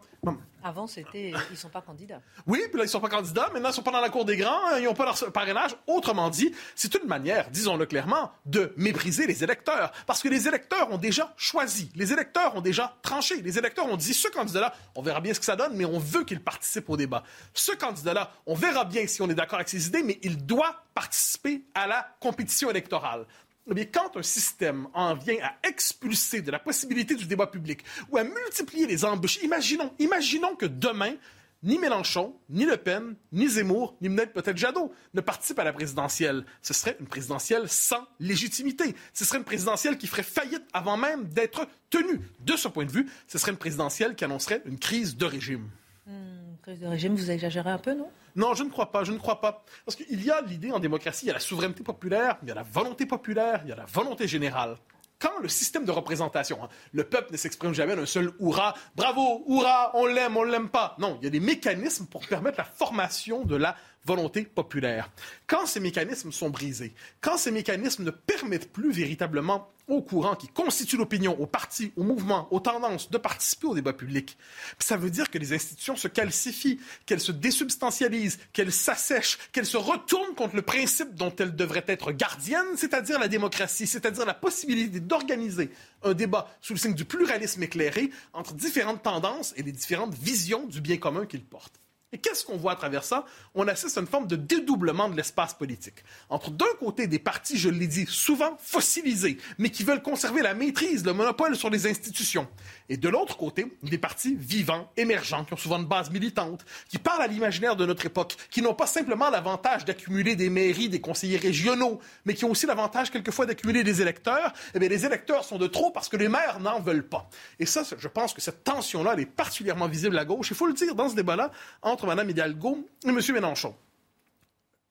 Avant, 0.62 0.86
c'était 0.86 1.32
ils 1.50 1.56
sont 1.58 1.68
pas 1.68 1.82
candidats. 1.82 2.22
Oui, 2.46 2.62
puis 2.70 2.78
là, 2.78 2.84
ils 2.84 2.88
sont 2.88 3.00
pas 3.00 3.10
candidats. 3.10 3.50
Maintenant, 3.52 3.68
ils 3.68 3.74
sont 3.74 3.82
pas 3.82 3.90
dans 3.90 4.00
la 4.00 4.08
cour 4.08 4.24
des 4.24 4.38
grands. 4.38 4.58
Hein, 4.66 4.78
ils 4.78 4.84
n'ont 4.84 4.94
pas 4.94 5.04
leur 5.04 5.32
parrainage. 5.32 5.76
Autrement 5.86 6.30
dit, 6.30 6.54
c'est 6.74 6.94
une 6.94 7.06
manière, 7.06 7.50
disons-le 7.50 7.84
clairement, 7.84 8.32
de 8.46 8.72
mépriser 8.78 9.26
les 9.26 9.44
électeurs. 9.44 9.92
Parce 10.06 10.22
que 10.22 10.28
les 10.28 10.48
électeurs 10.48 10.90
ont 10.90 10.96
déjà 10.96 11.34
choisi. 11.36 11.90
Les 11.94 12.14
électeurs 12.14 12.56
ont 12.56 12.62
déjà 12.62 12.96
tranché. 13.02 13.42
Les 13.42 13.58
électeurs 13.58 13.86
ont 13.86 13.98
dit, 13.98 14.14
ce 14.14 14.28
candidat-là, 14.28 14.72
on 14.94 15.02
verra 15.02 15.20
bien 15.20 15.34
ce 15.34 15.40
que 15.40 15.44
ça 15.44 15.56
donne, 15.56 15.76
mais 15.76 15.84
on 15.84 15.98
veut 15.98 16.24
qu'il 16.24 16.42
participe 16.42 16.88
au 16.88 16.96
débat. 16.96 17.24
Ce 17.52 17.72
candidat-là, 17.72 18.32
on 18.46 18.54
verra 18.54 18.86
bien 18.86 19.06
si 19.06 19.20
on 19.20 19.28
est 19.28 19.34
d'accord 19.34 19.56
avec 19.56 19.68
ses 19.68 19.86
idées, 19.86 20.02
mais 20.02 20.18
il 20.22 20.46
doit 20.46 20.76
participer 20.94 21.64
à 21.74 21.86
la 21.86 22.08
compétition 22.20 22.70
électorale. 22.70 23.26
Eh 23.70 23.86
quand 23.86 24.16
un 24.16 24.22
système 24.22 24.88
en 24.92 25.14
vient 25.14 25.38
à 25.42 25.66
expulser 25.66 26.42
de 26.42 26.50
la 26.50 26.58
possibilité 26.58 27.14
du 27.14 27.26
débat 27.26 27.46
public 27.46 27.82
ou 28.10 28.18
à 28.18 28.24
multiplier 28.24 28.86
les 28.86 29.04
embûches, 29.04 29.42
imaginons, 29.42 29.92
imaginons 29.98 30.54
que 30.54 30.66
demain, 30.66 31.14
ni 31.62 31.78
Mélenchon, 31.78 32.36
ni 32.50 32.66
Le 32.66 32.76
Pen, 32.76 33.16
ni 33.32 33.48
Zemmour, 33.48 33.96
ni 34.02 34.10
peut-être 34.10 34.56
Jadot 34.56 34.92
ne 35.14 35.20
participent 35.22 35.58
à 35.58 35.64
la 35.64 35.72
présidentielle. 35.72 36.44
Ce 36.60 36.74
serait 36.74 36.96
une 37.00 37.06
présidentielle 37.06 37.68
sans 37.70 38.06
légitimité. 38.20 38.94
Ce 39.14 39.24
serait 39.24 39.38
une 39.38 39.44
présidentielle 39.44 39.96
qui 39.96 40.06
ferait 40.06 40.22
faillite 40.22 40.64
avant 40.74 40.98
même 40.98 41.24
d'être 41.28 41.66
tenue. 41.88 42.20
De 42.40 42.56
ce 42.56 42.68
point 42.68 42.84
de 42.84 42.92
vue, 42.92 43.10
ce 43.26 43.38
serait 43.38 43.52
une 43.52 43.56
présidentielle 43.56 44.14
qui 44.14 44.24
annoncerait 44.24 44.62
une 44.66 44.78
crise 44.78 45.16
de 45.16 45.24
régime. 45.24 45.70
Hmm, 46.06 46.33
de 46.72 46.86
régime, 46.86 47.14
vous 47.14 47.30
exagérez 47.30 47.70
un 47.70 47.78
peu, 47.78 47.94
non? 47.94 48.08
Non, 48.36 48.54
je 48.54 48.64
ne 48.64 48.70
crois 48.70 48.90
pas, 48.90 49.04
je 49.04 49.12
ne 49.12 49.18
crois 49.18 49.40
pas. 49.40 49.64
Parce 49.84 49.96
qu'il 49.96 50.24
y 50.24 50.30
a 50.30 50.40
l'idée 50.40 50.72
en 50.72 50.78
démocratie, 50.78 51.26
il 51.26 51.28
y 51.28 51.30
a 51.30 51.34
la 51.34 51.40
souveraineté 51.40 51.82
populaire, 51.82 52.38
il 52.42 52.48
y 52.48 52.52
a 52.52 52.54
la 52.54 52.62
volonté 52.62 53.06
populaire, 53.06 53.60
il 53.64 53.68
y 53.68 53.72
a 53.72 53.76
la 53.76 53.86
volonté 53.86 54.26
générale. 54.26 54.76
Quand 55.18 55.38
le 55.40 55.48
système 55.48 55.84
de 55.84 55.90
représentation, 55.90 56.58
hein, 56.62 56.68
le 56.92 57.04
peuple 57.04 57.32
ne 57.32 57.36
s'exprime 57.36 57.72
jamais 57.72 57.96
d'un 57.96 58.06
seul 58.06 58.32
hurrah, 58.40 58.74
bravo, 58.96 59.44
hurrah, 59.48 59.92
on 59.94 60.06
l'aime, 60.06 60.36
on 60.36 60.42
l'aime 60.42 60.68
pas. 60.68 60.96
Non, 60.98 61.16
il 61.20 61.24
y 61.24 61.26
a 61.28 61.30
des 61.30 61.40
mécanismes 61.40 62.06
pour 62.06 62.26
permettre 62.26 62.58
la 62.58 62.64
formation 62.64 63.44
de 63.44 63.56
la 63.56 63.76
volonté 64.04 64.42
populaire. 64.42 65.10
Quand 65.46 65.66
ces 65.66 65.80
mécanismes 65.80 66.32
sont 66.32 66.50
brisés, 66.50 66.92
quand 67.20 67.36
ces 67.36 67.50
mécanismes 67.50 68.04
ne 68.04 68.10
permettent 68.10 68.72
plus 68.72 68.92
véritablement 68.92 69.70
aux 69.88 70.02
courants 70.02 70.34
qui 70.34 70.48
constituent 70.48 70.96
l'opinion, 70.96 71.38
aux 71.38 71.46
partis, 71.46 71.92
aux 71.96 72.04
mouvements, 72.04 72.48
aux 72.50 72.60
tendances 72.60 73.10
de 73.10 73.18
participer 73.18 73.66
au 73.66 73.74
débat 73.74 73.92
public, 73.92 74.36
ça 74.78 74.96
veut 74.96 75.10
dire 75.10 75.30
que 75.30 75.38
les 75.38 75.52
institutions 75.52 75.96
se 75.96 76.08
calcifient, 76.08 76.80
qu'elles 77.04 77.20
se 77.20 77.32
désubstantialisent, 77.32 78.38
qu'elles 78.52 78.72
s'assèchent, 78.72 79.38
qu'elles 79.52 79.66
se 79.66 79.76
retournent 79.76 80.34
contre 80.34 80.56
le 80.56 80.62
principe 80.62 81.14
dont 81.14 81.34
elles 81.36 81.54
devraient 81.54 81.84
être 81.86 82.12
gardiennes, 82.12 82.76
c'est-à-dire 82.76 83.18
la 83.18 83.28
démocratie, 83.28 83.86
c'est-à-dire 83.86 84.24
la 84.24 84.34
possibilité 84.34 85.00
d'organiser 85.00 85.70
un 86.02 86.14
débat 86.14 86.48
sous 86.60 86.72
le 86.72 86.78
signe 86.78 86.94
du 86.94 87.04
pluralisme 87.04 87.62
éclairé 87.62 88.10
entre 88.32 88.54
différentes 88.54 89.02
tendances 89.02 89.52
et 89.56 89.62
les 89.62 89.72
différentes 89.72 90.14
visions 90.14 90.66
du 90.66 90.80
bien 90.80 90.96
commun 90.96 91.26
qu'ils 91.26 91.44
portent. 91.44 91.83
Et 92.14 92.18
qu'est-ce 92.18 92.44
qu'on 92.44 92.56
voit 92.56 92.72
à 92.72 92.76
travers 92.76 93.02
ça? 93.02 93.24
On 93.56 93.66
assiste 93.66 93.98
à 93.98 94.00
une 94.00 94.06
forme 94.06 94.28
de 94.28 94.36
dédoublement 94.36 95.08
de 95.08 95.16
l'espace 95.16 95.52
politique. 95.52 96.04
Entre 96.30 96.52
d'un 96.52 96.64
côté 96.78 97.08
des 97.08 97.18
partis, 97.18 97.58
je 97.58 97.68
l'ai 97.68 97.88
dit, 97.88 98.06
souvent 98.08 98.56
fossilisés, 98.62 99.36
mais 99.58 99.70
qui 99.70 99.82
veulent 99.82 100.00
conserver 100.00 100.40
la 100.40 100.54
maîtrise, 100.54 101.04
le 101.04 101.12
monopole 101.12 101.56
sur 101.56 101.70
les 101.70 101.88
institutions. 101.88 102.46
Et 102.88 102.96
de 102.96 103.08
l'autre 103.08 103.36
côté, 103.36 103.66
des 103.82 103.98
partis 103.98 104.36
vivants, 104.36 104.92
émergents, 104.96 105.44
qui 105.44 105.54
ont 105.54 105.56
souvent 105.56 105.78
une 105.78 105.86
base 105.86 106.12
militante, 106.12 106.64
qui 106.88 106.98
parlent 106.98 107.22
à 107.22 107.26
l'imaginaire 107.26 107.74
de 107.74 107.84
notre 107.84 108.06
époque, 108.06 108.36
qui 108.48 108.62
n'ont 108.62 108.74
pas 108.74 108.86
simplement 108.86 109.28
l'avantage 109.28 109.84
d'accumuler 109.84 110.36
des 110.36 110.50
mairies, 110.50 110.88
des 110.88 111.00
conseillers 111.00 111.38
régionaux, 111.38 111.98
mais 112.26 112.34
qui 112.34 112.44
ont 112.44 112.52
aussi 112.52 112.66
l'avantage 112.66 113.10
quelquefois 113.10 113.44
d'accumuler 113.44 113.82
des 113.82 114.02
électeurs. 114.02 114.52
Eh 114.72 114.78
bien, 114.78 114.88
les 114.88 115.04
électeurs 115.04 115.44
sont 115.44 115.58
de 115.58 115.66
trop 115.66 115.90
parce 115.90 116.08
que 116.08 116.16
les 116.16 116.28
maires 116.28 116.60
n'en 116.60 116.78
veulent 116.78 117.08
pas. 117.08 117.28
Et 117.58 117.66
ça, 117.66 117.82
je 117.98 118.08
pense 118.08 118.32
que 118.34 118.40
cette 118.40 118.62
tension-là, 118.62 119.14
elle 119.14 119.20
est 119.20 119.26
particulièrement 119.26 119.88
visible 119.88 120.16
à 120.16 120.24
gauche. 120.24 120.50
Il 120.50 120.56
faut 120.56 120.68
le 120.68 120.74
dire 120.74 120.94
dans 120.94 121.08
ce 121.08 121.16
débat-là, 121.16 121.50
entre 121.82 122.03
Mme 122.06 122.30
Hidalgo 122.30 122.88
et 123.04 123.08
M. 123.08 123.18
Mélenchon. 123.32 123.74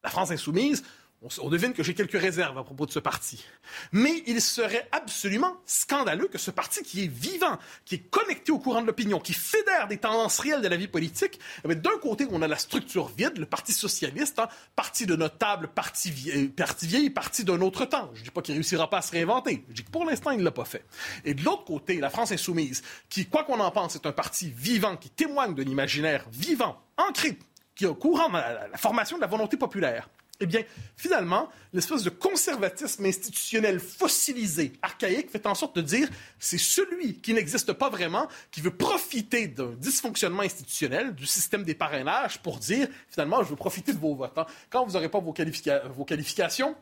La 0.03 0.09
France 0.09 0.31
insoumise, 0.31 0.83
on, 1.41 1.49
devine 1.49 1.73
que 1.73 1.83
j'ai 1.83 1.93
quelques 1.93 2.19
réserves 2.19 2.57
à 2.57 2.63
propos 2.63 2.85
de 2.85 2.91
ce 2.91 2.99
parti. 2.99 3.43
Mais 3.91 4.23
il 4.27 4.41
serait 4.41 4.87
absolument 4.91 5.55
scandaleux 5.65 6.27
que 6.27 6.37
ce 6.37 6.51
parti 6.51 6.83
qui 6.83 7.03
est 7.05 7.07
vivant, 7.07 7.57
qui 7.85 7.95
est 7.95 8.09
connecté 8.09 8.51
au 8.51 8.59
courant 8.59 8.81
de 8.81 8.87
l'opinion, 8.87 9.19
qui 9.19 9.33
fédère 9.33 9.87
des 9.87 9.97
tendances 9.97 10.39
réelles 10.39 10.61
de 10.61 10.67
la 10.67 10.75
vie 10.75 10.87
politique, 10.87 11.39
eh 11.67 11.75
d'un 11.75 11.97
côté, 12.01 12.27
on 12.29 12.41
a 12.41 12.47
la 12.47 12.57
structure 12.57 13.07
vide, 13.07 13.37
le 13.37 13.45
Parti 13.45 13.73
socialiste, 13.73 14.39
hein, 14.39 14.47
parti 14.75 15.05
de 15.05 15.15
notable, 15.15 15.67
parti, 15.67 16.11
vieille, 16.11 16.47
parti 16.47 16.87
vieille, 16.87 17.09
parti 17.09 17.43
d'un 17.43 17.61
autre 17.61 17.85
temps. 17.85 18.09
Je 18.13 18.19
ne 18.19 18.25
dis 18.25 18.31
pas 18.31 18.41
qu'il 18.41 18.55
ne 18.55 18.59
réussira 18.59 18.89
pas 18.89 18.97
à 18.97 19.01
se 19.01 19.11
réinventer. 19.11 19.63
Je 19.69 19.73
dis 19.73 19.83
que 19.83 19.91
pour 19.91 20.05
l'instant, 20.05 20.31
il 20.31 20.39
ne 20.39 20.43
l'a 20.43 20.51
pas 20.51 20.65
fait. 20.65 20.85
Et 21.23 21.33
de 21.33 21.43
l'autre 21.43 21.63
côté, 21.63 21.99
la 21.99 22.09
France 22.09 22.31
insoumise, 22.31 22.83
qui, 23.09 23.25
quoi 23.27 23.43
qu'on 23.43 23.59
en 23.59 23.71
pense, 23.71 23.95
est 23.95 24.05
un 24.05 24.11
parti 24.11 24.51
vivant, 24.55 24.97
qui 24.97 25.09
témoigne 25.09 25.55
d'un 25.55 25.63
imaginaire 25.63 26.25
vivant, 26.31 26.81
ancré, 26.97 27.37
qui 27.75 27.85
est 27.85 27.87
au 27.87 27.95
courant 27.95 28.29
de 28.29 28.33
la 28.33 28.77
formation 28.77 29.17
de 29.17 29.21
la 29.21 29.27
volonté 29.27 29.57
populaire. 29.57 30.09
Eh 30.39 30.45
bien, 30.47 30.63
finalement, 30.97 31.47
l'espèce 31.73 32.03
de 32.03 32.09
conservatisme 32.09 33.05
institutionnel 33.05 33.79
fossilisé, 33.79 34.73
archaïque, 34.81 35.29
fait 35.29 35.45
en 35.45 35.53
sorte 35.53 35.75
de 35.75 35.81
dire 35.81 36.09
c'est 36.39 36.57
celui 36.57 37.19
qui 37.19 37.33
n'existe 37.33 37.71
pas 37.73 37.89
vraiment, 37.89 38.27
qui 38.49 38.59
veut 38.59 38.75
profiter 38.75 39.47
d'un 39.47 39.71
dysfonctionnement 39.77 40.41
institutionnel, 40.41 41.13
du 41.13 41.27
système 41.27 41.63
des 41.63 41.75
parrainages, 41.75 42.39
pour 42.39 42.57
dire 42.57 42.87
finalement, 43.09 43.43
je 43.43 43.49
veux 43.49 43.55
profiter 43.55 43.93
de 43.93 43.99
vos 43.99 44.15
votes. 44.15 44.37
Hein. 44.37 44.47
Quand 44.71 44.83
vous 44.85 44.93
n'aurez 44.93 45.09
pas 45.09 45.19
vos, 45.19 45.33
qualifications, 45.33 46.75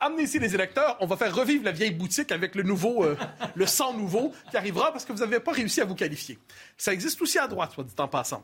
amenez 0.00 0.24
ici 0.24 0.40
les 0.40 0.52
électeurs, 0.52 0.96
on 1.00 1.06
va 1.06 1.16
faire 1.16 1.34
revivre 1.34 1.64
la 1.64 1.72
vieille 1.72 1.92
boutique 1.92 2.32
avec 2.32 2.56
le 2.56 2.64
nouveau, 2.64 3.04
euh, 3.04 3.16
le 3.54 3.66
sang 3.66 3.94
nouveau 3.94 4.32
qui 4.50 4.56
arrivera 4.56 4.90
parce 4.90 5.04
que 5.04 5.12
vous 5.12 5.20
n'avez 5.20 5.38
pas 5.38 5.52
réussi 5.52 5.80
à 5.80 5.84
vous 5.84 5.94
qualifier. 5.94 6.38
Ça 6.76 6.92
existe 6.92 7.22
aussi 7.22 7.38
à 7.38 7.46
droite, 7.46 7.70
soit 7.72 7.84
dit 7.84 7.94
en 7.98 8.08
passant 8.08 8.42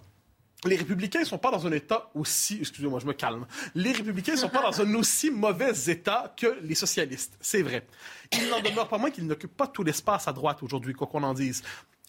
les 0.66 0.76
républicains 0.76 1.20
ne 1.20 1.24
sont 1.24 1.38
pas 1.38 1.50
dans 1.50 1.66
un 1.66 1.72
état 1.72 2.10
aussi, 2.14 2.58
excusez-moi, 2.60 3.00
je 3.00 3.06
me 3.06 3.12
calme. 3.12 3.46
Les 3.74 3.92
républicains 3.92 4.32
ne 4.32 4.38
sont 4.38 4.48
pas 4.48 4.62
dans 4.62 4.80
un 4.80 4.94
aussi 4.94 5.30
mauvais 5.30 5.72
état 5.88 6.34
que 6.36 6.58
les 6.62 6.74
socialistes, 6.74 7.36
c'est 7.40 7.62
vrai. 7.62 7.86
Il 8.32 8.48
n'en 8.48 8.60
demeure 8.60 8.88
pas 8.88 8.98
moins 8.98 9.10
qu'ils 9.10 9.26
n'occupent 9.26 9.56
pas 9.56 9.66
tout 9.66 9.82
l'espace 9.82 10.28
à 10.28 10.32
droite 10.32 10.62
aujourd'hui, 10.62 10.94
quoi 10.94 11.06
qu'on 11.06 11.22
en 11.22 11.34
dise 11.34 11.62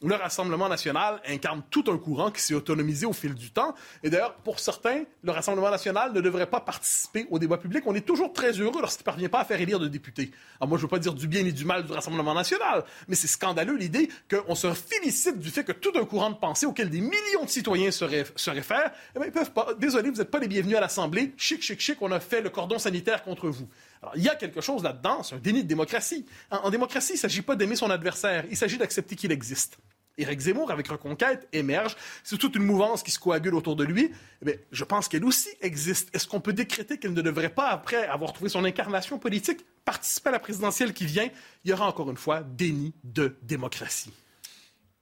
le 0.03 0.13
Rassemblement 0.13 0.69
national 0.69 1.19
incarne 1.27 1.63
tout 1.71 1.83
un 1.87 1.97
courant 1.97 2.29
qui 2.29 2.41
s'est 2.41 2.53
autonomisé 2.53 3.05
au 3.05 3.13
fil 3.13 3.33
du 3.33 3.49
temps. 3.49 3.73
Et 4.03 4.09
d'ailleurs, 4.09 4.35
pour 4.35 4.59
certains, 4.59 5.03
le 5.23 5.31
Rassemblement 5.31 5.71
national 5.71 6.13
ne 6.13 6.21
devrait 6.21 6.49
pas 6.49 6.59
participer 6.59 7.25
au 7.31 7.39
débat 7.39 7.57
public. 7.57 7.83
On 7.87 7.95
est 7.95 8.05
toujours 8.05 8.31
très 8.31 8.51
heureux 8.51 8.79
lorsqu'il 8.79 9.01
ne 9.01 9.05
parvient 9.05 9.29
pas 9.29 9.39
à 9.39 9.45
faire 9.45 9.59
élire 9.59 9.79
de 9.79 9.87
députés. 9.87 10.31
Alors 10.59 10.69
moi, 10.69 10.77
je 10.77 10.83
ne 10.83 10.87
veux 10.87 10.91
pas 10.91 10.99
dire 10.99 11.13
du 11.13 11.27
bien 11.27 11.41
ni 11.41 11.51
du 11.51 11.65
mal 11.65 11.83
du 11.83 11.91
Rassemblement 11.91 12.35
national, 12.35 12.83
mais 13.07 13.15
c'est 13.15 13.27
scandaleux 13.27 13.75
l'idée 13.75 14.09
qu'on 14.29 14.53
se 14.53 14.71
félicite 14.73 15.39
du 15.39 15.49
fait 15.49 15.63
que 15.63 15.71
tout 15.71 15.93
un 15.95 16.05
courant 16.05 16.29
de 16.29 16.35
pensée 16.35 16.67
auquel 16.67 16.89
des 16.89 17.01
millions 17.01 17.43
de 17.43 17.49
citoyens 17.49 17.89
se, 17.89 18.05
réfèrent, 18.05 18.91
eh 19.15 19.19
bien, 19.19 19.27
ils 19.27 19.31
peuvent 19.31 19.51
pas. 19.51 19.73
Désolé, 19.79 20.11
vous 20.11 20.17
n'êtes 20.17 20.31
pas 20.31 20.39
les 20.39 20.47
bienvenus 20.47 20.77
à 20.77 20.81
l'Assemblée. 20.81 21.33
Chic, 21.37 21.63
chic, 21.63 21.79
chic, 21.79 21.97
on 22.01 22.11
a 22.11 22.19
fait 22.19 22.41
le 22.41 22.49
cordon 22.51 22.77
sanitaire 22.77 23.23
contre 23.23 23.49
vous. 23.49 23.67
Il 24.15 24.23
y 24.23 24.29
a 24.29 24.35
quelque 24.35 24.61
chose 24.61 24.83
là-dedans, 24.83 25.23
c'est 25.23 25.35
un 25.35 25.39
déni 25.39 25.63
de 25.63 25.67
démocratie. 25.67 26.25
En, 26.51 26.69
démocratie, 26.69 27.13
il 27.13 27.15
ne 27.15 27.19
s'agit 27.19 27.41
pas 27.41 27.55
d'aimer 27.55 27.75
son 27.75 27.89
adversaire, 27.89 28.45
il 28.49 28.57
s'agit 28.57 28.77
d'accepter 28.77 29.15
qu'il 29.15 29.31
existe. 29.31 29.77
Éric 30.17 30.39
Zemmour, 30.39 30.71
avec 30.71 30.87
Reconquête, 30.87 31.47
émerge. 31.53 31.95
C'est 32.23 32.37
toute 32.37 32.55
une 32.55 32.63
mouvance 32.63 33.03
qui 33.03 33.11
se 33.11 33.19
coagule 33.19 33.53
autour 33.53 33.75
de 33.75 33.83
lui. 33.83 34.11
Eh 34.45 34.59
je 34.71 34.83
pense 34.83 35.07
qu'elle 35.07 35.23
aussi 35.23 35.49
existe. 35.61 36.09
Est-ce 36.15 36.27
qu'on 36.27 36.41
peut 36.41 36.53
décréter 36.53 36.97
qu'elle 36.97 37.13
ne 37.13 37.21
devrait 37.21 37.53
pas, 37.53 37.69
après 37.69 38.07
avoir 38.07 38.33
trouvé 38.33 38.49
son 38.49 38.65
incarnation 38.65 39.19
politique, 39.19 39.63
participer 39.85 40.29
à 40.29 40.31
la 40.31 40.39
présidentielle 40.39 40.93
qui 40.93 41.05
vient? 41.05 41.29
Il 41.63 41.69
y 41.69 41.73
aura 41.73 41.87
encore 41.87 42.09
une 42.09 42.17
fois 42.17 42.41
déni 42.41 42.95
de 43.03 43.37
démocratie. 43.43 44.11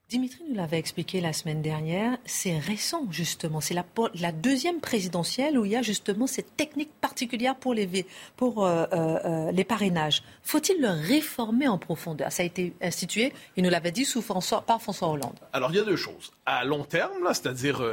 Dimitri 0.08 0.44
nous 0.48 0.54
l'avait 0.54 0.78
expliqué 0.78 1.20
la 1.20 1.34
semaine 1.34 1.64
dernière, 1.64 2.20
c'est 2.26 2.60
récent 2.60 3.08
justement, 3.10 3.60
c'est 3.60 3.74
la, 3.74 4.32
deuxième 4.32 4.80
présidentielle 4.80 5.58
où 5.58 5.66
il 5.66 5.72
y 5.72 5.76
a 5.76 5.82
justement 5.82 6.28
cette 6.28 6.56
technique 6.56 6.92
particulière 7.02 7.56
pour 7.56 7.74
euh, 7.74 7.82
euh, 8.38 8.86
euh, 8.94 9.52
les 9.52 9.64
parrainages. 9.64 10.22
Faut-il 10.44 10.80
le 10.80 10.90
réformer 10.90 11.68
en 11.68 11.80
profondeur? 11.80 12.32
Ça 12.32 12.44
a 12.44 12.46
été 12.46 12.76
institué, 12.84 13.34
il 13.58 13.64
nous 13.64 13.72
l'avait 13.72 13.92
dit, 13.92 14.06
sous 14.06 14.22
François, 14.22 14.62
par 14.62 14.80
François 14.80 15.10
Hollande. 15.10 15.40
Alors 15.54 15.72
il 15.72 15.78
y 15.78 15.80
a 15.80 15.84
deux 15.84 15.96
choses. 15.96 16.32
À 16.46 16.66
long 16.66 16.84
terme, 16.84 17.28
c'est-à-dire 17.30 17.84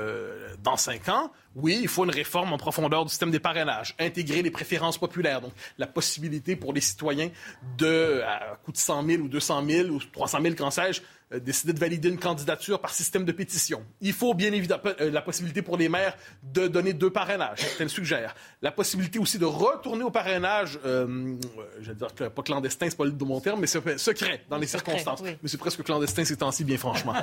dans 0.62 0.76
cinq 0.76 1.08
ans, 1.08 1.30
oui, 1.54 1.78
il 1.82 1.88
faut 1.88 2.04
une 2.04 2.10
réforme 2.10 2.52
en 2.52 2.58
profondeur 2.58 3.04
du 3.04 3.10
système 3.10 3.30
des 3.30 3.40
parrainages, 3.40 3.94
intégrer 3.98 4.42
les 4.42 4.50
préférences 4.50 4.98
populaires, 4.98 5.40
donc 5.40 5.52
la 5.78 5.86
possibilité 5.86 6.56
pour 6.56 6.72
les 6.72 6.80
citoyens 6.80 7.30
de, 7.78 8.22
à 8.26 8.56
coût 8.64 8.72
de 8.72 8.76
100 8.76 9.06
000 9.06 9.22
ou 9.22 9.28
200 9.28 9.64
000 9.66 9.88
ou 9.88 10.00
300 10.12 10.38
000, 10.42 10.54
quand 10.56 10.70
sais-je, 10.70 11.02
euh, 11.32 11.40
décider 11.40 11.72
de 11.72 11.78
valider 11.78 12.08
une 12.08 12.18
candidature 12.18 12.80
par 12.80 12.92
système 12.92 13.24
de 13.24 13.32
pétition. 13.32 13.84
Il 14.00 14.12
faut 14.12 14.34
bien 14.34 14.52
évidemment 14.52 14.82
euh, 15.00 15.10
la 15.10 15.22
possibilité 15.22 15.62
pour 15.62 15.76
les 15.76 15.88
maires 15.88 16.16
de 16.42 16.68
donner 16.68 16.92
deux 16.92 17.10
parrainages, 17.10 17.58
certains 17.58 17.88
suggèrent. 17.88 18.34
La 18.60 18.70
possibilité 18.70 19.18
aussi 19.18 19.38
de 19.38 19.44
retourner 19.44 20.04
au 20.04 20.10
parrainage, 20.10 20.78
euh, 20.84 21.36
je 21.80 21.88
vais 21.88 21.94
dire 21.94 22.14
que 22.14 22.24
pas 22.24 22.42
clandestin, 22.42 22.90
c'est 22.90 22.96
pas 22.96 23.04
le 23.04 23.10
bon 23.10 23.40
terme, 23.40 23.60
mais 23.60 23.66
secret 23.66 24.44
dans 24.50 24.58
les 24.58 24.66
circonstances. 24.66 25.22
Mais 25.22 25.36
c'est 25.46 25.58
presque 25.58 25.82
clandestin 25.82 26.24
ces 26.24 26.36
temps-ci, 26.36 26.64
bien 26.64 26.76
franchement. 26.76 27.14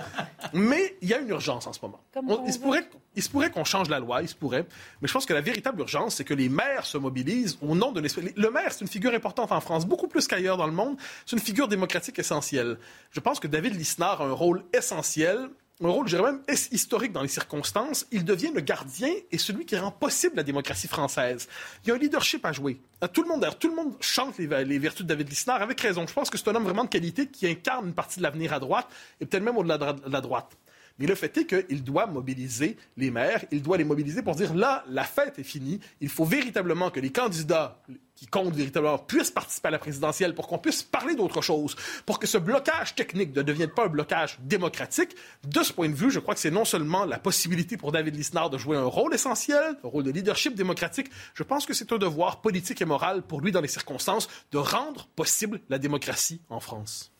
mais 0.54 0.98
il 1.02 1.10
y 1.10 1.14
a 1.14 1.20
une 1.20 1.30
urgence 1.30 1.68
en 1.68 1.74
ce 1.74 1.80
moment. 1.82 2.02
il, 2.46 2.54
se 2.54 2.60
pourrait, 2.60 2.90
il 3.20 3.24
se 3.24 3.30
pourrait 3.30 3.52
qu'on 3.52 3.66
change 3.66 3.90
la 3.90 4.00
loi, 4.00 4.22
il 4.22 4.30
se 4.30 4.36
pourrait, 4.36 4.66
mais 5.02 5.08
je 5.08 5.14
pense 5.14 5.26
que 5.26 5.34
la 5.34 5.42
véritable 5.42 5.82
urgence, 5.82 6.16
c'est 6.16 6.24
que 6.24 6.34
les 6.34 6.48
maires 6.48 6.86
se 6.86 6.98
mobilisent 6.98 7.58
au 7.62 7.76
nom 7.76 7.92
de 7.92 8.00
l'esprit. 8.00 8.32
Le 8.36 8.50
maire, 8.50 8.72
c'est 8.72 8.82
une 8.82 8.88
figure 8.88 9.14
importante 9.14 9.52
en 9.52 9.60
France, 9.60 9.86
beaucoup 9.86 10.08
plus 10.08 10.26
qu'ailleurs 10.26 10.56
dans 10.56 10.68
le 10.68 10.74
monde. 10.74 10.96
C'est 11.26 11.36
une 11.36 11.42
figure 11.42 11.68
démocratique 11.68 12.18
essentielle. 12.18 12.78
Je 13.12 13.20
pense 13.20 13.42
que 13.42 13.48
David 13.48 13.76
Lisnard 13.76 14.22
a 14.22 14.26
un 14.26 14.32
rôle 14.32 14.64
essentiel 14.74 15.50
un 15.82 15.88
rôle, 15.88 16.10
je 16.10 16.18
dirais 16.18 16.34
même, 16.34 16.42
historique 16.72 17.14
dans 17.14 17.22
les 17.22 17.30
circonstances. 17.30 18.06
Il 18.12 18.26
devient 18.26 18.52
le 18.54 18.60
gardien 18.60 19.14
et 19.32 19.38
celui 19.38 19.66
qui 19.66 19.78
rend 19.78 19.92
possible 19.92 20.36
la 20.36 20.44
démocratie 20.44 20.90
française. 20.90 21.48
Il 21.84 21.88
y 21.88 21.92
a 21.92 21.96
un 21.96 21.98
leadership 21.98 22.46
à 22.46 22.52
jouer. 22.52 22.82
Tout 23.14 23.24
le 23.24 23.30
monde, 23.30 23.48
tout 23.60 23.70
le 23.70 23.76
monde 23.76 23.94
chante 24.02 24.38
les, 24.40 24.78
vertus 24.78 25.04
de 25.04 25.08
David 25.08 25.30
Lisnard 25.30 25.62
avec 25.62 25.80
raison. 25.80 26.06
Je 26.06 26.12
pense 26.12 26.30
que 26.30 26.38
c'est 26.38 26.50
un 26.50 26.56
homme 26.56 26.66
vraiment 26.66 26.84
de 26.84 26.90
qualité 26.90 27.28
qui 27.28 27.48
incarne 27.48 27.88
une 27.88 27.94
partie 27.94 28.20
de 28.20 28.24
l'avenir 28.24 28.52
à 28.52 28.60
droite 28.60 28.88
et 29.22 29.26
peut-être 29.26 29.44
même 29.44 29.56
au-delà 29.56 29.78
de 29.78 30.12
la 30.12 30.20
droite. 30.20 30.52
Mais 31.00 31.08
le 31.08 31.16
fait 31.16 31.36
est 31.38 31.45
qu'il 31.45 31.84
doit 31.84 32.08
mobiliser 32.08 32.78
les 32.97 33.10
maires, 33.10 33.45
il 33.52 33.62
doit 33.62 33.78
les 33.78 33.86
mobiliser 33.86 34.22
pour 34.22 34.36
dire 34.36 34.54
là, 34.54 34.84
la 34.89 35.06
fête 35.06 35.39
est 35.39 35.43
finie, 35.43 35.80
il 36.02 36.10
faut 36.10 36.26
véritablement 36.26 36.91
que 36.91 37.00
les 37.00 37.12
candidats 37.12 37.82
qui 38.16 38.28
comptent 38.28 38.54
véritablement 38.54 38.97
puissent 38.97 39.32
participer 39.32 39.70
à 39.70 39.72
la 39.72 39.80
présidentielle 39.80 40.36
pour 40.36 40.47
qu'on 40.47 40.58
puisse 40.58 40.84
parler 40.84 41.16
d'autre 41.16 41.41
chose, 41.41 41.78
pour 42.06 42.20
que 42.20 42.28
ce 42.28 42.38
blocage 42.38 42.93
technique 42.95 43.34
ne 43.34 43.41
devienne 43.41 43.70
pas 43.70 43.86
un 43.86 43.88
blocage 43.88 44.38
démocratique. 44.41 45.16
De 45.47 45.64
ce 45.64 45.72
point 45.72 45.88
de 45.88 45.95
vue, 45.95 46.12
je 46.12 46.20
crois 46.20 46.34
que 46.34 46.41
c'est 46.41 46.52
non 46.52 46.66
seulement 46.66 47.06
la 47.06 47.18
possibilité 47.18 47.78
pour 47.78 47.93
David 47.93 48.18
Lisnard 48.18 48.50
de 48.50 48.58
jouer 48.58 48.76
un 48.76 48.84
rôle 48.84 49.14
essentiel, 49.14 49.78
un 49.82 49.88
rôle 49.88 50.04
de 50.04 50.12
leadership 50.12 50.54
démocratique, 50.54 51.10
je 51.34 51.43
pense 51.43 51.66
que 51.66 51.74
c'est 51.74 51.93
un 51.93 51.97
devoir 51.97 52.41
politique 52.41 52.82
et 52.82 52.86
moral 52.86 53.22
pour 53.22 53.39
lui 53.39 53.54
dans 53.54 53.62
les 53.62 53.70
circonstances 53.70 54.28
de 54.52 54.58
rendre 54.58 55.08
possible 55.16 55.62
la 55.70 55.80
démocratie 55.80 56.41
en 56.50 56.60
France. 56.60 57.14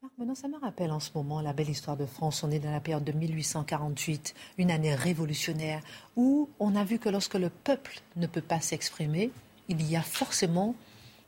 Marc 0.00 0.36
ça 0.36 0.46
me 0.46 0.58
rappelle 0.58 0.92
en 0.92 1.00
ce 1.00 1.10
moment 1.16 1.40
la 1.40 1.52
belle 1.52 1.70
histoire 1.70 1.96
de 1.96 2.06
France. 2.06 2.44
On 2.44 2.50
est 2.52 2.60
dans 2.60 2.70
la 2.70 2.78
période 2.78 3.02
de 3.02 3.10
1848, 3.10 4.32
une 4.58 4.70
année 4.70 4.94
révolutionnaire, 4.94 5.82
où 6.14 6.48
on 6.60 6.76
a 6.76 6.84
vu 6.84 7.00
que 7.00 7.08
lorsque 7.08 7.34
le 7.34 7.48
peuple 7.48 8.00
ne 8.14 8.28
peut 8.28 8.42
pas 8.42 8.60
s'exprimer, 8.60 9.32
il 9.68 9.82
y 9.82 9.96
a 9.96 10.02
forcément 10.02 10.76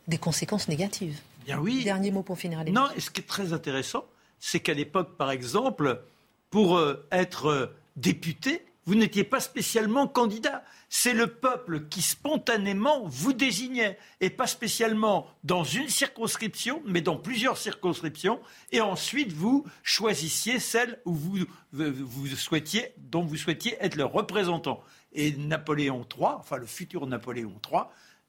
des 0.07 0.19
conséquences 0.19 0.69
négatives. 0.69 1.19
Bien 1.45 1.59
oui. 1.59 1.83
Dernier 1.83 2.13
mot 2.13 2.23
pour 2.23 2.39
finir. 2.39 2.65
Non, 2.71 2.89
et 2.95 3.01
ce 3.01 3.11
qui 3.11 3.23
est 3.23 3.27
très 3.27 3.53
intéressant, 3.53 4.05
c'est 4.39 4.61
qu'à 4.61 4.75
l'époque, 4.75 5.17
par 5.17 5.33
exemple, 5.33 6.03
pour 6.51 6.77
euh, 6.77 7.05
être 7.11 7.47
euh, 7.47 7.67
député, 7.97 8.65
vous 8.87 8.95
n'étiez 8.95 9.25
pas 9.25 9.41
spécialement 9.41 10.09
candidat. 10.09 10.65
C'est 10.89 11.13
le 11.13 11.29
peuple 11.29 11.87
qui 11.89 12.03
spontanément 12.03 13.07
vous 13.07 13.33
désignait, 13.33 13.99
et 14.21 14.31
pas 14.31 14.47
spécialement 14.47 15.29
dans 15.45 15.63
une 15.63 15.89
circonscription, 15.89 16.83
mais 16.87 17.01
dans 17.01 17.17
plusieurs 17.17 17.59
circonscriptions, 17.59 18.41
et 18.73 18.81
ensuite 18.81 19.33
vous 19.33 19.65
choisissiez 19.83 20.59
celle 20.59 21.01
où 21.05 21.15
vous, 21.15 22.27
souhaitiez, 22.37 22.93
dont 22.99 23.23
vous 23.23 23.37
souhaitiez 23.37 23.77
être 23.81 23.97
le 23.97 24.05
représentant. 24.05 24.83
Et 25.13 25.33
Napoléon 25.33 26.07
III, 26.17 26.31
enfin 26.39 26.57
le 26.57 26.67
futur 26.67 27.07
Napoléon 27.07 27.55
III, 27.71 27.83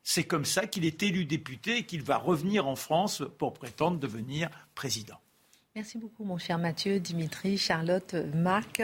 c'est 0.04 0.24
comme 0.24 0.45
ça 0.45 0.68
qu'il 0.68 0.86
est 0.86 1.04
élu 1.04 1.26
député 1.26 1.78
et 1.78 1.86
qu'il 1.86 2.02
va 2.04 2.18
revenir 2.18 2.68
en 2.68 2.76
France 2.76 3.24
pour 3.38 3.54
prétendre 3.54 3.99
devenir 3.99 4.49
président. 4.76 5.18
Merci 5.76 5.97
beaucoup, 5.97 6.26
mon 6.26 6.38
cher 6.38 6.58
Mathieu, 6.58 6.99
Dimitri, 6.99 7.58
Charlotte, 7.58 8.16
Marc. 8.34 8.82